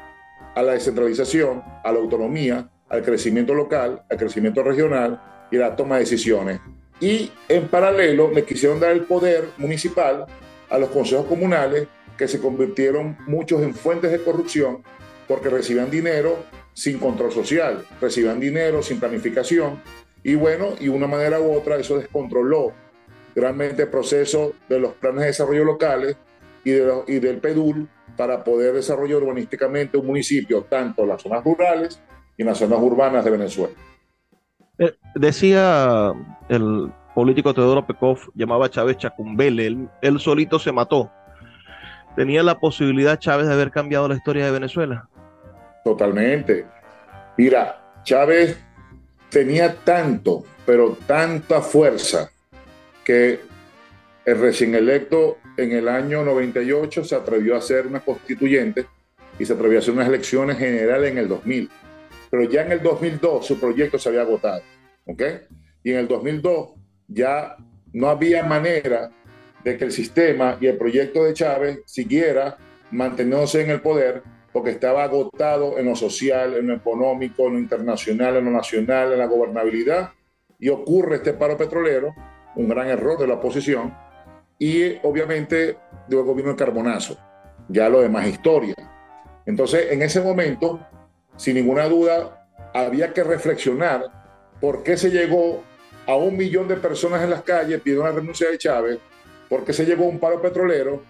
a 0.55 0.61
la 0.61 0.73
descentralización, 0.73 1.63
a 1.83 1.91
la 1.91 1.99
autonomía, 1.99 2.69
al 2.93 3.01
crecimiento 3.01 3.55
local, 3.55 4.03
al 4.07 4.17
crecimiento 4.17 4.61
regional 4.61 5.19
y 5.49 5.57
la 5.57 5.75
toma 5.75 5.95
de 5.95 6.01
decisiones. 6.01 6.59
Y 6.99 7.31
en 7.49 7.67
paralelo 7.67 8.31
le 8.31 8.45
quisieron 8.45 8.79
dar 8.79 8.91
el 8.91 9.01
poder 9.01 9.45
municipal 9.57 10.27
a 10.69 10.77
los 10.77 10.89
consejos 10.89 11.25
comunales 11.25 11.87
que 12.15 12.27
se 12.27 12.39
convirtieron 12.39 13.17
muchos 13.25 13.63
en 13.63 13.73
fuentes 13.73 14.11
de 14.11 14.23
corrupción 14.23 14.83
porque 15.27 15.49
recibían 15.49 15.89
dinero 15.89 16.37
sin 16.73 16.99
control 16.99 17.31
social, 17.31 17.83
recibían 17.99 18.39
dinero 18.39 18.83
sin 18.83 18.99
planificación 18.99 19.81
y 20.21 20.35
bueno, 20.35 20.75
y 20.79 20.87
una 20.87 21.07
manera 21.07 21.41
u 21.41 21.51
otra 21.51 21.77
eso 21.77 21.97
descontroló 21.97 22.73
realmente 23.35 23.83
el 23.83 23.89
proceso 23.89 24.53
de 24.69 24.79
los 24.79 24.93
planes 24.93 25.21
de 25.21 25.27
desarrollo 25.27 25.65
locales 25.65 26.15
y, 26.63 26.73
y 26.73 27.19
del 27.19 27.39
PEDUL 27.39 27.89
para 28.15 28.43
poder 28.43 28.75
desarrollar 28.75 29.23
urbanísticamente 29.23 29.97
un 29.97 30.05
municipio, 30.05 30.61
tanto 30.69 31.07
las 31.07 31.23
zonas 31.23 31.43
rurales 31.43 31.99
y 32.37 32.41
en 32.41 32.47
las 32.47 32.57
zonas 32.57 32.79
urbanas 32.81 33.23
de 33.23 33.31
Venezuela. 33.31 33.73
Eh, 34.79 34.93
decía 35.15 36.13
el 36.49 36.91
político 37.13 37.53
Teodoro 37.53 37.85
Pekov, 37.85 38.19
llamaba 38.33 38.65
a 38.65 38.69
Chávez 38.69 38.97
Chacumbele, 38.97 39.67
él, 39.67 39.89
él 40.01 40.19
solito 40.19 40.59
se 40.59 40.71
mató. 40.71 41.11
¿Tenía 42.15 42.43
la 42.43 42.59
posibilidad 42.59 43.19
Chávez 43.19 43.47
de 43.47 43.53
haber 43.53 43.71
cambiado 43.71 44.07
la 44.07 44.15
historia 44.15 44.45
de 44.45 44.51
Venezuela? 44.51 45.09
Totalmente. 45.83 46.65
Mira, 47.37 47.81
Chávez 48.03 48.57
tenía 49.29 49.75
tanto, 49.75 50.43
pero 50.65 50.97
tanta 51.07 51.61
fuerza, 51.61 52.29
que 53.03 53.41
el 54.25 54.39
recién 54.39 54.75
electo 54.75 55.37
en 55.57 55.71
el 55.71 55.87
año 55.87 56.23
98 56.23 57.03
se 57.03 57.15
atrevió 57.15 57.55
a 57.55 57.61
ser 57.61 57.87
una 57.87 57.99
constituyente 57.99 58.85
y 59.37 59.45
se 59.45 59.53
atrevió 59.53 59.79
a 59.79 59.81
hacer 59.81 59.93
unas 59.93 60.07
elecciones 60.07 60.57
generales 60.57 61.11
en 61.11 61.17
el 61.17 61.27
2000. 61.27 61.69
Pero 62.33 62.49
ya 62.49 62.63
en 62.63 62.71
el 62.71 62.81
2002 62.81 63.45
su 63.45 63.59
proyecto 63.59 63.99
se 63.99 64.09
había 64.09 64.21
agotado, 64.21 64.63
¿ok? 65.05 65.21
Y 65.83 65.91
en 65.91 65.99
el 65.99 66.07
2002 66.07 66.69
ya 67.07 67.55
no 67.93 68.09
había 68.09 68.41
manera 68.41 69.11
de 69.63 69.77
que 69.77 69.85
el 69.85 69.91
sistema 69.91 70.57
y 70.59 70.65
el 70.65 70.75
proyecto 70.75 71.23
de 71.23 71.33
Chávez 71.35 71.81
siguiera 71.85 72.57
manteniéndose 72.89 73.61
en 73.61 73.69
el 73.69 73.81
poder 73.81 74.23
porque 74.51 74.71
estaba 74.71 75.03
agotado 75.03 75.77
en 75.77 75.85
lo 75.85 75.95
social, 75.95 76.55
en 76.55 76.69
lo 76.69 76.73
económico, 76.73 77.45
en 77.45 77.53
lo 77.53 77.59
internacional, 77.59 78.37
en 78.37 78.45
lo 78.45 78.51
nacional, 78.51 79.13
en 79.13 79.19
la 79.19 79.27
gobernabilidad, 79.27 80.09
y 80.57 80.69
ocurre 80.69 81.17
este 81.17 81.33
paro 81.33 81.55
petrolero, 81.55 82.15
un 82.55 82.67
gran 82.67 82.87
error 82.87 83.19
de 83.19 83.27
la 83.27 83.35
oposición, 83.35 83.95
y 84.57 84.95
obviamente 85.03 85.77
del 86.07 86.23
gobierno 86.23 86.53
de 86.53 86.57
Carbonazo, 86.57 87.15
ya 87.69 87.89
lo 87.89 88.01
demás 88.01 88.27
historia. 88.27 88.73
Entonces, 89.45 89.91
en 89.91 90.01
ese 90.01 90.19
momento, 90.19 90.79
sin 91.35 91.55
ninguna 91.55 91.87
duda, 91.87 92.47
había 92.73 93.13
que 93.13 93.23
reflexionar 93.23 94.03
por 94.59 94.83
qué 94.83 94.97
se 94.97 95.09
llegó 95.09 95.63
a 96.07 96.15
un 96.15 96.35
millón 96.35 96.67
de 96.67 96.75
personas 96.75 97.23
en 97.23 97.29
las 97.29 97.43
calles 97.43 97.81
pidiendo 97.81 98.05
la 98.05 98.11
renuncia 98.11 98.49
de 98.49 98.57
Chávez, 98.57 98.99
por 99.49 99.63
qué 99.63 99.73
se 99.73 99.85
llegó 99.85 100.05
a 100.05 100.09
un 100.09 100.19
paro 100.19 100.41
petrolero 100.41 101.03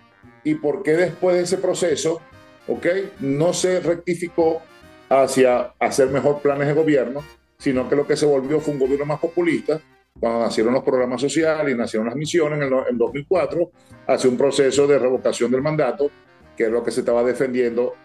y 0.43 0.55
por 0.55 0.83
qué 0.83 0.91
después 0.91 1.35
de 1.35 1.43
ese 1.43 1.57
proceso 1.57 2.21
¿ok? 2.67 2.85
No 3.19 3.53
se 3.53 3.79
rectificó 3.79 4.61
hacia 5.09 5.73
hacer 5.79 6.09
mejor 6.09 6.41
planes 6.41 6.67
de 6.67 6.73
gobierno, 6.73 7.23
sino 7.57 7.87
que 7.87 7.95
lo 7.95 8.07
que 8.07 8.15
se 8.15 8.25
volvió 8.25 8.59
fue 8.59 8.73
un 8.73 8.79
gobierno 8.79 9.05
más 9.05 9.19
populista, 9.19 9.79
cuando 10.19 10.39
nacieron 10.39 10.73
los 10.73 10.83
programas 10.83 11.21
sociales 11.21 11.73
y 11.73 11.77
nacieron 11.77 12.07
las 12.07 12.15
misiones 12.15 12.59
en, 12.59 12.73
el, 12.73 12.97
2004, 12.97 13.71
hacia 14.07 14.29
un 14.29 14.37
proceso 14.37 14.87
de 14.87 14.99
revocación 14.99 15.51
del 15.51 15.61
mandato, 15.61 16.09
que 16.55 16.65
es 16.65 16.69
lo 16.69 16.83
que 16.83 16.91
se 16.91 17.01
estaba 17.01 17.23
defendiendo 17.23 17.95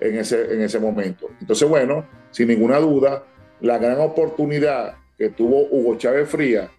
en 0.00 0.18
ese, 0.18 0.52
en 0.54 0.60
ese 0.60 0.78
momento. 0.78 1.28
Entonces, 1.40 1.68
bueno, 1.68 2.06
sin 2.30 2.48
ninguna 2.48 2.78
duda, 2.78 3.24
la 3.60 3.78
gran 3.78 4.00
oportunidad 4.00 4.96
que 5.16 5.30
tuvo 5.30 5.66
Hugo 5.70 5.96
Chávez 5.96 6.28
Fría 6.28 6.70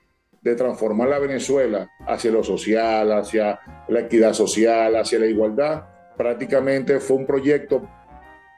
de 0.42 0.56
transformar 0.56 1.10
la 1.10 1.20
Venezuela 1.20 1.90
hacia 2.08 2.32
lo 2.32 2.44
social, 2.44 3.12
hacia 3.12 3.60
la 3.90 4.00
equidad 4.02 4.34
social, 4.34 4.96
hacia 4.96 5.20
la 5.20 5.26
igualdad, 5.26 5.84
prácticamente 6.16 7.00
fue 7.00 7.18
un 7.18 7.26
proyecto 7.26 7.88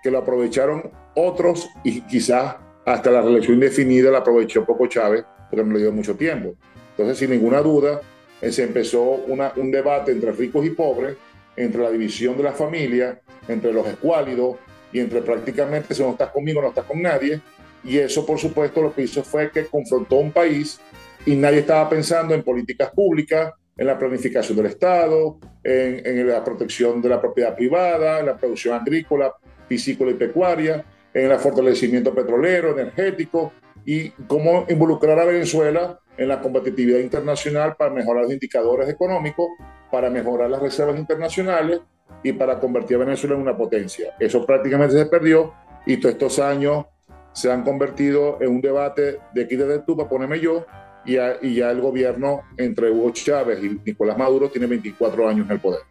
que 0.04 0.12
lo 0.12 0.20
aprovecharon 0.20 0.92
otros 1.16 1.70
y 1.84 2.02
quizás 2.02 2.56
hasta 2.86 3.12
la 3.12 3.22
reelección 3.22 3.56
indefinida 3.56 4.12
la 4.12 4.20
aprovechó 4.20 4.66
poco 4.66 4.88
Chávez 4.88 5.26
porque 5.50 5.66
no 5.66 5.74
le 5.74 5.80
dio 5.80 5.92
mucho 5.92 6.16
tiempo. 6.16 6.56
Entonces, 6.92 7.18
sin 7.18 7.32
ninguna 7.32 7.62
duda, 7.62 8.02
eh, 8.42 8.52
se 8.52 8.64
empezó 8.64 9.02
una, 9.02 9.54
un 9.56 9.72
debate 9.72 10.12
entre 10.12 10.32
ricos 10.32 10.66
y 10.66 10.72
pobres, 10.72 11.16
entre 11.56 11.82
la 11.82 11.92
división 11.92 12.38
de 12.38 12.44
la 12.44 12.52
familia, 12.52 13.20
entre 13.52 13.74
los 13.74 13.88
escuálidos 13.88 14.58
y 14.92 15.00
entre 15.00 15.22
prácticamente 15.22 15.94
si 15.94 16.02
no 16.02 16.12
estás 16.12 16.30
conmigo 16.30 16.62
no 16.62 16.70
estás 16.70 16.86
con 16.86 17.02
nadie. 17.02 17.42
Y 17.84 17.98
eso, 17.98 18.26
por 18.26 18.38
supuesto, 18.38 18.82
lo 18.82 18.94
que 18.94 19.04
hizo 19.04 19.24
fue 19.24 19.52
que 19.52 19.66
confrontó 19.66 20.18
un 20.18 20.32
país 20.32 20.80
y 21.26 21.36
nadie 21.36 21.60
estaba 21.60 21.90
pensando 21.90 22.34
en 22.34 22.44
políticas 22.44 22.92
públicas, 22.92 23.54
en 23.78 23.88
la 23.88 23.98
planificación 23.98 24.58
del 24.58 24.68
Estado, 24.68 25.40
en, 25.64 26.06
en 26.06 26.28
la 26.28 26.44
protección 26.44 27.02
de 27.02 27.10
la 27.10 27.20
propiedad 27.20 27.56
privada, 27.56 28.20
en 28.20 28.28
la 28.28 28.38
producción 28.38 28.76
agrícola, 28.80 29.34
piscícola 29.68 30.12
y 30.12 30.16
pecuaria, 30.16 30.84
en 31.14 31.32
el 31.32 31.40
fortalecimiento 31.40 32.14
petrolero, 32.14 32.78
energético 32.78 33.54
y 33.86 34.10
cómo 34.28 34.66
involucrar 34.70 35.20
a 35.20 35.26
Venezuela 35.26 36.00
en 36.18 36.28
la 36.28 36.40
competitividad 36.40 37.00
internacional 37.00 37.76
para 37.76 37.92
mejorar 37.92 38.24
los 38.24 38.34
indicadores 38.34 38.88
económicos, 38.90 39.48
para 39.92 40.10
mejorar 40.10 40.50
las 40.50 40.62
reservas 40.62 40.98
internacionales 40.98 41.80
y 42.24 42.34
para 42.34 42.60
convertir 42.60 42.98
a 42.98 43.00
Venezuela 43.00 43.36
en 43.36 43.42
una 43.42 43.58
potencia. 43.58 44.16
Eso 44.20 44.46
prácticamente 44.46 44.98
se 44.98 45.06
perdió 45.06 45.54
y 45.86 45.98
todos 45.98 46.14
estos 46.14 46.40
años 46.40 46.86
se 47.34 47.52
han 47.52 47.64
convertido 47.64 48.38
en 48.42 48.50
un 48.50 48.62
debate 48.62 49.20
de 49.34 49.46
desde 49.46 49.80
tú 49.80 49.96
para 49.96 50.10
ponerme 50.10 50.40
yo 50.40 50.66
y 51.06 51.14
ya, 51.14 51.36
y 51.42 51.56
ya 51.56 51.72
el 51.72 51.82
gobierno 51.82 52.42
entre 52.58 52.92
Hugo 52.92 53.12
Chávez 53.12 53.64
y 53.64 53.80
Nicolás 53.86 54.18
Maduro 54.18 54.50
tiene 54.50 54.68
24 54.68 55.30
años 55.30 55.46
en 55.48 55.54
el 55.54 55.60
poder. 55.60 55.82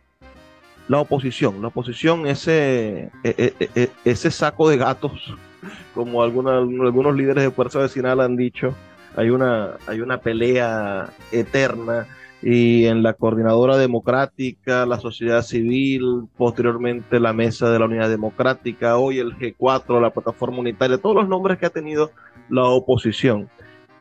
La 0.89 1.01
oposición, 1.01 1.63
la 1.63 1.69
oposición, 1.69 2.27
ese, 2.27 3.11
e, 3.23 3.55
e, 3.59 3.71
e, 3.75 3.91
ese 4.05 4.31
saco 4.31 4.69
de 4.69 4.77
gatos, 4.77 5.35
como 5.95 6.23
algunos, 6.23 6.53
algunos 6.53 7.15
líderes 7.17 7.45
de 7.45 7.51
fuerza 7.51 7.81
vecinal 7.81 8.21
han 8.21 8.37
dicho, 8.37 8.75
hay 9.17 9.31
una, 9.31 9.77
hay 9.87 10.01
una 10.01 10.19
pelea 10.19 11.11
eterna 11.33 12.07
y 12.43 12.87
en 12.87 13.03
la 13.03 13.13
coordinadora 13.15 13.77
democrática, 13.77 14.87
la 14.87 14.99
sociedad 14.99 15.43
civil, 15.43 16.27
posteriormente 16.37 17.21
la 17.21 17.33
mesa 17.33 17.71
de 17.71 17.79
la 17.79 17.85
unidad 17.85 18.09
democrática, 18.09 18.97
hoy 18.97 19.19
el 19.19 19.37
G4, 19.37 20.01
la 20.01 20.11
plataforma 20.11 20.59
unitaria, 20.59 20.99
todos 20.99 21.17
los 21.17 21.29
nombres 21.29 21.59
que 21.59 21.67
ha 21.67 21.71
tenido 21.71 22.11
la 22.49 22.65
oposición. 22.65 23.51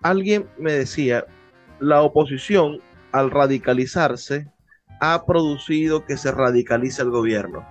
Alguien 0.01 0.47
me 0.57 0.71
decía, 0.71 1.25
la 1.79 2.01
oposición 2.01 2.79
al 3.11 3.29
radicalizarse 3.31 4.47
ha 5.01 5.25
producido 5.25 6.05
que 6.05 6.17
se 6.17 6.31
radicalice 6.31 7.01
el 7.01 7.09
gobierno. 7.09 7.65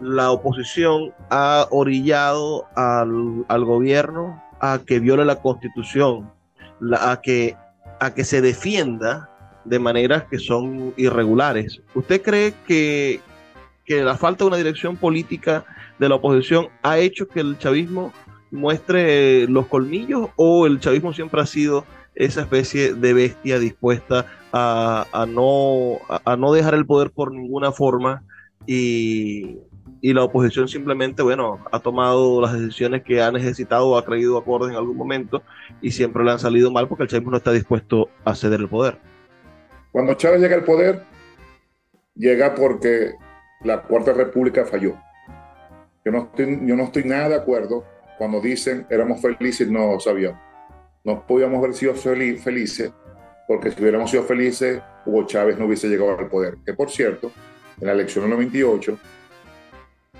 La 0.00 0.30
oposición 0.30 1.12
ha 1.30 1.66
orillado 1.70 2.66
al, 2.76 3.44
al 3.48 3.64
gobierno 3.64 4.40
a 4.60 4.78
que 4.84 5.00
viole 5.00 5.24
la 5.24 5.40
constitución, 5.40 6.30
a, 7.00 7.20
que, 7.20 7.56
a 7.98 8.14
que 8.14 8.22
se 8.22 8.40
defienda 8.40 9.27
de 9.68 9.78
maneras 9.78 10.24
que 10.24 10.38
son 10.38 10.92
irregulares. 10.96 11.80
¿Usted 11.94 12.22
cree 12.22 12.54
que, 12.66 13.20
que 13.84 14.02
la 14.02 14.16
falta 14.16 14.44
de 14.44 14.48
una 14.48 14.56
dirección 14.56 14.96
política 14.96 15.64
de 15.98 16.08
la 16.08 16.16
oposición 16.16 16.68
ha 16.82 16.98
hecho 16.98 17.28
que 17.28 17.40
el 17.40 17.58
chavismo 17.58 18.12
muestre 18.50 19.46
los 19.48 19.66
colmillos 19.66 20.30
o 20.36 20.66
el 20.66 20.80
chavismo 20.80 21.12
siempre 21.12 21.40
ha 21.40 21.46
sido 21.46 21.84
esa 22.14 22.42
especie 22.42 22.94
de 22.94 23.14
bestia 23.14 23.58
dispuesta 23.58 24.26
a, 24.52 25.06
a 25.12 25.26
no, 25.26 25.98
a, 26.08 26.36
no 26.36 26.52
dejar 26.52 26.74
el 26.74 26.86
poder 26.86 27.10
por 27.10 27.32
ninguna 27.32 27.70
forma 27.70 28.22
y, 28.66 29.56
y, 30.00 30.12
la 30.12 30.24
oposición 30.24 30.68
simplemente, 30.68 31.22
bueno, 31.22 31.60
ha 31.70 31.78
tomado 31.78 32.40
las 32.40 32.58
decisiones 32.58 33.02
que 33.02 33.22
ha 33.22 33.30
necesitado 33.30 33.88
o 33.88 33.96
ha 33.96 34.04
creído 34.04 34.36
acordes 34.36 34.70
en 34.70 34.76
algún 34.76 34.96
momento 34.96 35.42
y 35.80 35.92
siempre 35.92 36.24
le 36.24 36.32
han 36.32 36.38
salido 36.38 36.70
mal 36.70 36.88
porque 36.88 37.04
el 37.04 37.08
chavismo 37.08 37.30
no 37.30 37.36
está 37.36 37.52
dispuesto 37.52 38.08
a 38.24 38.34
ceder 38.34 38.60
el 38.60 38.68
poder. 38.68 38.98
Cuando 39.90 40.14
Chávez 40.14 40.40
llega 40.40 40.56
al 40.56 40.64
poder, 40.64 41.02
llega 42.14 42.54
porque 42.54 43.14
la 43.62 43.82
Cuarta 43.82 44.12
República 44.12 44.64
falló. 44.64 44.96
Yo 46.04 46.12
no 46.12 46.84
estoy, 46.84 47.04
nada 47.04 47.30
de 47.30 47.34
acuerdo 47.36 47.84
cuando 48.18 48.40
dicen 48.40 48.86
éramos 48.90 49.20
felices, 49.20 49.68
no 49.68 49.98
sabíamos. 49.98 50.40
No 51.04 51.26
podíamos 51.26 51.58
haber 51.58 51.74
sido 51.74 51.94
felices 51.94 52.92
porque 53.46 53.70
si 53.70 53.80
hubiéramos 53.80 54.10
sido 54.10 54.24
felices, 54.24 54.82
Hugo 55.06 55.26
Chávez 55.26 55.58
no 55.58 55.64
hubiese 55.64 55.88
llegado 55.88 56.18
al 56.18 56.28
poder. 56.28 56.58
Que 56.66 56.74
por 56.74 56.90
cierto, 56.90 57.32
en 57.80 57.86
la 57.86 57.92
elección 57.92 58.24
del 58.24 58.32
98, 58.32 58.98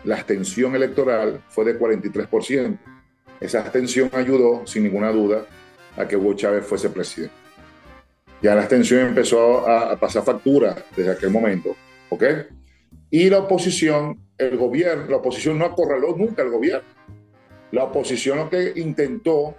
la 0.04 0.14
abstención 0.14 0.74
electoral 0.74 1.42
fue 1.48 1.66
de 1.66 1.78
43%. 1.78 2.78
Esa 3.40 3.60
abstención 3.60 4.10
ayudó, 4.14 4.66
sin 4.66 4.84
ninguna 4.84 5.12
duda, 5.12 5.44
a 5.96 6.08
que 6.08 6.16
Hugo 6.16 6.34
Chávez 6.34 6.64
fuese 6.64 6.88
presidente 6.88 7.47
ya 8.42 8.54
la 8.54 8.62
abstención 8.62 9.08
empezó 9.08 9.68
a, 9.68 9.98
pasar 9.98 10.22
factura 10.22 10.76
desde 10.96 11.12
aquel 11.12 11.30
momento, 11.30 11.76
¿ok? 12.10 12.24
Y 13.10 13.28
la 13.30 13.40
oposición, 13.40 14.20
el 14.36 14.56
gobierno, 14.56 15.06
la 15.08 15.16
oposición 15.16 15.58
no 15.58 15.64
acorraló 15.64 16.14
nunca 16.16 16.42
al 16.42 16.50
gobierno. 16.50 16.86
La 17.72 17.84
oposición 17.84 18.38
lo 18.38 18.50
que 18.50 18.72
intentó, 18.76 19.54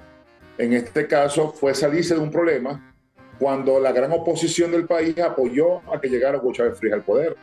en 0.57 0.73
este 0.73 1.07
caso, 1.07 1.51
fue 1.51 1.73
salirse 1.73 2.15
de 2.15 2.21
un 2.21 2.31
problema 2.31 2.95
cuando 3.37 3.79
la 3.79 3.91
gran 3.91 4.11
oposición 4.11 4.71
del 4.71 4.85
país 4.85 5.17
apoyó 5.19 5.79
a 5.91 5.99
que 5.99 6.09
llegara 6.09 6.37
Hugo 6.37 6.53
Chávez 6.53 6.77
Frías 6.77 6.95
al 6.95 7.03
poder. 7.03 7.35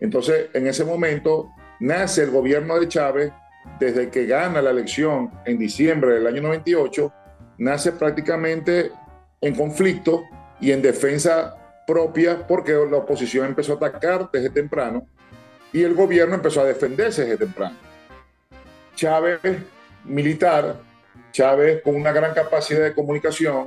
Entonces, 0.00 0.48
en 0.52 0.66
ese 0.66 0.84
momento, 0.84 1.50
nace 1.80 2.22
el 2.22 2.30
gobierno 2.30 2.78
de 2.78 2.88
Chávez, 2.88 3.32
desde 3.78 4.10
que 4.10 4.26
gana 4.26 4.62
la 4.62 4.70
elección 4.70 5.30
en 5.44 5.58
diciembre 5.58 6.14
del 6.14 6.26
año 6.26 6.42
98, 6.42 7.12
nace 7.58 7.92
prácticamente 7.92 8.90
en 9.40 9.54
conflicto 9.54 10.24
y 10.60 10.72
en 10.72 10.82
defensa 10.82 11.56
propia 11.86 12.46
porque 12.46 12.72
la 12.72 12.98
oposición 12.98 13.46
empezó 13.46 13.72
a 13.72 13.76
atacar 13.76 14.30
desde 14.30 14.50
temprano 14.50 15.06
y 15.72 15.82
el 15.82 15.94
gobierno 15.94 16.34
empezó 16.34 16.60
a 16.60 16.64
defenderse 16.64 17.22
desde 17.22 17.38
temprano. 17.38 17.76
Chávez 18.94 19.40
militar, 20.04 20.76
Chávez 21.32 21.82
con 21.82 21.94
una 21.96 22.12
gran 22.12 22.34
capacidad 22.34 22.82
de 22.82 22.94
comunicación 22.94 23.66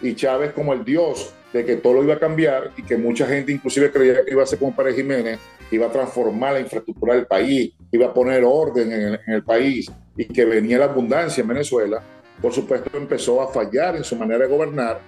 y 0.00 0.14
Chávez 0.14 0.52
como 0.52 0.72
el 0.72 0.84
dios 0.84 1.32
de 1.52 1.64
que 1.64 1.76
todo 1.76 1.94
lo 1.94 2.04
iba 2.04 2.14
a 2.14 2.18
cambiar 2.18 2.70
y 2.76 2.82
que 2.82 2.96
mucha 2.96 3.26
gente 3.26 3.52
inclusive 3.52 3.90
creía 3.90 4.24
que 4.24 4.32
iba 4.32 4.42
a 4.42 4.46
ser 4.46 4.58
como 4.58 4.74
Pérez 4.74 4.96
Jiménez, 4.96 5.38
iba 5.70 5.86
a 5.86 5.92
transformar 5.92 6.54
la 6.54 6.60
infraestructura 6.60 7.14
del 7.14 7.26
país, 7.26 7.72
iba 7.90 8.06
a 8.06 8.14
poner 8.14 8.42
orden 8.44 8.90
en 8.90 9.00
el, 9.00 9.20
en 9.26 9.34
el 9.34 9.44
país 9.44 9.90
y 10.16 10.24
que 10.26 10.44
venía 10.44 10.78
la 10.78 10.86
abundancia 10.86 11.42
en 11.42 11.48
Venezuela, 11.48 12.02
por 12.40 12.52
supuesto 12.52 12.90
empezó 12.96 13.40
a 13.40 13.48
fallar 13.48 13.96
en 13.96 14.04
su 14.04 14.16
manera 14.16 14.46
de 14.46 14.50
gobernar 14.50 15.00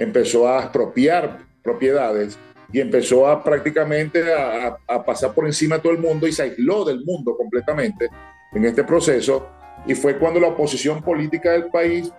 empezó 0.00 0.48
a 0.48 0.60
expropiar 0.60 1.40
propiedades 1.62 2.38
y 2.72 2.80
empezó 2.80 3.28
a 3.28 3.44
prácticamente 3.44 4.32
a, 4.32 4.78
a, 4.88 5.04
pasar 5.04 5.34
por 5.34 5.44
encima 5.44 5.76
de 5.76 5.82
todo 5.82 5.92
el 5.92 5.98
mundo 5.98 6.26
y 6.26 6.32
se 6.32 6.44
aisló 6.44 6.84
del 6.84 7.04
mundo 7.04 7.36
completamente 7.36 8.08
en 8.52 8.64
este 8.64 8.82
proceso. 8.82 9.48
Y 9.86 9.94
fue 9.94 10.16
cuando 10.18 10.40
la 10.40 10.48
oposición 10.48 11.02
política 11.02 11.52
del 11.52 11.66
país 11.66 12.10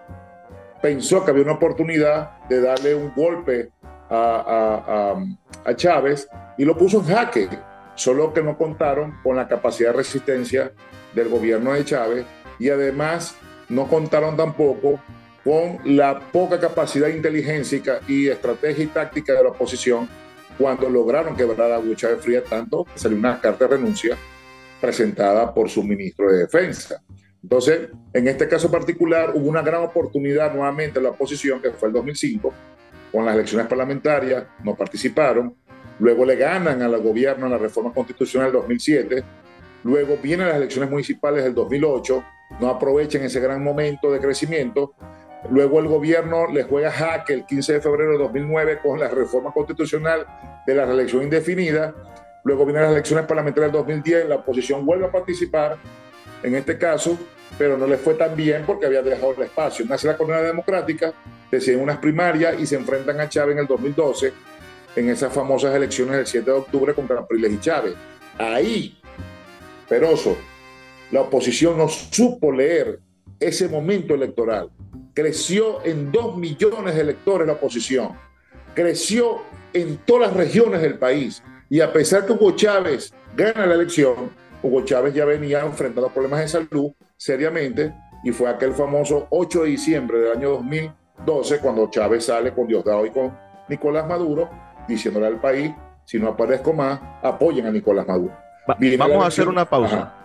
pensó 0.81 1.25
que 1.25 1.31
había 1.31 1.43
una 1.43 1.53
oportunidad 1.53 2.39
de 2.47 2.61
darle 2.61 2.93
un 2.93 3.11
golpe 3.15 3.71
a, 4.09 5.15
a, 5.65 5.75
Chávez 5.75 6.27
y 6.57 6.65
lo 6.65 6.77
puso 6.77 6.99
en 6.99 7.05
jaque, 7.05 7.49
solo 7.95 8.33
que 8.33 8.43
no 8.43 8.57
contaron 8.57 9.17
con 9.23 9.35
la 9.37 9.47
capacidad 9.47 9.91
de 9.91 9.97
resistencia 9.97 10.71
del 11.15 11.29
gobierno 11.29 11.73
de 11.73 11.85
Chávez 11.85 12.25
y 12.59 12.69
además 12.69 13.35
no 13.69 13.87
contaron 13.87 14.35
tampoco 14.35 14.99
con 15.43 15.79
la 15.85 16.19
poca 16.19 16.59
capacidad 16.59 17.07
de 17.07 17.15
inteligencia 17.15 17.99
y 18.07 18.27
estrategia 18.27 18.83
y 18.83 18.87
táctica 18.87 19.33
de 19.33 19.43
la 19.43 19.49
oposición 19.49 20.07
cuando 20.57 20.89
lograron 20.89 21.35
quebrar 21.35 21.71
a 21.71 21.79
Hugo 21.79 21.95
Chávez 21.95 22.21
Fría 22.21 22.43
tanto 22.43 22.85
que 22.85 22.99
salió 22.99 23.17
una 23.17 23.39
carta 23.39 23.65
de 23.65 23.77
renuncia 23.77 24.17
presentada 24.79 25.53
por 25.53 25.69
su 25.69 25.83
ministro 25.83 26.31
de 26.31 26.39
Defensa. 26.39 27.01
Entonces, 27.41 27.89
en 28.13 28.27
este 28.27 28.47
caso 28.47 28.69
particular, 28.69 29.31
hubo 29.33 29.49
una 29.49 29.61
gran 29.61 29.81
oportunidad 29.83 30.53
nuevamente 30.53 30.99
en 30.99 31.05
la 31.05 31.11
oposición, 31.11 31.61
que 31.61 31.71
fue 31.71 31.87
el 31.87 31.93
2005, 31.93 32.53
con 33.11 33.25
las 33.25 33.35
elecciones 33.35 33.67
parlamentarias, 33.67 34.45
no 34.63 34.75
participaron, 34.75 35.55
luego 35.99 36.23
le 36.23 36.35
ganan 36.35 36.81
al 36.81 36.99
gobierno 37.01 37.47
en 37.47 37.51
la 37.51 37.57
reforma 37.57 37.93
constitucional 37.93 38.51
del 38.51 38.61
2007, 38.61 39.23
luego 39.83 40.17
vienen 40.21 40.47
las 40.47 40.57
elecciones 40.57 40.89
municipales 40.89 41.43
del 41.43 41.55
2008, 41.55 42.23
no 42.59 42.69
aprovechan 42.69 43.23
ese 43.23 43.39
gran 43.39 43.63
momento 43.63 44.11
de 44.11 44.19
crecimiento 44.19 44.93
Luego 45.49 45.79
el 45.79 45.87
gobierno 45.87 46.47
le 46.47 46.63
juega 46.63 46.91
jaque 46.91 47.33
el 47.33 47.45
15 47.45 47.73
de 47.73 47.81
febrero 47.81 48.11
de 48.11 48.17
2009 48.19 48.79
con 48.81 48.99
la 48.99 49.07
reforma 49.07 49.51
constitucional 49.51 50.25
de 50.65 50.75
la 50.75 50.85
reelección 50.85 51.23
indefinida. 51.23 51.93
Luego 52.43 52.65
vienen 52.65 52.83
las 52.83 52.91
elecciones 52.91 53.25
parlamentarias 53.25 53.71
del 53.71 53.81
2010, 53.81 54.29
la 54.29 54.35
oposición 54.35 54.85
vuelve 54.85 55.05
a 55.05 55.11
participar 55.11 55.77
en 56.43 56.55
este 56.55 56.77
caso, 56.77 57.17
pero 57.57 57.77
no 57.77 57.87
le 57.87 57.97
fue 57.97 58.15
tan 58.15 58.35
bien 58.35 58.63
porque 58.65 58.85
había 58.85 59.01
dejado 59.01 59.33
el 59.35 59.43
espacio. 59.43 59.85
Nace 59.85 60.07
la 60.07 60.17
Colonia 60.17 60.41
Democrática, 60.41 61.13
deciden 61.51 61.81
unas 61.81 61.97
primarias 61.97 62.59
y 62.59 62.65
se 62.65 62.75
enfrentan 62.75 63.19
a 63.19 63.29
Chávez 63.29 63.53
en 63.53 63.59
el 63.59 63.67
2012 63.67 64.33
en 64.95 65.09
esas 65.09 65.31
famosas 65.33 65.73
elecciones 65.75 66.17
del 66.17 66.27
7 66.27 66.45
de 66.45 66.57
octubre 66.57 66.93
contra 66.93 67.17
Capriles 67.17 67.53
y 67.53 67.59
Chávez. 67.59 67.93
Ahí, 68.37 68.97
Peroso, 69.87 70.37
la 71.11 71.21
oposición 71.21 71.77
no 71.77 71.87
supo 71.87 72.51
leer 72.51 72.99
ese 73.39 73.67
momento 73.67 74.15
electoral. 74.15 74.69
Creció 75.13 75.83
en 75.83 76.11
dos 76.11 76.37
millones 76.37 76.95
de 76.95 77.01
electores 77.01 77.47
la 77.47 77.53
oposición. 77.53 78.13
Creció 78.73 79.41
en 79.73 79.97
todas 79.97 80.29
las 80.29 80.37
regiones 80.37 80.81
del 80.81 80.97
país. 80.97 81.43
Y 81.69 81.81
a 81.81 81.91
pesar 81.91 82.25
que 82.25 82.33
Hugo 82.33 82.51
Chávez 82.51 83.13
gana 83.35 83.65
la 83.65 83.75
elección, 83.75 84.31
Hugo 84.63 84.85
Chávez 84.85 85.13
ya 85.13 85.25
venía 85.25 85.61
enfrentando 85.61 86.09
problemas 86.09 86.41
de 86.41 86.47
salud 86.47 86.91
seriamente 87.17 87.93
y 88.23 88.31
fue 88.31 88.49
aquel 88.49 88.73
famoso 88.73 89.27
8 89.29 89.63
de 89.63 89.69
diciembre 89.69 90.19
del 90.19 90.37
año 90.37 90.49
2012 90.51 91.59
cuando 91.59 91.89
Chávez 91.89 92.25
sale 92.25 92.53
con 92.53 92.67
Diosdado 92.67 93.05
y 93.05 93.11
con 93.11 93.37
Nicolás 93.67 94.07
Maduro 94.07 94.49
diciéndole 94.87 95.27
al 95.27 95.39
país, 95.39 95.71
si 96.05 96.19
no 96.19 96.29
aparezco 96.29 96.73
más, 96.73 96.99
apoyen 97.21 97.65
a 97.65 97.71
Nicolás 97.71 98.07
Maduro. 98.07 98.33
vamos 98.97 99.23
a 99.23 99.27
hacer 99.27 99.47
una 99.47 99.65
pausa. 99.65 100.20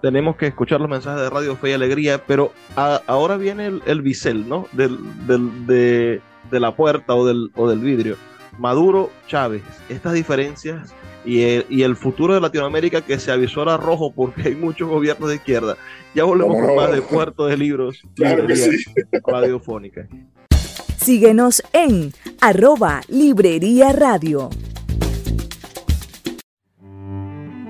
Tenemos 0.00 0.36
que 0.36 0.46
escuchar 0.46 0.80
los 0.80 0.88
mensajes 0.88 1.22
de 1.22 1.30
Radio 1.30 1.56
Fe 1.56 1.70
y 1.70 1.72
Alegría, 1.72 2.22
pero 2.26 2.52
ahora 2.76 3.36
viene 3.36 3.66
el, 3.66 3.82
el 3.86 4.02
bisel, 4.02 4.48
¿no? 4.48 4.66
Del, 4.72 4.98
de, 5.26 6.20
de, 6.50 6.60
la 6.60 6.74
puerta 6.74 7.14
o 7.14 7.26
del, 7.26 7.50
o 7.54 7.68
del 7.68 7.80
vidrio. 7.80 8.16
Maduro, 8.58 9.10
Chávez, 9.28 9.62
estas 9.88 10.12
diferencias 10.12 10.94
y 11.24 11.42
el, 11.42 11.66
y 11.70 11.82
el, 11.82 11.96
futuro 11.96 12.34
de 12.34 12.40
Latinoamérica 12.40 13.00
que 13.00 13.18
se 13.18 13.32
avisora 13.32 13.76
rojo 13.76 14.12
porque 14.12 14.48
hay 14.48 14.54
muchos 14.54 14.88
gobiernos 14.88 15.28
de 15.28 15.36
izquierda. 15.36 15.76
Ya 16.14 16.24
volvemos 16.24 16.56
con 16.60 16.76
más 16.76 16.92
de 16.92 17.00
Puerto 17.00 17.46
de 17.46 17.56
Libros, 17.56 18.02
claro 18.14 18.46
que 18.46 18.56
sí. 18.56 18.70
radiofónica. 19.26 20.06
Síguenos 20.96 21.62
en 21.72 22.12
arroba 22.40 23.00
Librería 23.08 23.92
Radio. 23.92 24.50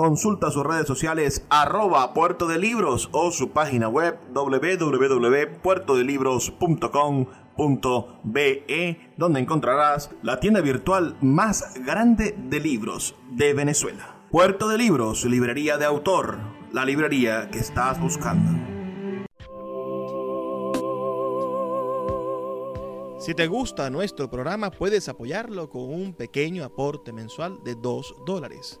Consulta 0.00 0.50
sus 0.50 0.64
redes 0.64 0.86
sociales 0.86 1.44
arroba 1.50 2.14
puerto 2.14 2.48
de 2.48 2.58
libros 2.58 3.10
o 3.12 3.30
su 3.30 3.50
página 3.50 3.86
web 3.86 4.18
www.puertodelibros.com 4.32 7.26
be 8.24 8.98
donde 9.18 9.40
encontrarás 9.40 10.10
la 10.22 10.40
tienda 10.40 10.62
virtual 10.62 11.18
más 11.20 11.74
grande 11.84 12.34
de 12.48 12.60
libros 12.60 13.14
de 13.32 13.52
Venezuela. 13.52 14.16
Puerto 14.30 14.70
de 14.70 14.78
Libros, 14.78 15.26
librería 15.26 15.76
de 15.76 15.84
autor, 15.84 16.38
la 16.72 16.86
librería 16.86 17.50
que 17.50 17.58
estás 17.58 18.00
buscando. 18.00 18.58
Si 23.18 23.34
te 23.34 23.46
gusta 23.48 23.90
nuestro 23.90 24.30
programa, 24.30 24.70
puedes 24.70 25.10
apoyarlo 25.10 25.68
con 25.68 25.92
un 25.92 26.14
pequeño 26.14 26.64
aporte 26.64 27.12
mensual 27.12 27.62
de 27.64 27.74
2 27.74 28.14
dólares. 28.24 28.80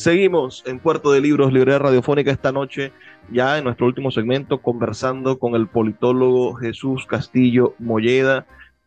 Seguimos 0.00 0.62
en 0.64 0.78
Puerto 0.78 1.12
de 1.12 1.20
Libros, 1.20 1.52
Librería 1.52 1.78
Radiofónica 1.78 2.30
esta 2.30 2.52
noche, 2.52 2.90
ya 3.30 3.58
en 3.58 3.64
nuestro 3.64 3.84
último 3.84 4.10
segmento, 4.10 4.62
conversando 4.62 5.38
con 5.38 5.54
el 5.54 5.66
politólogo 5.66 6.54
Jesús 6.54 7.04
Castillo 7.04 7.74
Molleda, 7.78 8.46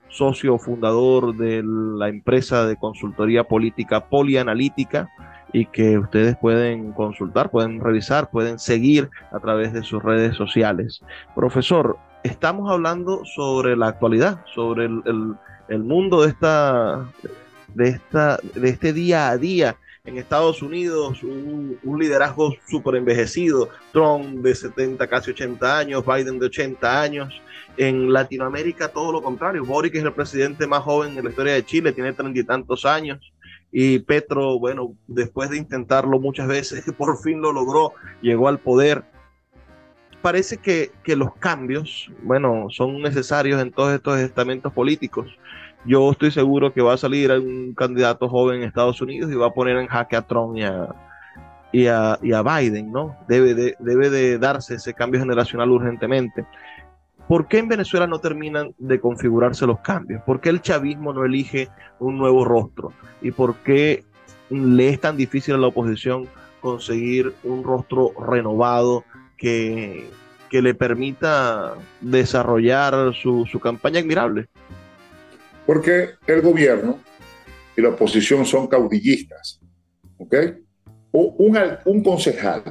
socio 0.10 0.58
fundador 0.58 1.38
de 1.38 1.62
la 1.64 2.10
empresa 2.10 2.66
de 2.66 2.78
consultoría 2.78 3.44
política 3.44 4.10
Polianalítica 4.10 5.08
y 5.54 5.68
que 5.68 6.00
ustedes 6.00 6.36
pueden 6.36 6.94
consultar, 6.94 7.52
pueden 7.52 7.80
revisar, 7.80 8.32
pueden 8.32 8.58
seguir 8.58 9.12
a 9.32 9.40
través 9.40 9.72
de 9.72 9.84
sus 9.84 10.02
redes 10.02 10.36
sociales. 10.36 11.04
Profesor, 11.36 11.96
estamos 12.24 12.72
hablando 12.72 13.24
sobre 13.24 13.78
la 13.78 13.90
actualidad, 13.90 14.44
sobre 14.56 14.86
el, 14.86 15.84
mundo 15.84 16.24
de 16.24 16.30
esta, 16.30 17.06
de 17.76 17.90
esta, 17.90 18.40
de 18.56 18.70
este 18.70 18.94
día 18.94 19.30
a 19.30 19.38
día 19.38 19.78
en 20.06 20.18
Estados 20.18 20.62
Unidos 20.62 21.24
un, 21.24 21.80
liderazgo 21.98 22.54
súper 22.68 22.96
envejecido, 22.96 23.70
Trump 23.94 24.42
de 24.42 24.54
70, 24.54 25.08
casi 25.08 25.32
80 25.32 25.78
años, 25.78 26.06
Biden 26.06 26.40
de 26.40 26.48
80 26.48 27.02
años. 27.02 27.42
En 27.78 28.12
Latinoamérica 28.12 28.90
todo 28.90 29.14
lo 29.14 29.24
contrario, 29.24 29.64
Boric 29.64 29.96
es 29.96 30.04
el 30.04 30.12
presidente 30.12 30.68
más 30.68 30.84
joven 30.84 31.18
en 31.18 31.24
la 31.24 31.30
historia 31.30 31.54
de 31.54 31.66
Chile, 31.66 31.94
tiene 31.94 32.12
treinta 32.12 32.38
y 32.38 32.44
tantos 32.44 32.84
años. 32.84 33.32
Y 33.72 34.00
Petro, 34.00 34.60
bueno, 34.60 34.94
después 35.08 35.50
de 35.50 35.58
intentarlo 35.58 36.20
muchas 36.20 36.48
veces, 36.48 36.84
por 36.98 37.18
fin 37.22 37.42
lo 37.42 37.54
logró, 37.54 37.94
llegó 38.22 38.50
al 38.50 38.60
poder. 38.60 39.06
Parece 40.22 40.58
que, 40.58 40.92
que 41.06 41.16
los 41.16 41.34
cambios, 41.36 42.12
bueno, 42.24 42.68
son 42.70 43.02
necesarios 43.02 43.62
en 43.62 43.72
todos 43.72 43.94
estos 43.94 44.20
estamentos 44.20 44.74
políticos 44.74 45.28
yo 45.86 46.12
estoy 46.12 46.32
seguro 46.32 46.74
que 46.74 46.82
va 46.82 46.94
a 46.94 46.98
salir 46.98 47.32
un 47.32 47.74
candidato 47.74 48.30
joven 48.30 48.62
en 48.62 48.68
Estados 48.68 49.02
Unidos 49.02 49.32
y 49.32 49.36
va 49.36 49.48
a 49.48 49.54
poner 49.54 49.78
en 49.78 49.88
jaque 49.88 50.16
a 50.16 50.22
Trump 50.22 50.58
y 50.58 50.64
a, 50.64 52.20
y 52.22 52.32
a, 52.32 52.44
Biden, 52.44 52.92
¿no? 52.92 53.18
Debe 53.28 53.54
de, 53.54 53.76
debe 53.80 54.10
de 54.10 54.38
darse 54.38 54.76
ese 54.76 54.94
cambio 54.94 55.20
generacional 55.20 55.70
urgentemente. 55.72 56.46
¿Por 57.28 57.48
qué 57.48 57.60
en 57.60 57.68
Venezuela 57.68 58.06
no 58.06 58.20
terminan 58.20 58.74
de 58.78 59.00
configurarse 59.00 59.66
los 59.66 59.80
cambios? 59.80 60.22
¿Por 60.24 60.40
qué 60.40 60.50
el 60.50 60.62
chavismo 60.62 61.14
no 61.14 61.26
elige 61.26 61.70
un 62.00 62.18
nuevo 62.18 62.46
rostro? 62.46 62.94
¿Y 63.22 63.32
por 63.32 63.56
qué 63.58 64.04
le 64.50 64.90
es 64.90 65.00
tan 65.00 65.18
difícil 65.18 65.56
a 65.56 65.58
la 65.58 65.68
oposición 65.68 66.28
conseguir 66.62 67.34
un 67.44 67.64
rostro 67.64 68.12
renovado 68.20 69.04
que, 69.38 70.10
que 70.50 70.62
le 70.62 70.76
permita 70.76 71.74
desarrollar 72.02 73.14
su, 73.14 73.46
su 73.46 73.60
campaña 73.60 74.00
admirable? 74.00 74.48
Porque 75.66 76.12
el 76.28 76.42
gobierno 76.42 77.00
y 77.76 77.82
la 77.82 77.90
oposición 77.90 78.46
son 78.46 78.68
caudillistas. 78.68 79.60
¿Ok? 80.18 80.36
Un, 81.12 82.04
concejal, 82.04 82.64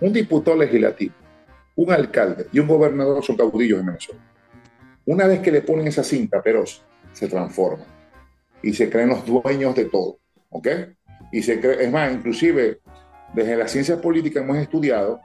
un 0.00 0.12
diputado 0.12 0.56
legislativo, 0.56 1.14
un 1.76 1.92
alcalde 1.92 2.46
y 2.52 2.58
un 2.58 2.66
gobernador 2.66 3.22
son 3.24 3.36
caudillos 3.36 3.80
en 3.80 3.86
Venezuela. 3.86 4.20
Una 5.06 5.26
vez 5.26 5.40
que 5.40 5.52
le 5.52 5.62
ponen 5.62 5.86
esa 5.86 6.02
cinta, 6.02 6.42
pero 6.42 6.64
se 7.12 7.28
transforman 7.28 7.86
y 8.62 8.72
se 8.72 8.90
creen 8.90 9.10
los 9.10 9.24
dueños 9.24 9.74
de 9.74 9.84
todo. 9.86 10.18
¿Ok? 10.50 10.68
Y 11.30 11.42
se 11.42 11.60
cree, 11.60 11.84
es 11.84 11.92
más, 11.92 12.12
inclusive 12.12 12.80
desde 13.32 13.56
la 13.56 13.68
ciencia 13.68 14.00
política 14.00 14.40
hemos 14.40 14.56
estudiado 14.56 15.20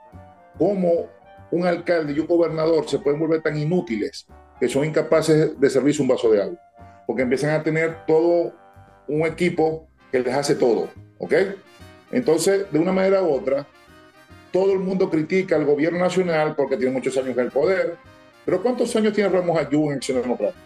cómo 0.56 1.08
un 1.50 1.66
alcalde 1.66 2.12
y 2.12 2.18
un 2.18 2.26
gobernador 2.26 2.88
se 2.88 2.98
pueden 2.98 3.20
volver 3.20 3.42
tan 3.42 3.56
inútiles 3.56 4.26
que 4.58 4.68
son 4.68 4.84
incapaces 4.84 5.58
de 5.58 5.70
servirse 5.70 6.02
un 6.02 6.08
vaso 6.08 6.30
de 6.30 6.42
agua, 6.42 6.58
porque 7.06 7.22
empiezan 7.22 7.50
a 7.50 7.62
tener 7.62 8.06
todo 8.06 8.52
un 9.08 9.26
equipo 9.26 9.88
que 10.10 10.20
les 10.20 10.34
hace 10.34 10.54
todo, 10.54 10.88
¿ok? 11.18 11.34
Entonces, 12.10 12.70
de 12.72 12.78
una 12.78 12.92
manera 12.92 13.22
u 13.22 13.32
otra, 13.32 13.66
todo 14.52 14.72
el 14.72 14.78
mundo 14.78 15.10
critica 15.10 15.56
al 15.56 15.64
gobierno 15.64 15.98
nacional 15.98 16.54
porque 16.56 16.76
tiene 16.76 16.92
muchos 16.92 17.16
años 17.16 17.36
en 17.36 17.44
el 17.44 17.50
poder, 17.50 17.96
pero 18.44 18.62
¿cuántos 18.62 18.94
años 18.96 19.12
tiene 19.12 19.28
Ramos 19.28 19.58
Ayú 19.58 19.90
en 19.90 19.96
Acción 19.96 20.22
Democrática? 20.22 20.60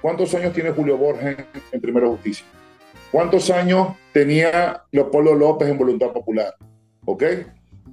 ¿Cuántos 0.00 0.34
años 0.34 0.52
tiene 0.54 0.70
Julio 0.70 0.96
Borges 0.96 1.36
en 1.72 1.80
Primera 1.80 2.06
Justicia? 2.06 2.46
¿Cuántos 3.12 3.50
años 3.50 3.88
tenía 4.12 4.84
Leopoldo 4.90 5.34
López 5.34 5.68
en 5.68 5.76
Voluntad 5.76 6.12
Popular? 6.12 6.54
¿Ok? 7.04 7.24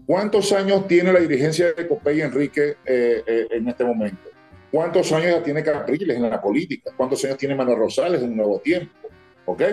¿Cuántos 0.07 0.53
años 0.53 0.87
tiene 0.87 1.11
la 1.11 1.19
dirigencia 1.19 1.73
de 1.73 1.85
Copey 1.85 2.21
Enrique 2.21 2.77
eh, 2.85 3.23
eh, 3.27 3.47
en 3.51 3.67
este 3.67 3.83
momento? 3.83 4.29
¿Cuántos 4.71 5.11
años 5.11 5.31
ya 5.31 5.43
tiene 5.43 5.61
Capriles 5.61 6.15
en 6.15 6.29
la 6.29 6.41
política? 6.41 6.91
¿Cuántos 6.95 7.25
años 7.25 7.37
tiene 7.37 7.55
Manuel 7.55 7.79
Rosales 7.79 8.21
en 8.21 8.29
un 8.29 8.37
nuevo 8.37 8.59
tiempo? 8.59 8.93
¿Ok? 9.45 9.63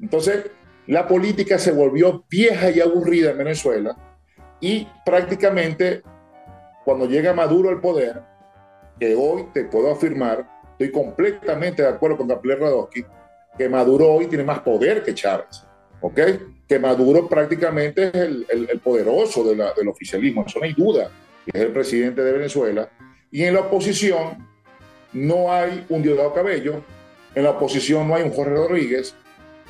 Entonces, 0.00 0.50
la 0.88 1.06
política 1.06 1.60
se 1.60 1.70
volvió 1.70 2.24
vieja 2.28 2.70
y 2.72 2.80
aburrida 2.80 3.30
en 3.30 3.38
Venezuela 3.38 3.96
y 4.58 4.88
prácticamente 5.06 6.02
cuando 6.84 7.06
llega 7.06 7.32
Maduro 7.32 7.68
al 7.68 7.80
poder, 7.80 8.20
que 8.98 9.14
hoy 9.14 9.46
te 9.54 9.64
puedo 9.66 9.92
afirmar, 9.92 10.44
estoy 10.72 10.90
completamente 10.90 11.82
de 11.82 11.88
acuerdo 11.88 12.16
con 12.16 12.26
Gabriel 12.26 12.58
Radowski, 12.58 13.04
que 13.56 13.68
Maduro 13.68 14.12
hoy 14.12 14.26
tiene 14.26 14.42
más 14.42 14.58
poder 14.58 15.04
que 15.04 15.14
Chávez, 15.14 15.64
¿ok? 16.00 16.20
Que 16.68 16.78
Maduro 16.78 17.28
prácticamente 17.28 18.08
es 18.08 18.14
el, 18.14 18.46
el, 18.48 18.80
poderoso 18.80 19.44
de 19.44 19.54
del 19.76 19.88
oficialismo, 19.88 20.44
eso 20.46 20.58
no 20.58 20.64
hay 20.64 20.72
duda, 20.72 21.10
es 21.46 21.60
el 21.60 21.72
presidente 21.72 22.22
de 22.22 22.32
Venezuela. 22.32 22.88
Y 23.30 23.42
en 23.42 23.54
la 23.54 23.60
oposición 23.60 24.46
no 25.12 25.52
hay 25.52 25.84
un 25.88 26.02
Diosdado 26.02 26.32
Cabello, 26.32 26.82
en 27.34 27.44
la 27.44 27.50
oposición 27.50 28.08
no 28.08 28.14
hay 28.14 28.22
un 28.22 28.30
Jorge 28.30 28.54
Rodríguez, 28.54 29.14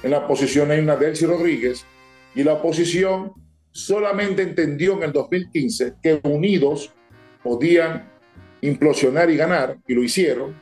en 0.03 0.11
la 0.11 0.19
oposición 0.19 0.71
hay 0.71 0.81
una 0.81 0.97
Delcy 0.97 1.27
Rodríguez, 1.27 1.85
y 2.35 2.43
la 2.43 2.55
oposición 2.55 3.33
solamente 3.71 4.43
entendió 4.43 4.95
en 4.95 5.05
el 5.05 5.13
2015 5.13 5.95
que 6.03 6.21
unidos 6.23 6.93
podían 7.43 8.11
implosionar 8.61 9.31
y 9.31 9.37
ganar, 9.37 9.79
y 9.87 9.95
lo 9.95 10.03
hicieron, 10.03 10.55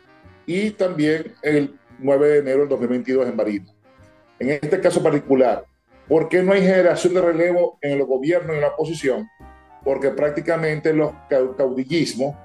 y 0.47 0.71
también 0.71 1.35
el 1.43 1.79
9 1.99 2.29
de 2.29 2.39
enero 2.39 2.61
del 2.61 2.69
2022 2.71 3.29
en 3.29 3.37
Barina. 3.37 3.67
En 4.39 4.51
este 4.51 4.81
caso 4.81 5.03
particular, 5.03 5.65
¿por 6.13 6.29
qué 6.29 6.43
no 6.43 6.53
hay 6.53 6.61
generación 6.61 7.15
de 7.15 7.23
relevo 7.23 7.79
en 7.81 7.93
el 7.93 8.05
gobierno 8.05 8.53
y 8.53 8.57
en 8.57 8.61
la 8.61 8.69
oposición? 8.69 9.31
Porque 9.83 10.11
prácticamente 10.11 10.93
los 10.93 11.11
caudillismo 11.57 12.39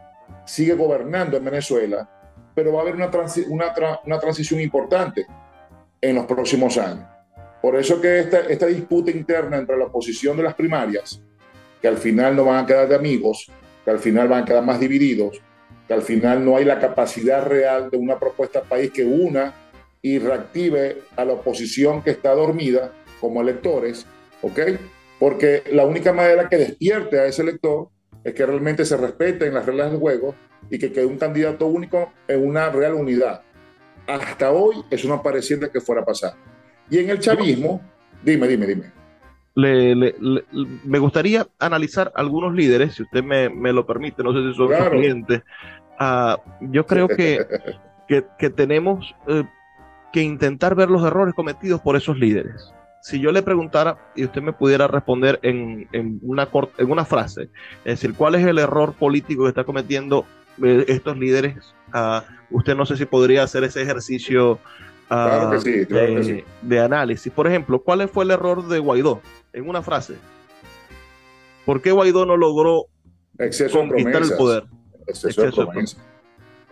sigue 0.46 0.74
gobernando 0.74 1.36
en 1.36 1.44
Venezuela, 1.44 2.10
pero 2.56 2.72
va 2.72 2.80
a 2.80 2.82
haber 2.84 2.96
una, 2.96 3.12
una, 3.50 4.00
una 4.06 4.20
transición 4.22 4.62
importante 4.62 5.28
en 6.00 6.16
los 6.16 6.26
próximos 6.26 6.78
años. 6.78 7.04
Por 7.62 7.76
eso 7.76 8.00
que 8.00 8.20
esta, 8.20 8.40
esta 8.40 8.68
disputa 8.68 9.12
interna 9.12 9.58
entre 9.58 9.76
la 9.76 9.88
oposición 9.88 10.38
de 10.38 10.44
las 10.44 10.54
primarias, 10.54 11.22
que 11.82 11.90
al 11.90 11.98
final 11.98 12.38
no 12.38 12.46
van 12.46 12.64
a 12.64 12.66
quedar 12.66 12.88
de 12.88 12.96
amigos, 12.96 13.52
que 13.84 13.92
al 13.92 14.00
final 14.00 14.30
van 14.30 14.44
a 14.44 14.46
quedar 14.46 14.64
más 14.64 14.80
divididos, 14.80 15.42
que 15.90 15.94
al 15.94 16.04
final 16.04 16.46
no 16.46 16.56
hay 16.56 16.64
la 16.64 16.80
capacidad 16.80 17.46
real 17.46 17.90
de 17.90 17.98
una 17.98 18.18
propuesta 18.18 18.62
país 18.62 18.92
que 18.92 19.04
una 19.04 19.54
y 20.02 20.20
reactive 20.20 21.02
a 21.18 21.26
la 21.26 21.34
oposición 21.34 22.02
que 22.02 22.12
está 22.12 22.34
dormida 22.34 22.94
como 23.20 23.42
electores, 23.42 24.06
¿ok? 24.42 24.60
Porque 25.20 25.64
la 25.72 25.86
única 25.86 26.14
manera 26.14 26.48
que 26.50 26.58
despierte 26.58 27.20
a 27.20 27.26
ese 27.26 27.42
elector 27.42 27.90
es 28.24 28.34
que 28.34 28.46
realmente 28.46 28.86
se 28.86 28.98
respeten 28.98 29.54
las 29.54 29.66
reglas 29.66 29.92
del 29.92 30.00
juego 30.00 30.36
y 30.70 30.78
que 30.80 30.92
quede 30.92 31.06
un 31.06 31.18
candidato 31.18 31.68
único 31.68 32.12
en 32.28 32.46
una 32.46 32.70
real 32.70 32.94
unidad. 32.94 33.42
Hasta 34.06 34.52
hoy 34.52 34.78
eso 34.90 35.08
no 35.08 35.22
pareciera 35.22 35.70
que 35.70 35.82
fuera 35.82 36.02
a 36.02 36.06
pasar. 36.06 36.34
Y 36.90 37.00
en 37.00 37.10
el 37.10 37.20
chavismo, 37.20 37.82
dime, 38.24 38.48
dime, 38.48 38.66
dime. 38.66 38.92
me 40.86 41.00
gustaría 41.00 41.48
analizar 41.60 42.12
algunos 42.16 42.54
líderes, 42.54 42.96
si 42.96 43.04
usted 43.04 43.24
me, 43.24 43.50
me 43.50 43.74
lo 43.74 43.86
permite, 43.86 44.24
no 44.24 44.32
sé 44.34 44.50
si 44.50 44.56
son 44.56 44.68
claro. 44.68 44.92
clientes, 44.92 45.42
Ah, 45.98 46.40
yo 46.62 46.86
creo 46.86 47.08
que, 47.18 47.46
que, 48.08 48.50
tenemos 48.50 49.16
eh, 49.28 49.44
que 50.14 50.22
intentar 50.22 50.76
ver 50.76 50.90
los 50.90 51.04
errores 51.06 51.34
cometidos 51.34 51.82
por 51.82 51.96
esos 51.96 52.18
líderes. 52.18 52.74
Si 53.02 53.20
yo 53.20 53.32
le 53.32 53.42
preguntara 53.42 53.98
y 54.16 54.26
usted 54.26 54.42
me 54.42 54.54
pudiera 54.54 54.88
responder 54.88 55.40
en, 55.44 55.88
en 55.94 56.20
una, 56.22 56.50
en 56.78 56.92
una 56.92 57.06
frase, 57.06 57.50
es 57.86 58.02
decir, 58.02 58.14
¿cuál 58.16 58.36
es 58.36 58.46
el 58.46 58.58
error 58.58 58.94
político 58.94 59.44
que 59.44 59.50
está 59.50 59.64
cometiendo 59.64 60.26
eh, 60.62 60.86
estos 60.88 61.18
líderes? 61.18 61.74
Uh, 61.94 62.22
usted 62.50 62.76
no 62.76 62.86
sé 62.86 62.98
si 62.98 63.06
podría 63.06 63.44
hacer 63.44 63.64
ese 63.64 63.82
ejercicio 63.82 64.60
claro 65.08 65.52
que 65.52 65.60
sí, 65.60 65.86
claro 65.86 66.08
de, 66.08 66.16
que 66.16 66.24
sí. 66.24 66.44
de 66.62 66.80
análisis. 66.80 67.32
Por 67.32 67.48
ejemplo, 67.48 67.80
¿cuál 67.80 68.08
fue 68.10 68.26
el 68.26 68.32
error 68.32 68.68
de 68.68 68.80
Guaidó? 68.80 69.22
En 69.54 69.70
una 69.70 69.82
frase. 69.82 70.16
¿Por 71.66 71.82
qué 71.82 71.92
Guaidó 71.92 72.26
no 72.26 72.38
logró 72.38 72.86
Exceso 73.40 73.80
conquistar 73.80 74.22
el 74.22 74.32
poder? 74.38 74.64
Exceso 75.08 75.66
de. 75.66 75.86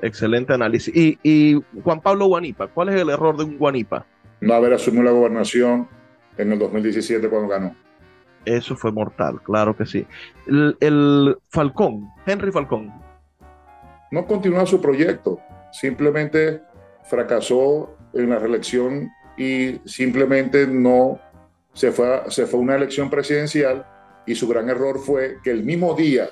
Excelente 0.01 0.53
análisis. 0.53 0.93
Y, 0.95 1.17
y, 1.23 1.61
Juan 1.83 2.01
Pablo 2.01 2.25
Guanipa, 2.25 2.67
¿cuál 2.67 2.89
es 2.89 3.01
el 3.01 3.09
error 3.09 3.37
de 3.37 3.45
un 3.45 3.57
Guanipa? 3.57 4.05
No 4.41 4.53
haber 4.53 4.73
asumido 4.73 5.03
la 5.03 5.11
gobernación 5.11 5.87
en 6.37 6.51
el 6.51 6.59
2017 6.59 7.29
cuando 7.29 7.47
ganó. 7.47 7.75
Eso 8.45 8.75
fue 8.75 8.91
mortal, 8.91 9.41
claro 9.43 9.75
que 9.75 9.85
sí. 9.85 10.05
El, 10.47 10.77
el 10.79 11.37
Falcón, 11.49 12.09
Henry 12.25 12.51
Falcón. 12.51 12.93
No 14.11 14.25
continuó 14.27 14.65
su 14.65 14.79
proyecto, 14.79 15.39
simplemente 15.71 16.61
fracasó 17.03 17.97
en 18.13 18.29
la 18.29 18.39
reelección 18.39 19.09
y 19.37 19.79
simplemente 19.85 20.67
no 20.67 21.19
se 21.73 21.91
fue, 21.91 22.13
a, 22.13 22.31
se 22.31 22.45
fue 22.45 22.59
a 22.59 22.63
una 22.63 22.75
elección 22.75 23.09
presidencial 23.09 23.85
y 24.25 24.35
su 24.35 24.47
gran 24.47 24.69
error 24.69 24.99
fue 24.99 25.37
que 25.43 25.51
el 25.51 25.63
mismo 25.63 25.93
día 25.93 26.29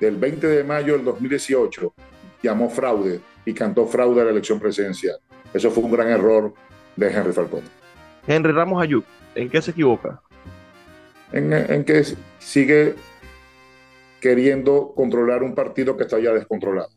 del 0.00 0.16
20 0.16 0.46
de 0.46 0.64
mayo 0.64 0.94
del 0.94 1.04
2018 1.04 1.94
llamó 2.42 2.70
fraude 2.70 3.20
y 3.44 3.54
cantó 3.54 3.86
fraude 3.86 4.20
a 4.20 4.24
la 4.24 4.30
elección 4.30 4.60
presidencial. 4.60 5.16
Eso 5.52 5.70
fue 5.70 5.84
un 5.84 5.92
gran 5.92 6.08
error 6.08 6.54
de 6.96 7.12
Henry 7.12 7.32
Falcón. 7.32 7.81
Henry 8.26 8.52
Ramos 8.52 8.82
Ayub, 8.82 9.04
¿en 9.34 9.50
qué 9.50 9.60
se 9.60 9.72
equivoca? 9.72 10.20
En, 11.32 11.52
en, 11.52 11.84
que 11.84 12.04
sigue 12.38 12.94
queriendo 14.20 14.92
controlar 14.94 15.42
un 15.42 15.54
partido 15.54 15.96
que 15.96 16.04
está 16.04 16.18
ya 16.18 16.32
descontrolado. 16.32 16.90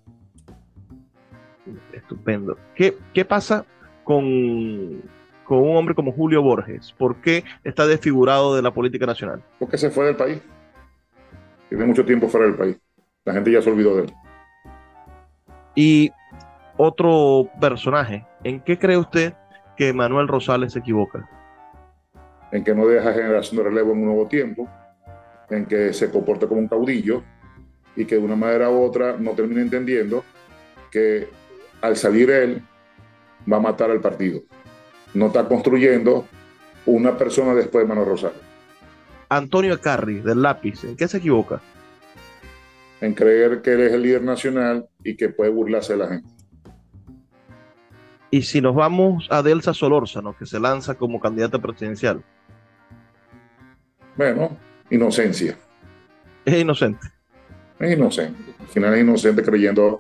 Estupendo. 1.94 2.58
¿Qué, 2.76 2.98
qué 3.14 3.26
pasa 3.26 3.66
con, 4.04 5.02
con 5.46 5.60
un 5.60 5.78
hombre 5.78 5.96
como 5.96 6.12
Julio 6.12 6.42
Borges? 6.42 6.94
¿Por 6.98 7.16
qué 7.22 7.44
está 7.64 7.88
desfigurado 7.88 8.56
de 8.56 8.62
la 8.62 8.72
política 8.72 9.06
nacional? 9.06 9.42
Porque 9.58 9.78
se 9.78 9.90
fue 9.90 10.06
del 10.06 10.16
país. 10.16 10.40
Tiene 11.70 11.86
mucho 11.86 12.06
tiempo 12.06 12.28
fuera 12.28 12.46
del 12.46 12.56
país. 12.56 12.78
La 13.24 13.34
gente 13.34 13.52
ya 13.52 13.62
se 13.62 13.72
olvidó 13.72 13.96
de 13.96 14.04
él. 14.04 14.14
Y 15.74 16.12
otro 16.78 17.50
personaje, 17.60 18.26
¿en 18.44 18.60
qué 18.60 18.78
cree 18.78 18.98
usted 18.98 19.34
que 19.76 19.94
Manuel 19.94 20.28
Rosales 20.28 20.74
se 20.74 20.80
equivoca? 20.80 21.30
En 22.52 22.64
que 22.64 22.74
no 22.74 22.88
deja 22.88 23.14
generación 23.14 23.58
de 23.58 23.64
relevo 23.64 23.92
en 23.92 24.00
un 24.00 24.06
nuevo 24.06 24.28
tiempo, 24.28 24.70
en 25.50 25.66
que 25.66 25.94
se 25.94 26.10
comporta 26.10 26.48
como 26.48 26.62
un 26.62 26.68
caudillo 26.68 27.24
y 27.96 28.06
que 28.06 28.16
de 28.16 28.22
una 28.22 28.36
manera 28.36 28.70
u 28.70 28.84
otra 28.84 29.18
no 29.18 29.32
termina 29.32 29.62
entendiendo 29.62 30.24
que 30.92 31.30
al 31.82 31.96
salir 31.96 32.30
él 32.32 32.62
va 33.52 33.58
a 33.58 33.62
matar 33.62 33.92
al 33.92 34.02
partido. 34.02 34.42
No 35.14 35.28
está 35.28 35.48
construyendo 35.48 36.26
una 36.86 37.18
persona 37.18 37.54
después 37.54 37.84
de 37.84 37.90
Manuel 37.90 38.10
Rosales. 38.10 38.40
Antonio 39.30 39.80
Carri, 39.82 40.22
del 40.22 40.42
lápiz, 40.42 40.84
¿en 40.84 40.96
qué 40.96 41.08
se 41.08 41.18
equivoca? 41.18 41.62
en 43.02 43.14
creer 43.14 43.62
que 43.62 43.74
él 43.74 43.82
es 43.82 43.94
el 43.94 44.02
líder 44.02 44.24
nacional 44.24 44.88
y 45.04 45.16
que 45.16 45.30
puede 45.30 45.52
burlarse 45.52 45.94
de 45.94 46.00
la 46.00 46.08
gente. 46.08 46.30
Y 48.32 48.42
si 48.42 48.62
nos 48.62 48.76
vamos 48.76 49.28
a 49.32 49.42
Delsa 49.42 49.74
Solórzano, 49.74 50.36
que 50.38 50.46
se 50.46 50.60
lanza 50.60 50.96
como 50.96 51.20
candidata 51.20 51.60
presidencial. 51.60 52.24
Bueno, 54.18 54.58
inocencia. 54.90 55.58
Es 56.44 56.56
inocente. 56.56 57.08
Es 57.80 57.98
inocente. 57.98 58.42
Al 58.60 58.68
final 58.68 58.94
es 58.94 59.02
inocente 59.02 59.44
creyendo 59.44 60.00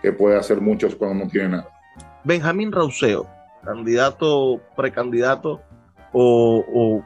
que 0.00 0.12
puede 0.12 0.36
hacer 0.36 0.60
muchos 0.60 0.94
cuando 0.94 1.24
no 1.24 1.30
tiene 1.30 1.50
nada. 1.50 1.68
Benjamín 2.24 2.72
Rauseo, 2.72 3.26
candidato, 3.64 4.60
precandidato 4.76 5.60
o, 6.12 6.64
o 6.72 7.04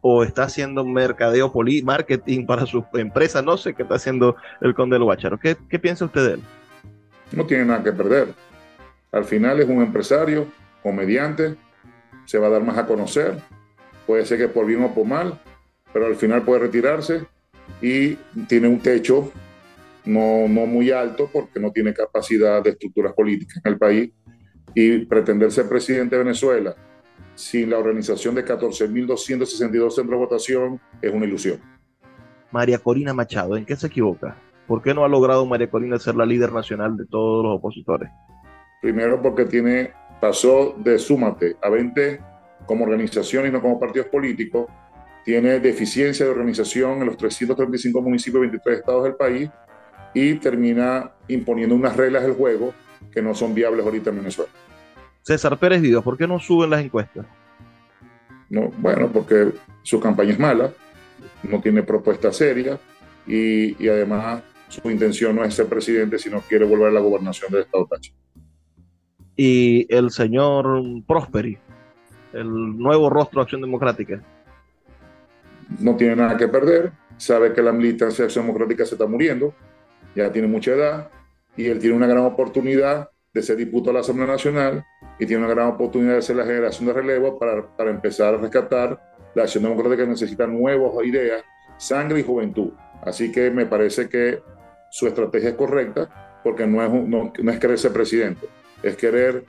o 0.00 0.22
está 0.22 0.44
haciendo 0.44 0.84
mercadeo, 0.84 1.52
marketing 1.84 2.46
para 2.46 2.66
su 2.66 2.84
empresa, 2.94 3.42
no 3.42 3.56
sé 3.56 3.74
qué 3.74 3.82
está 3.82 3.96
haciendo 3.96 4.36
el 4.60 4.74
conde 4.74 4.94
del 4.94 5.04
Guacharo. 5.04 5.38
¿Qué, 5.38 5.56
¿Qué, 5.68 5.78
piensa 5.78 6.06
usted 6.06 6.26
de 6.26 6.34
él? 6.34 6.40
No 7.32 7.46
tiene 7.46 7.66
nada 7.66 7.82
que 7.82 7.92
perder. 7.92 8.28
Al 9.12 9.24
final 9.24 9.60
es 9.60 9.68
un 9.68 9.82
empresario, 9.82 10.46
comediante, 10.82 11.56
se 12.24 12.38
va 12.38 12.46
a 12.46 12.50
dar 12.50 12.62
más 12.62 12.78
a 12.78 12.86
conocer, 12.86 13.38
puede 14.06 14.24
ser 14.24 14.38
que 14.38 14.48
por 14.48 14.66
bien 14.66 14.82
o 14.84 14.94
por 14.94 15.06
mal, 15.06 15.40
pero 15.92 16.06
al 16.06 16.16
final 16.16 16.42
puede 16.42 16.60
retirarse 16.60 17.26
y 17.82 18.14
tiene 18.48 18.68
un 18.68 18.80
techo 18.80 19.32
no, 20.04 20.48
no 20.48 20.66
muy 20.66 20.90
alto 20.90 21.28
porque 21.32 21.60
no 21.60 21.72
tiene 21.72 21.92
capacidad 21.92 22.62
de 22.62 22.70
estructuras 22.70 23.12
políticas 23.12 23.60
en 23.64 23.72
el 23.72 23.78
país 23.78 24.10
y 24.74 25.04
pretender 25.06 25.50
ser 25.50 25.68
presidente 25.68 26.16
de 26.16 26.24
Venezuela 26.24 26.74
sin 27.34 27.70
la 27.70 27.78
organización 27.78 28.34
de 28.34 28.44
14.262 28.44 29.90
centros 29.90 30.08
de 30.08 30.16
votación 30.16 30.80
es 31.00 31.12
una 31.12 31.26
ilusión. 31.26 31.60
María 32.50 32.78
Corina 32.78 33.14
Machado, 33.14 33.56
¿en 33.56 33.64
qué 33.64 33.76
se 33.76 33.86
equivoca? 33.86 34.36
¿Por 34.66 34.82
qué 34.82 34.92
no 34.92 35.04
ha 35.04 35.08
logrado 35.08 35.46
María 35.46 35.70
Corina 35.70 35.98
ser 35.98 36.16
la 36.16 36.26
líder 36.26 36.52
nacional 36.52 36.96
de 36.96 37.06
todos 37.06 37.44
los 37.44 37.56
opositores? 37.56 38.10
Primero 38.80 39.20
porque 39.20 39.44
tiene, 39.44 39.92
pasó 40.20 40.74
de 40.78 40.98
Súmate 40.98 41.56
a 41.62 41.68
20 41.68 42.20
como 42.66 42.84
organización 42.84 43.46
y 43.46 43.50
no 43.50 43.60
como 43.60 43.80
partidos 43.80 44.08
políticos, 44.08 44.66
tiene 45.24 45.60
deficiencia 45.60 46.24
de 46.24 46.32
organización 46.32 47.00
en 47.00 47.06
los 47.06 47.16
335 47.16 48.00
municipios 48.00 48.38
y 48.38 48.46
23 48.48 48.78
estados 48.78 49.04
del 49.04 49.14
país 49.16 49.50
y 50.14 50.34
termina 50.34 51.12
imponiendo 51.28 51.74
unas 51.74 51.96
reglas 51.96 52.22
del 52.22 52.32
juego 52.32 52.72
que 53.12 53.22
no 53.22 53.34
son 53.34 53.54
viables 53.54 53.84
ahorita 53.84 54.10
en 54.10 54.16
Venezuela. 54.16 54.50
César 55.22 55.58
Pérez 55.58 55.82
Dios, 55.82 56.02
¿por 56.02 56.16
qué 56.16 56.26
no 56.26 56.38
suben 56.38 56.70
las 56.70 56.82
encuestas? 56.82 57.26
No, 58.48 58.70
bueno, 58.78 59.10
porque 59.12 59.52
su 59.82 60.00
campaña 60.00 60.32
es 60.32 60.38
mala, 60.38 60.72
no 61.42 61.60
tiene 61.60 61.82
propuesta 61.82 62.32
seria 62.32 62.78
y, 63.26 63.82
y 63.82 63.88
además 63.88 64.42
su 64.68 64.90
intención 64.90 65.36
no 65.36 65.44
es 65.44 65.54
ser 65.54 65.66
presidente, 65.66 66.18
sino 66.18 66.40
quiere 66.40 66.64
volver 66.64 66.88
a 66.88 66.92
la 66.92 67.00
gobernación 67.00 67.52
del 67.52 67.62
Estado 67.62 67.86
Táchira. 67.86 68.16
Y 69.42 69.86
el 69.88 70.10
señor 70.10 70.66
Prosperi, 71.08 71.56
el 72.34 72.76
nuevo 72.76 73.08
rostro 73.08 73.40
de 73.40 73.44
Acción 73.44 73.62
Democrática. 73.62 74.20
No 75.78 75.96
tiene 75.96 76.16
nada 76.16 76.36
que 76.36 76.46
perder, 76.46 76.92
sabe 77.16 77.54
que 77.54 77.62
la 77.62 77.72
militancia 77.72 78.22
de 78.22 78.26
Acción 78.26 78.44
Democrática 78.44 78.84
se 78.84 78.96
está 78.96 79.06
muriendo, 79.06 79.54
ya 80.14 80.30
tiene 80.30 80.46
mucha 80.46 80.72
edad 80.72 81.08
y 81.56 81.68
él 81.68 81.78
tiene 81.78 81.96
una 81.96 82.06
gran 82.06 82.26
oportunidad 82.26 83.08
de 83.32 83.40
ser 83.40 83.56
diputado 83.56 83.92
a 83.92 83.94
la 83.94 84.00
Asamblea 84.00 84.26
Nacional 84.26 84.84
y 85.18 85.24
tiene 85.24 85.42
una 85.42 85.54
gran 85.54 85.68
oportunidad 85.68 86.16
de 86.16 86.20
ser 86.20 86.36
la 86.36 86.44
generación 86.44 86.88
de 86.88 86.92
relevo 86.92 87.38
para, 87.38 87.66
para 87.66 87.90
empezar 87.92 88.34
a 88.34 88.36
rescatar 88.36 89.00
la 89.34 89.44
acción 89.44 89.64
democrática 89.64 90.02
que 90.02 90.10
necesita 90.10 90.46
nuevas 90.46 91.02
ideas, 91.02 91.42
sangre 91.78 92.20
y 92.20 92.24
juventud. 92.24 92.72
Así 93.06 93.32
que 93.32 93.50
me 93.50 93.64
parece 93.64 94.06
que 94.06 94.42
su 94.90 95.06
estrategia 95.06 95.48
es 95.48 95.54
correcta 95.54 96.40
porque 96.44 96.66
no 96.66 96.84
es, 96.84 96.92
no, 97.08 97.32
no 97.42 97.52
es 97.52 97.86
presidente, 97.86 98.46
es 98.82 98.96
querer 98.96 99.44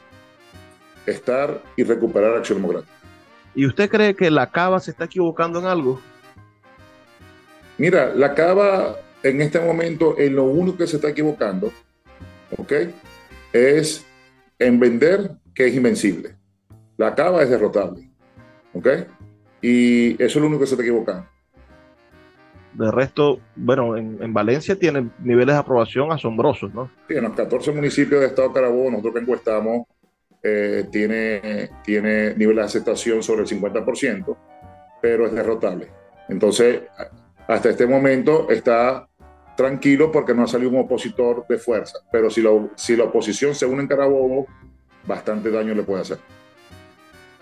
estar 1.05 1.61
y 1.75 1.83
recuperar 1.83 2.35
acción 2.35 2.59
democrática. 2.59 2.93
¿Y 3.53 3.65
usted 3.65 3.89
cree 3.89 4.15
que 4.15 4.31
la 4.31 4.49
Cava 4.49 4.79
se 4.79 4.91
está 4.91 5.05
equivocando 5.05 5.59
en 5.59 5.65
algo? 5.65 5.99
Mira, 7.77 8.13
la 8.15 8.33
Cava 8.33 8.97
en 9.23 9.41
este 9.41 9.59
momento 9.59 10.17
en 10.17 10.35
lo 10.35 10.45
único 10.45 10.77
que 10.77 10.87
se 10.87 10.97
está 10.97 11.09
equivocando, 11.09 11.71
¿ok? 12.57 12.73
Es 13.51 14.05
en 14.57 14.79
vender 14.79 15.31
que 15.53 15.67
es 15.67 15.75
invencible. 15.75 16.35
La 16.97 17.13
Cava 17.15 17.43
es 17.43 17.49
derrotable, 17.49 18.09
¿ok? 18.73 18.87
Y 19.61 20.13
eso 20.13 20.23
es 20.23 20.35
lo 20.37 20.47
único 20.47 20.61
que 20.61 20.67
se 20.67 20.75
está 20.75 20.83
equivocando. 20.83 21.30
De 22.73 22.89
resto, 22.89 23.39
bueno, 23.55 23.97
en, 23.97 24.17
en, 24.21 24.33
Valencia 24.33 24.77
tiene 24.77 25.09
niveles 25.19 25.55
de 25.55 25.59
aprobación 25.59 26.11
asombrosos, 26.11 26.73
¿no? 26.73 26.89
Sí, 27.07 27.15
en 27.15 27.23
los 27.23 27.33
14 27.33 27.71
municipios 27.73 28.21
de 28.21 28.27
Estado 28.27 28.53
Carabobo, 28.53 28.89
nosotros 28.89 29.13
que 29.15 29.19
encuestamos, 29.19 29.87
eh, 30.43 30.87
tiene, 30.91 31.69
tiene 31.83 32.33
nivel 32.35 32.55
de 32.55 32.63
aceptación 32.63 33.21
sobre 33.21 33.43
el 33.43 33.47
50%, 33.47 34.37
pero 35.01 35.27
es 35.27 35.33
derrotable. 35.33 35.87
Entonces, 36.29 36.81
hasta 37.47 37.69
este 37.69 37.85
momento 37.85 38.49
está 38.49 39.07
tranquilo 39.55 40.11
porque 40.11 40.33
no 40.33 40.43
ha 40.43 40.47
salido 40.47 40.71
un 40.71 40.79
opositor 40.79 41.45
de 41.47 41.57
fuerza, 41.59 41.99
pero 42.11 42.29
si, 42.29 42.41
lo, 42.41 42.71
si 42.75 42.95
la 42.95 43.03
oposición 43.03 43.53
se 43.53 43.67
une 43.67 43.83
en 43.83 43.87
Carabobo, 43.87 44.47
bastante 45.05 45.51
daño 45.51 45.75
le 45.75 45.83
puede 45.83 46.01
hacer. 46.01 46.17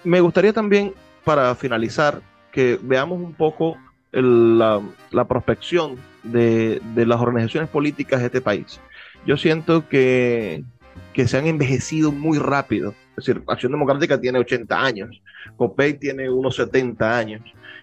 Me 0.03 0.19
gustaría 0.19 0.51
también, 0.51 0.93
para 1.23 1.55
finalizar, 1.55 2.21
que 2.51 2.79
veamos 2.81 3.19
un 3.19 3.33
poco 3.33 3.77
el, 4.11 4.57
la, 4.57 4.81
la, 5.11 5.27
prospección 5.27 5.97
de, 6.23 6.81
de, 6.95 7.05
las 7.05 7.21
organizaciones 7.21 7.69
políticas 7.69 8.19
de 8.19 8.27
este 8.27 8.41
país. 8.41 8.79
Yo 9.25 9.37
siento 9.37 9.87
que, 9.87 10.63
que, 11.13 11.27
se 11.27 11.37
han 11.37 11.47
envejecido 11.47 12.11
muy 12.11 12.37
rápido. 12.39 12.93
Es 13.17 13.25
decir, 13.25 13.43
Acción 13.47 13.71
Democrática 13.71 14.19
tiene 14.19 14.39
80 14.39 14.81
años, 14.81 15.21
COPEI 15.57 15.93
tiene 15.95 16.29
unos 16.29 16.55
70 16.55 17.17
años 17.17 17.41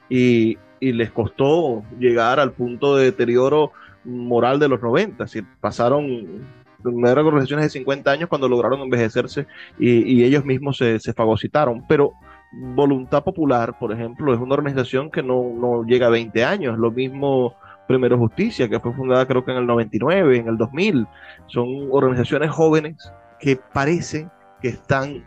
y, 0.08 0.58
y 0.80 0.92
les 0.92 1.10
costó 1.10 1.84
llegar 1.98 2.40
al 2.40 2.52
punto 2.52 2.96
de 2.96 3.06
deterioro 3.06 3.72
moral 4.04 4.58
de 4.58 4.68
los 4.68 4.80
90. 4.80 5.24
Es 5.24 5.32
decir, 5.32 5.48
pasaron 5.60 6.44
eran 6.84 7.26
organizaciones 7.26 7.66
de 7.66 7.78
50 7.78 8.10
años 8.10 8.28
cuando 8.28 8.48
lograron 8.48 8.80
envejecerse 8.80 9.46
y, 9.78 10.20
y 10.20 10.24
ellos 10.24 10.44
mismos 10.44 10.76
se, 10.76 11.00
se, 11.00 11.12
fagocitaron. 11.12 11.84
Pero 11.88 12.12
Voluntad 12.58 13.22
Popular, 13.22 13.78
por 13.78 13.92
ejemplo, 13.92 14.32
es 14.32 14.40
una 14.40 14.54
organización 14.54 15.10
que 15.10 15.22
no, 15.22 15.52
no, 15.54 15.84
llega 15.84 16.06
a 16.06 16.10
20 16.10 16.44
años. 16.44 16.78
Lo 16.78 16.90
mismo 16.90 17.54
Primero 17.86 18.18
Justicia, 18.18 18.68
que 18.68 18.80
fue 18.80 18.92
fundada 18.94 19.26
creo 19.26 19.44
que 19.44 19.52
en 19.52 19.58
el 19.58 19.66
99, 19.66 20.38
en 20.38 20.48
el 20.48 20.56
2000. 20.56 21.06
Son 21.46 21.66
organizaciones 21.90 22.50
jóvenes 22.50 23.12
que 23.38 23.56
parece 23.56 24.28
que 24.60 24.68
están 24.68 25.24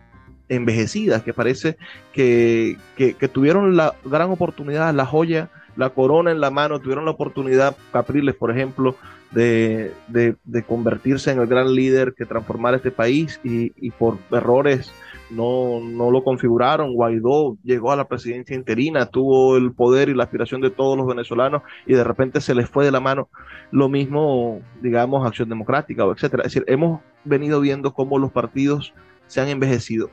envejecidas, 0.50 1.22
que 1.22 1.34
parece 1.34 1.78
que, 2.12 2.78
que, 2.98 3.28
tuvieron 3.28 3.78
la 3.78 3.94
gran 4.04 4.32
oportunidad, 4.32 4.94
la 4.94 5.06
joya 5.06 5.50
la 5.76 5.92
corona 5.92 6.32
en 6.32 6.42
la 6.42 6.50
mano, 6.50 6.80
tuvieron 6.80 7.06
la 7.06 7.12
oportunidad, 7.12 7.76
Capriles, 7.94 8.36
por 8.36 8.52
ejemplo, 8.52 8.96
de, 9.32 9.94
de, 10.08 10.36
de, 10.44 10.64
convertirse 10.64 11.32
en 11.32 11.40
el 11.40 11.48
gran 11.48 11.74
líder 11.74 12.16
que 12.16 12.26
transformara 12.26 12.78
este 12.78 12.92
país 12.92 13.40
y, 13.44 13.72
y 13.78 13.92
por 13.92 14.18
errores 14.32 14.92
no, 15.30 15.80
no, 15.82 16.12
lo 16.12 16.24
configuraron. 16.24 16.94
Guaidó 16.94 17.58
llegó 17.64 17.92
a 17.92 17.96
la 17.96 18.08
presidencia 18.08 18.56
interina, 18.56 19.06
tuvo 19.06 19.58
el 19.58 19.74
poder 19.74 20.10
y 20.10 20.14
la 20.14 20.24
aspiración 20.24 20.62
de 20.62 20.70
todos 20.70 20.98
los 20.98 21.08
venezolanos 21.08 21.64
y 21.86 21.94
de 21.94 22.04
repente 22.04 22.42
se 22.42 22.56
les 22.56 22.70
fue 22.70 22.86
de 22.86 22.92
la 22.92 23.00
mano. 23.00 23.30
Lo 23.72 23.90
mismo, 23.90 24.62
digamos, 24.82 25.26
Acción 25.26 25.50
Democrática 25.50 26.06
o 26.06 26.12
etcétera. 26.12 26.44
Es 26.44 26.54
decir, 26.54 26.64
hemos 26.68 27.02
venido 27.24 27.62
viendo 27.62 27.94
cómo 27.94 28.18
los 28.18 28.32
partidos 28.32 28.94
se 29.28 29.42
han 29.42 29.48
envejecido. 29.48 30.10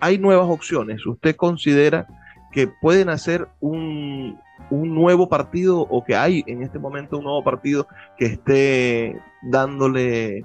Hay 0.00 0.18
nuevas 0.18 0.48
opciones. 0.48 1.06
¿Usted 1.06 1.36
considera 1.36 2.06
que 2.52 2.68
pueden 2.68 3.08
hacer 3.08 3.48
un, 3.60 4.38
un 4.70 4.94
nuevo 4.94 5.28
partido 5.28 5.80
o 5.80 6.04
que 6.04 6.16
hay 6.16 6.44
en 6.46 6.62
este 6.62 6.78
momento 6.78 7.18
un 7.18 7.24
nuevo 7.24 7.42
partido 7.42 7.86
que 8.16 8.26
esté 8.26 9.20
dándole, 9.42 10.44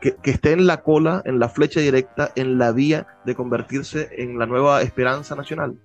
que, 0.00 0.16
esté 0.24 0.52
en 0.52 0.66
la 0.66 0.82
cola, 0.82 1.22
en 1.24 1.38
la 1.38 1.48
flecha 1.48 1.80
directa, 1.80 2.32
en 2.36 2.58
la 2.58 2.72
vía 2.72 3.06
de 3.24 3.34
convertirse 3.34 4.08
en 4.12 4.38
la 4.38 4.46
nueva 4.46 4.82
esperanza 4.82 5.34
nacional? 5.34 5.76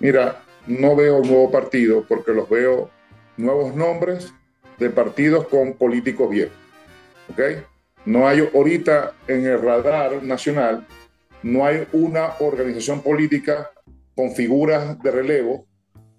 Mira, 0.00 0.42
no 0.66 0.96
veo 0.96 1.18
un 1.18 1.28
nuevo 1.28 1.50
partido 1.50 2.04
porque 2.08 2.32
los 2.32 2.48
veo 2.48 2.90
nuevos 3.36 3.74
nombres 3.74 4.32
de 4.78 4.90
partidos 4.90 5.46
con 5.48 5.74
políticos 5.74 6.30
viejos. 6.30 6.54
¿Ok? 7.30 7.40
No 8.06 8.28
hay 8.28 8.48
ahorita 8.54 9.14
en 9.28 9.46
el 9.46 9.60
radar 9.60 10.22
nacional, 10.22 10.86
no 11.42 11.64
hay 11.64 11.86
una 11.92 12.34
organización 12.40 13.02
política 13.02 13.70
con 14.14 14.32
figuras 14.32 15.00
de 15.02 15.10
relevo 15.10 15.66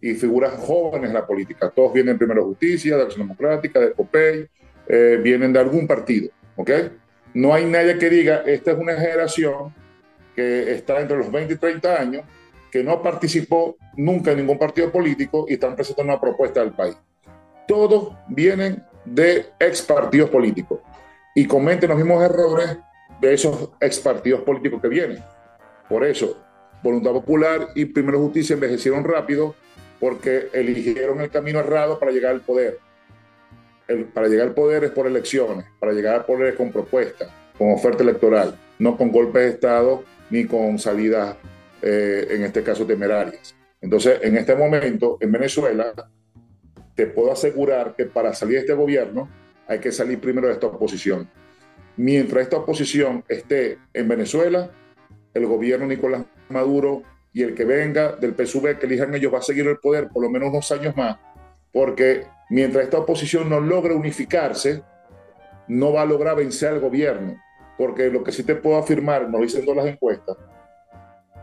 y 0.02 0.14
figuras 0.14 0.54
jóvenes 0.54 1.10
en 1.10 1.14
la 1.14 1.26
política. 1.26 1.70
Todos 1.70 1.94
vienen 1.94 2.18
primero 2.18 2.42
de 2.42 2.48
Justicia, 2.48 2.98
de 2.98 3.04
Acción 3.04 3.28
Democrática, 3.28 3.80
de 3.80 3.94
COPEI, 3.94 4.48
eh, 4.88 5.20
vienen 5.22 5.52
de 5.54 5.60
algún 5.60 5.88
partido, 5.88 6.30
¿ok? 6.56 6.72
No 7.34 7.54
hay 7.54 7.66
nadie 7.66 7.98
que 7.98 8.10
diga, 8.10 8.44
esta 8.46 8.72
es 8.72 8.78
una 8.78 8.94
generación 8.94 9.74
que 10.36 10.74
está 10.74 11.00
entre 11.00 11.18
los 11.18 11.32
20 11.32 11.54
y 11.54 11.58
30 11.58 12.02
años, 12.02 12.24
que 12.72 12.84
no 12.84 13.02
participó 13.02 13.78
nunca 13.96 14.32
en 14.32 14.38
ningún 14.38 14.58
partido 14.58 14.92
político 14.92 15.46
y 15.48 15.54
están 15.54 15.76
presentando 15.76 16.14
una 16.14 16.22
propuesta 16.22 16.60
del 16.60 16.72
país. 16.72 16.98
Todos 17.68 18.16
vienen 18.28 18.84
de 19.06 19.46
ex 19.60 19.82
partidos 19.82 20.30
políticos 20.30 20.80
y 21.34 21.46
cometen 21.46 21.90
los 21.90 21.98
mismos 21.98 22.24
errores 22.24 22.78
de 23.22 23.34
esos 23.34 23.70
ex 23.80 24.00
partidos 24.00 24.42
políticos 24.42 24.82
que 24.82 24.88
vienen. 24.88 25.24
Por 25.88 26.04
eso, 26.04 26.42
Voluntad 26.84 27.12
Popular 27.12 27.70
y 27.76 27.86
Primero 27.86 28.20
Justicia 28.20 28.54
envejecieron 28.54 29.04
rápido 29.04 29.56
porque 30.00 30.50
eligieron 30.54 31.22
el 31.22 31.30
camino 31.30 31.60
errado 31.60 31.98
para 32.00 32.12
llegar 32.12 32.32
al 32.32 32.42
poder. 32.42 32.80
El, 33.88 34.06
para 34.06 34.28
llegar 34.28 34.48
al 34.48 34.54
poder 34.54 34.84
es 34.84 34.92
por 34.92 35.08
elecciones, 35.08 35.66
para 35.80 35.94
llegar 35.94 36.16
al 36.16 36.26
poder 36.26 36.50
es 36.50 36.56
con 36.56 36.72
propuestas, 36.72 37.30
con 37.58 37.72
oferta 37.72 38.04
electoral, 38.04 38.58
no 38.80 38.98
con 38.98 39.12
golpes 39.12 39.44
de 39.44 39.50
Estado 39.50 40.04
ni 40.30 40.46
con 40.46 40.80
salidas, 40.80 41.38
eh, 41.82 42.28
en 42.32 42.44
este 42.44 42.64
caso, 42.64 42.86
temerarias. 42.86 43.56
Entonces, 43.80 44.20
en 44.24 44.38
este 44.38 44.56
momento, 44.56 45.18
en 45.22 45.32
Venezuela, 45.32 45.94
te 46.96 47.08
puedo 47.08 47.32
asegurar 47.32 47.94
que 47.96 48.06
para 48.06 48.34
salir 48.34 48.56
de 48.56 48.62
este 48.62 48.74
gobierno 48.74 49.30
hay 49.68 49.80
que 49.80 49.92
salir 49.92 50.20
primero 50.20 50.48
de 50.48 50.54
esta 50.54 50.68
oposición. 50.68 51.30
Mientras 51.98 52.44
esta 52.44 52.58
oposición 52.58 53.24
esté 53.28 53.78
en 53.94 54.08
Venezuela, 54.08 54.72
el 55.34 55.46
gobierno 55.46 55.86
Nicolás 55.86 56.24
Maduro 56.50 57.04
y 57.34 57.44
el 57.44 57.54
que 57.54 57.66
venga 57.66 58.16
del 58.16 58.34
PSUV 58.34 58.80
que 58.80 58.86
elijan 58.86 59.14
ellos 59.14 59.34
va 59.34 59.40
a 59.40 59.42
seguir 59.42 59.68
el 59.68 59.78
poder 59.78 60.08
por 60.10 60.24
lo 60.24 60.30
menos 60.30 60.50
unos 60.50 60.72
años 60.72 60.96
más, 60.96 61.18
porque 61.76 62.28
mientras 62.50 62.86
esta 62.86 63.00
oposición 63.00 63.50
no 63.50 63.60
logre 63.60 63.94
unificarse, 63.94 64.82
no 65.68 65.92
va 65.92 66.04
a 66.04 66.06
lograr 66.06 66.38
vencer 66.38 66.70
al 66.70 66.80
gobierno, 66.80 67.36
porque 67.78 68.10
lo 68.10 68.24
que 68.24 68.32
sí 68.32 68.44
te 68.44 68.56
puedo 68.56 68.78
afirmar, 68.78 69.30
nos 69.30 69.42
dicen 69.42 69.66
todas 69.66 69.84
las 69.84 69.94
encuestas, 69.94 70.38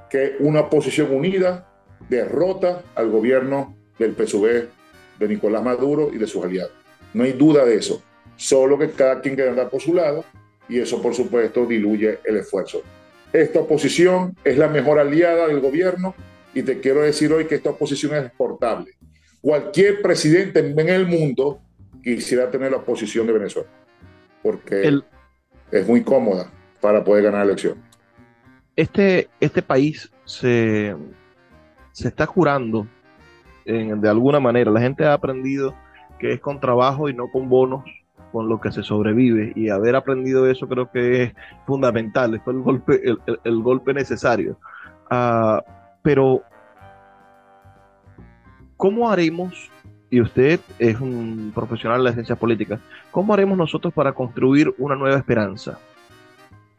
que 0.09 0.37
una 0.41 0.61
oposición 0.61 1.15
unida 1.15 1.69
derrota 2.09 2.81
al 2.95 3.11
gobierno 3.11 3.77
del 3.99 4.15
PSUV, 4.15 4.69
de 5.19 5.29
Nicolás 5.29 5.63
Maduro 5.63 6.09
y 6.11 6.17
de 6.17 6.27
sus 6.27 6.43
aliados. 6.43 6.73
No 7.13 7.25
hay 7.25 7.33
duda 7.33 7.67
de 7.67 7.75
eso, 7.75 8.03
solo 8.35 8.79
que 8.79 8.91
cada 8.93 9.21
quien 9.21 9.35
quiere 9.35 9.51
andar 9.51 9.69
por 9.69 9.83
su 9.83 9.93
lado 9.93 10.25
y 10.67 10.79
eso 10.79 11.03
por 11.03 11.15
supuesto 11.15 11.67
diluye 11.67 12.21
el 12.25 12.39
esfuerzo. 12.39 12.81
Esta 13.35 13.61
oposición 13.61 14.35
es 14.45 14.57
la 14.57 14.69
mejor 14.69 14.99
aliada 14.99 15.49
del 15.49 15.61
gobierno 15.61 16.15
y 16.55 16.63
te 16.63 16.81
quiero 16.81 17.03
decir 17.03 17.31
hoy 17.35 17.45
que 17.45 17.57
esta 17.57 17.69
oposición 17.69 18.15
es 18.15 18.25
exportable. 18.25 18.95
Cualquier 19.43 20.01
presidente 20.01 20.61
en 20.61 20.89
el 20.89 21.07
mundo 21.07 21.61
quisiera 22.03 22.51
tener 22.51 22.71
la 22.71 22.79
oposición 22.79 23.27
de 23.27 23.35
Venezuela, 23.35 23.69
porque 24.43 25.01
es 25.71 25.87
muy 25.87 26.03
cómoda 26.03 26.51
para 26.81 27.05
poder 27.05 27.25
ganar 27.25 27.41
la 27.41 27.53
elección. 27.53 27.77
Este, 28.75 29.29
este 29.41 29.61
país 29.61 30.11
se, 30.25 30.97
se 31.93 32.09
está 32.09 32.27
curando 32.27 32.87
de 33.65 34.09
alguna 34.09 34.41
manera. 34.41 34.71
La 34.71 34.81
gente 34.81 35.05
ha 35.05 35.13
aprendido 35.13 35.75
que 36.19 36.33
es 36.33 36.41
con 36.41 36.61
trabajo 36.61 37.09
y 37.09 37.15
no 37.15 37.29
con 37.31 37.49
bonos 37.49 37.85
con 38.33 38.49
lo 38.49 38.61
que 38.61 38.73
se 38.73 38.83
sobrevive 38.83 39.53
y 39.55 39.69
haber 39.69 39.95
aprendido 39.95 40.49
eso 40.49 40.67
creo 40.67 40.91
que 40.91 41.25
es 41.25 41.35
fundamental, 41.67 42.41
fue 42.43 42.55
el 42.55 42.61
golpe, 42.61 43.03
el, 43.45 43.63
golpe 43.63 43.93
necesario. 43.93 44.59
Ah, 45.11 45.63
pero, 46.03 46.43
¿cómo 48.83 49.09
haremos, 49.09 49.71
y 50.11 50.21
usted 50.21 50.59
es 50.81 51.01
un 51.01 51.53
profesional 51.55 51.99
de 51.99 52.05
la 52.05 52.15
ciencia 52.15 52.35
política, 52.35 52.81
¿cómo 53.13 53.33
haremos 53.33 53.57
nosotros 53.57 53.95
para 53.95 54.13
construir 54.13 54.75
una 54.77 54.97
nueva 54.97 55.17
esperanza? 55.17 55.79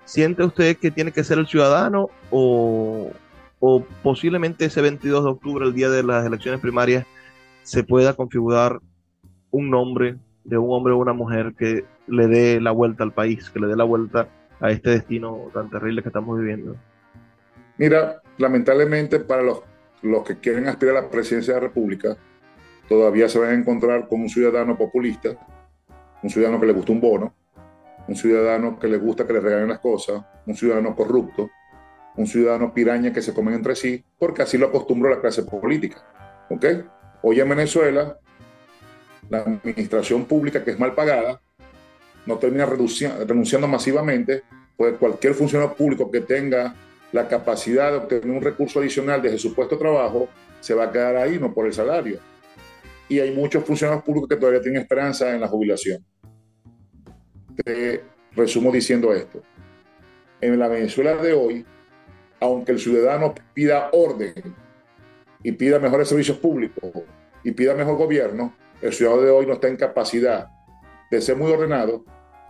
¿Siente 0.04 0.44
usted 0.44 0.76
que 0.76 0.92
tiene 0.92 1.14
que 1.14 1.24
ser 1.24 1.38
el 1.38 1.48
ciudadano 1.48 2.10
o, 2.30 3.10
o 3.62 3.86
posiblemente 4.04 4.66
ese 4.66 4.82
22 4.82 5.24
de 5.24 5.30
octubre, 5.30 5.66
el 5.66 5.74
día 5.74 5.90
de 5.90 6.04
las 6.04 6.26
elecciones 6.26 6.60
primarias, 6.60 7.06
se 7.62 7.86
pueda 7.86 8.14
configurar 8.14 8.80
un 9.50 9.70
nombre 9.70 10.18
de 10.44 10.58
un 10.58 10.74
hombre 10.74 10.92
o 10.92 10.98
una 10.98 11.14
mujer 11.14 11.54
que 11.58 11.86
le 12.08 12.28
dé 12.28 12.60
la 12.60 12.72
vuelta 12.72 13.06
al 13.06 13.14
país, 13.14 13.50
que 13.50 13.62
le 13.62 13.68
dé 13.68 13.78
la 13.78 13.86
vuelta 13.86 14.28
a 14.60 14.72
este 14.72 14.90
destino 14.90 15.38
tan 15.54 15.70
terrible 15.70 16.02
que 16.02 16.10
estamos 16.10 16.38
viviendo? 16.38 16.76
Mira, 17.78 18.22
lamentablemente 18.38 19.22
para 19.22 19.42
los, 19.42 19.62
los 20.04 20.24
que 20.24 20.38
quieren 20.38 20.68
aspirar 20.68 20.98
a 20.98 21.02
la 21.02 21.10
presidencia 21.10 21.54
de 21.54 21.62
la 21.62 21.68
República, 21.68 22.16
todavía 22.88 23.28
se 23.28 23.40
van 23.40 23.50
a 23.50 23.54
encontrar 23.54 24.08
con 24.08 24.22
un 24.22 24.30
ciudadano 24.30 24.78
populista, 24.78 25.30
un 26.22 26.30
ciudadano 26.30 26.60
que 26.60 26.68
le 26.68 26.74
gusta 26.74 26.92
un 26.92 27.02
bono, 27.02 27.34
un 28.08 28.16
ciudadano 28.16 28.78
que 28.78 28.88
le 28.88 28.98
gusta 28.98 29.26
que 29.26 29.34
le 29.34 29.40
regalen 29.40 29.70
las 29.70 29.80
cosas, 29.80 30.24
un 30.46 30.56
ciudadano 30.56 30.96
corrupto, 30.96 31.50
un 32.16 32.28
ciudadano 32.28 32.74
piraña 32.74 33.12
que 33.12 33.22
se 33.22 33.34
comen 33.34 33.56
entre 33.56 33.76
sí, 33.76 34.04
porque 34.20 34.44
así 34.44 34.58
lo 34.58 34.68
acostumbró 34.68 35.10
la 35.10 35.22
clase 35.22 35.44
política. 35.44 36.04
¿Ok? 36.50 36.66
Hoy 37.24 37.40
en 37.40 37.50
Venezuela 37.50 38.20
la 39.30 39.40
administración 39.40 40.26
pública 40.26 40.64
que 40.64 40.72
es 40.72 40.80
mal 40.80 40.94
pagada 40.94 41.42
no 42.26 42.38
termina 42.38 42.66
renunciando 42.66 43.68
masivamente, 43.68 44.44
pues 44.78 44.96
cualquier 44.98 45.34
funcionario 45.34 45.76
público 45.76 46.10
que 46.12 46.22
tenga 46.22 46.76
la 47.14 47.28
capacidad 47.28 47.92
de 47.92 47.98
obtener 47.98 48.30
un 48.30 48.42
recurso 48.42 48.80
adicional 48.80 49.22
desde 49.22 49.38
su 49.38 49.54
puesto 49.54 49.76
de 49.76 49.82
trabajo 49.82 50.28
se 50.60 50.74
va 50.74 50.86
a 50.86 50.92
quedar 50.92 51.16
ahí, 51.16 51.38
no 51.40 51.54
por 51.54 51.68
el 51.68 51.74
salario. 51.74 52.20
Y 53.08 53.20
hay 53.20 53.32
muchos 53.32 53.64
funcionarios 53.64 54.04
públicos 54.04 54.28
que 54.28 54.36
todavía 54.36 54.62
tienen 54.62 54.82
esperanza 54.82 55.34
en 55.34 55.40
la 55.40 55.48
jubilación. 55.48 56.04
Te 57.64 58.04
resumo 58.36 58.72
diciendo 58.72 59.14
esto. 59.14 59.44
En 60.42 60.58
la 60.58 60.68
Venezuela 60.68 61.16
de 61.16 61.34
hoy, 61.34 61.66
aunque 62.40 62.72
el 62.72 62.80
ciudadano 62.80 63.36
pida 63.54 63.90
orden 63.94 64.34
y 65.44 65.52
pida 65.52 65.78
mejores 65.78 66.08
servicios 66.08 66.38
públicos 66.40 66.92
y 67.44 67.52
pida 67.52 67.76
mejor 67.76 67.96
gobierno, 67.96 68.56
el 68.82 68.92
ciudadano 68.92 69.22
de 69.22 69.30
hoy 69.30 69.46
no 69.46 69.54
está 69.54 69.68
en 69.68 69.78
capacidad 69.78 70.48
de 71.12 71.22
ser 71.22 71.36
muy 71.36 71.52
ordenado, 71.52 72.04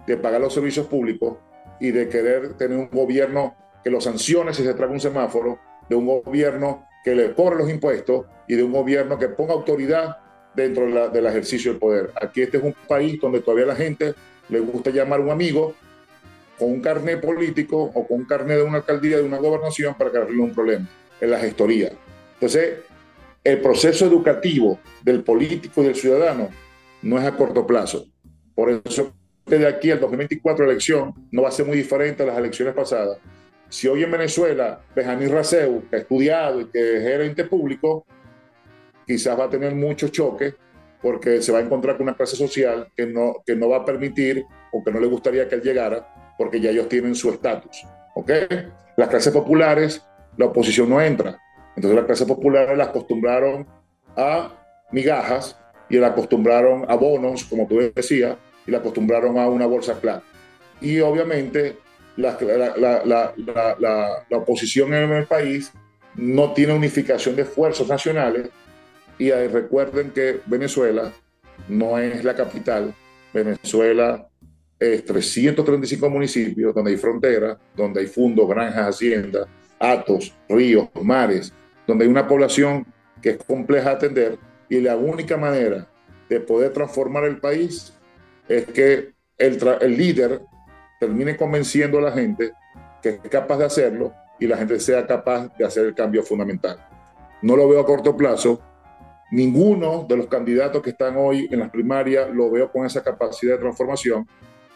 de 0.07 0.15
pagar 0.15 0.39
los 0.39 0.53
servicios 0.53 0.87
públicos 0.87 1.37
y 1.81 1.91
de 1.91 2.07
querer 2.07 2.53
tener 2.53 2.77
un 2.77 2.89
gobierno 2.89 3.57
que 3.83 3.89
lo 3.89 4.01
sancione 4.01 4.53
si 4.53 4.63
se 4.63 4.73
traga 4.73 4.91
un 4.91 4.99
semáforo, 4.99 5.59
de 5.89 5.95
un 5.95 6.05
gobierno 6.07 6.87
que 7.03 7.13
le 7.13 7.33
cobre 7.33 7.57
los 7.57 7.69
impuestos 7.69 8.25
y 8.47 8.55
de 8.55 8.63
un 8.63 8.71
gobierno 8.71 9.19
que 9.19 9.27
ponga 9.29 9.53
autoridad 9.53 10.17
dentro 10.55 11.09
del 11.09 11.25
ejercicio 11.25 11.71
del 11.71 11.79
poder. 11.79 12.11
Aquí 12.21 12.41
este 12.41 12.57
es 12.57 12.63
un 12.63 12.75
país 12.87 13.19
donde 13.19 13.41
todavía 13.41 13.65
la 13.65 13.75
gente 13.75 14.13
le 14.49 14.59
gusta 14.59 14.91
llamar 14.91 15.19
a 15.19 15.23
un 15.23 15.29
amigo 15.31 15.73
con 16.57 16.71
un 16.71 16.81
carnet 16.81 17.19
político 17.19 17.91
o 17.93 18.07
con 18.07 18.19
un 18.19 18.25
carnet 18.25 18.57
de 18.57 18.63
una 18.63 18.77
alcaldía, 18.77 19.17
de 19.17 19.23
una 19.23 19.37
gobernación 19.37 19.95
para 19.95 20.11
que 20.11 20.17
arregle 20.17 20.41
un 20.41 20.53
problema 20.53 20.87
en 21.19 21.31
la 21.31 21.39
gestoría. 21.39 21.91
Entonces, 22.35 22.79
el 23.43 23.59
proceso 23.59 24.05
educativo 24.05 24.79
del 25.01 25.23
político 25.23 25.81
y 25.81 25.85
del 25.85 25.95
ciudadano 25.95 26.49
no 27.01 27.19
es 27.19 27.25
a 27.25 27.35
corto 27.35 27.67
plazo. 27.67 28.05
Por 28.55 28.69
eso, 28.69 29.13
desde 29.45 29.67
aquí 29.67 29.91
al 29.91 29.99
2024 29.99 30.65
la 30.65 30.71
elección 30.71 31.13
no 31.31 31.41
va 31.41 31.49
a 31.49 31.51
ser 31.51 31.65
muy 31.65 31.75
diferente 31.75 32.23
a 32.23 32.27
las 32.27 32.37
elecciones 32.37 32.73
pasadas. 32.73 33.17
Si 33.73 33.87
hoy 33.87 34.03
en 34.03 34.11
Venezuela 34.11 34.81
Benjamín 34.95 35.31
Raseu, 35.31 35.89
que 35.89 35.95
ha 35.95 35.99
estudiado 35.99 36.61
y 36.61 36.65
que 36.65 36.97
es 36.97 37.01
gerente 37.01 37.45
público, 37.45 38.05
quizás 39.07 39.37
va 39.37 39.45
a 39.45 39.49
tener 39.49 39.73
muchos 39.73 40.11
choques 40.11 40.53
porque 41.01 41.41
se 41.41 41.51
va 41.51 41.57
a 41.57 41.61
encontrar 41.63 41.97
con 41.97 42.03
una 42.03 42.15
clase 42.15 42.35
social 42.35 42.87
que 42.95 43.07
no, 43.07 43.37
que 43.43 43.55
no 43.55 43.69
va 43.69 43.77
a 43.77 43.85
permitir 43.85 44.45
o 44.71 44.83
que 44.83 44.91
no 44.91 44.99
le 44.99 45.07
gustaría 45.07 45.49
que 45.49 45.55
él 45.55 45.63
llegara 45.63 46.07
porque 46.37 46.61
ya 46.61 46.69
ellos 46.69 46.87
tienen 46.87 47.15
su 47.15 47.31
estatus. 47.31 47.83
¿ok? 48.13 48.31
Las 48.95 49.09
clases 49.09 49.33
populares, 49.33 50.05
la 50.37 50.45
oposición 50.45 50.87
no 50.87 51.01
entra. 51.01 51.39
Entonces 51.75 51.95
las 51.95 52.05
clases 52.05 52.27
populares 52.27 52.77
las 52.77 52.89
acostumbraron 52.89 53.65
a 54.15 54.51
migajas 54.91 55.57
y 55.89 55.97
la 55.97 56.09
acostumbraron 56.09 56.85
a 56.87 56.93
bonos, 56.93 57.43
como 57.45 57.65
tú 57.65 57.79
decías, 57.95 58.37
y 58.67 58.71
la 58.71 58.77
acostumbraron 58.77 59.39
a 59.39 59.47
una 59.47 59.65
bolsa 59.65 59.99
clara. 59.99 60.21
Y 60.79 60.99
obviamente 60.99 61.81
la, 62.17 62.37
la, 62.77 63.33
la, 64.29 64.37
oposición 64.37 64.93
en 64.93 65.11
el 65.11 65.25
país 65.25 65.71
no 66.15 66.53
tiene 66.53 66.73
unificación 66.73 67.35
de 67.35 67.43
esfuerzos 67.43 67.87
nacionales 67.87 68.49
y 69.17 69.31
recuerden 69.31 70.11
que 70.11 70.41
Venezuela 70.45 71.11
no 71.67 71.97
es 71.97 72.23
la 72.23 72.35
capital, 72.35 72.93
Venezuela 73.33 74.27
es 74.79 75.05
335 75.05 76.09
municipios 76.09 76.73
donde 76.75 76.91
hay 76.91 76.97
fronteras, 76.97 77.57
donde 77.75 78.01
hay 78.01 78.07
fundos, 78.07 78.47
granjas, 78.47 78.95
haciendas, 78.95 79.47
atos, 79.79 80.33
ríos, 80.49 80.89
mares, 81.01 81.53
donde 81.87 82.05
hay 82.05 82.11
una 82.11 82.27
población 82.27 82.85
que 83.21 83.31
es 83.31 83.37
compleja 83.37 83.89
de 83.89 83.95
atender 83.95 84.39
y 84.69 84.81
la 84.81 84.95
única 84.97 85.37
manera 85.37 85.87
de 86.29 86.39
poder 86.39 86.73
transformar 86.73 87.25
el 87.25 87.37
país 87.37 87.93
es 88.47 88.65
que 88.65 89.13
el, 89.37 89.77
el 89.81 89.97
líder 89.97 90.41
termine 91.03 91.35
convenciendo 91.35 91.97
a 91.97 92.01
la 92.01 92.11
gente 92.13 92.53
que 93.01 93.09
es 93.09 93.19
capaz 93.29 93.57
de 93.57 93.65
hacerlo 93.65 94.13
y 94.39 94.47
la 94.47 94.55
gente 94.55 94.79
sea 94.79 95.05
capaz 95.05 95.49
de 95.57 95.65
hacer 95.65 95.85
el 95.85 95.93
cambio 95.93 96.23
fundamental. 96.23 96.77
No 97.41 97.57
lo 97.57 97.67
veo 97.67 97.81
a 97.81 97.85
corto 97.85 98.15
plazo. 98.15 98.61
Ninguno 99.29 100.05
de 100.07 100.15
los 100.15 100.27
candidatos 100.27 100.81
que 100.81 100.91
están 100.91 101.17
hoy 101.17 101.49
en 101.51 101.59
las 101.59 101.69
primarias 101.69 102.29
lo 102.33 102.49
veo 102.49 102.71
con 102.71 102.85
esa 102.85 103.03
capacidad 103.03 103.55
de 103.55 103.59
transformación. 103.59 104.25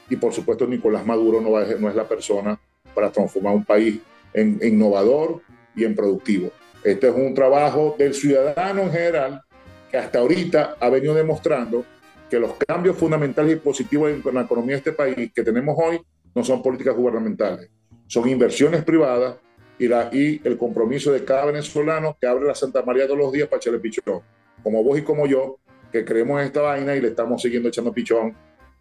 Y 0.09 0.17
por 0.17 0.33
supuesto 0.33 0.67
Nicolás 0.67 1.05
Maduro 1.05 1.39
no, 1.39 1.51
no 1.51 1.89
es 1.89 1.95
la 1.95 2.05
persona 2.05 2.59
para 2.93 3.09
transformar 3.09 3.55
un 3.55 3.63
país 3.63 4.01
en 4.33 4.59
innovador 4.61 5.41
y 5.77 5.85
en 5.85 5.95
productivo. 5.95 6.51
Este 6.83 7.07
es 7.07 7.15
un 7.15 7.33
trabajo 7.33 7.95
del 7.97 8.13
ciudadano 8.13 8.81
en 8.81 8.91
general 8.91 9.41
que 9.89 9.97
hasta 9.97 10.19
ahorita 10.19 10.75
ha 10.77 10.89
venido 10.89 11.13
demostrando 11.13 11.85
que 12.29 12.37
los 12.37 12.55
cambios 12.55 12.97
fundamentales 12.97 13.53
y 13.53 13.59
positivos 13.59 14.11
en 14.11 14.35
la 14.35 14.41
economía 14.41 14.75
de 14.75 14.79
este 14.79 14.91
país 14.91 15.31
que 15.33 15.43
tenemos 15.43 15.73
hoy 15.77 16.01
no 16.37 16.43
son 16.43 16.61
políticas 16.61 16.95
gubernamentales, 16.95 17.67
son 18.05 18.29
inversiones 18.29 18.83
privadas 18.83 19.37
y, 19.79 19.87
la, 19.87 20.09
y 20.13 20.39
el 20.43 20.55
compromiso 20.55 21.11
de 21.11 21.25
cada 21.25 21.45
venezolano 21.45 22.15
que 22.21 22.27
abre 22.27 22.45
la 22.45 22.53
Santa 22.53 22.83
María 22.83 23.07
todos 23.07 23.17
los 23.17 23.31
días 23.31 23.47
para 23.47 23.57
echarle 23.57 23.79
pichón, 23.79 24.21
como 24.61 24.83
vos 24.83 24.99
y 24.99 25.01
como 25.01 25.25
yo, 25.25 25.57
que 25.91 26.05
creemos 26.05 26.39
en 26.39 26.45
esta 26.45 26.61
vaina 26.61 26.95
y 26.95 27.01
le 27.01 27.07
estamos 27.07 27.41
siguiendo 27.41 27.69
echando 27.69 27.91
pichón 27.91 28.35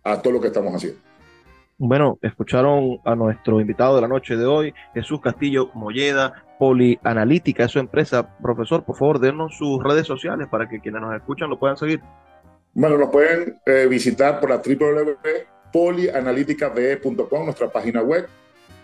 a 0.04 0.20
todo 0.20 0.34
lo 0.34 0.40
que 0.42 0.48
estamos 0.48 0.74
haciendo. 0.74 1.00
Bueno, 1.78 2.18
escucharon 2.20 2.98
a 3.06 3.14
nuestro 3.14 3.58
invitado 3.58 3.96
de 3.96 4.02
la 4.02 4.08
noche 4.08 4.36
de 4.36 4.44
hoy, 4.44 4.74
Jesús 4.92 5.22
Castillo 5.22 5.70
Molleda, 5.72 6.44
Polianalítica, 6.58 7.64
es 7.64 7.70
su 7.70 7.78
empresa. 7.78 8.36
Profesor, 8.38 8.84
por 8.84 8.96
favor, 8.96 9.18
denos 9.18 9.56
sus 9.56 9.82
redes 9.82 10.06
sociales 10.06 10.46
para 10.50 10.68
que 10.68 10.80
quienes 10.80 11.00
nos 11.00 11.14
escuchan 11.14 11.48
lo 11.48 11.58
puedan 11.58 11.78
seguir. 11.78 12.02
Bueno, 12.74 12.98
nos 12.98 13.08
pueden 13.08 13.58
eh, 13.64 13.86
visitar 13.88 14.40
por 14.40 14.50
la 14.50 14.60
www.polianalíticabe.com, 15.72 17.44
nuestra 17.44 17.70
página 17.70 18.02
web, 18.02 18.26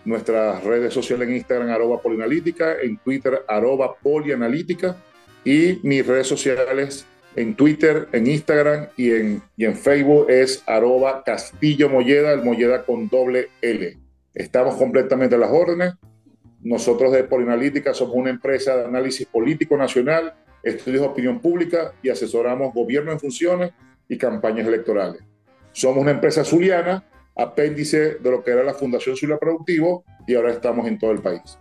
nuestras 0.05 0.63
redes 0.63 0.93
sociales 0.93 1.27
en 1.27 1.35
Instagram, 1.35 1.69
arroba 1.69 2.01
polianalítica, 2.01 2.79
en 2.81 2.97
Twitter, 2.97 3.43
arroba 3.47 3.95
polianalítica, 3.95 4.97
y 5.45 5.79
mis 5.83 6.05
redes 6.05 6.27
sociales 6.27 7.05
en 7.35 7.55
Twitter, 7.55 8.07
en 8.11 8.27
Instagram 8.27 8.87
y 8.95 9.11
en, 9.11 9.41
y 9.57 9.65
en 9.65 9.75
Facebook 9.75 10.29
es 10.29 10.63
arroba 10.67 11.23
Castillo 11.23 11.89
Molleda, 11.89 12.31
el 12.31 12.43
Molleda 12.43 12.85
con 12.85 13.09
doble 13.09 13.49
L. 13.61 13.97
Estamos 14.33 14.75
completamente 14.75 15.35
a 15.35 15.39
las 15.39 15.51
órdenes. 15.51 15.93
Nosotros 16.61 17.11
de 17.11 17.23
Polinalítica 17.23 17.93
somos 17.93 18.15
una 18.15 18.29
empresa 18.29 18.75
de 18.77 18.85
análisis 18.85 19.27
político 19.27 19.75
nacional, 19.75 20.33
estudios 20.61 21.01
de 21.01 21.07
opinión 21.07 21.39
pública 21.41 21.93
y 22.01 22.09
asesoramos 22.09 22.73
gobierno 22.73 23.11
en 23.11 23.19
funciones 23.19 23.71
y 24.07 24.17
campañas 24.17 24.67
electorales. 24.67 25.21
Somos 25.73 25.97
una 25.97 26.11
empresa 26.11 26.43
zuliana, 26.43 27.03
apéndice 27.35 28.15
de 28.15 28.31
lo 28.31 28.43
que 28.43 28.51
era 28.51 28.63
la 28.63 28.73
Fundación 28.73 29.15
Zulia 29.15 29.37
Productivo 29.37 30.05
y 30.27 30.35
ahora 30.35 30.51
estamos 30.51 30.87
en 30.87 30.97
todo 30.97 31.11
el 31.11 31.19
país. 31.19 31.59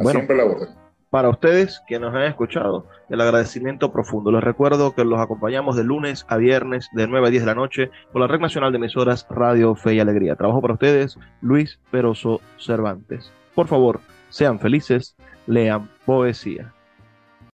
Siempre 0.00 0.36
la 0.36 0.44
orden. 0.44 0.68
Para 1.10 1.28
ustedes 1.30 1.80
que 1.86 1.98
nos 1.98 2.14
han 2.14 2.24
escuchado, 2.24 2.86
el 3.08 3.20
agradecimiento 3.20 3.92
profundo. 3.92 4.32
Les 4.32 4.42
recuerdo 4.42 4.94
que 4.94 5.04
los 5.04 5.20
acompañamos 5.20 5.76
de 5.76 5.84
lunes 5.84 6.26
a 6.28 6.36
viernes 6.36 6.88
de 6.92 7.06
9 7.06 7.28
a 7.28 7.30
10 7.30 7.42
de 7.42 7.46
la 7.46 7.54
noche 7.54 7.90
por 8.12 8.20
la 8.20 8.26
Red 8.26 8.40
Nacional 8.40 8.72
de 8.72 8.78
Emisoras 8.78 9.26
Radio 9.30 9.74
Fe 9.76 9.94
y 9.94 10.00
Alegría. 10.00 10.34
Trabajo 10.34 10.60
para 10.60 10.74
ustedes 10.74 11.16
Luis 11.40 11.78
Peroso 11.90 12.40
Cervantes. 12.58 13.32
Por 13.54 13.68
favor, 13.68 14.00
sean 14.30 14.58
felices, 14.58 15.16
lean 15.46 15.88
poesía. 16.04 16.74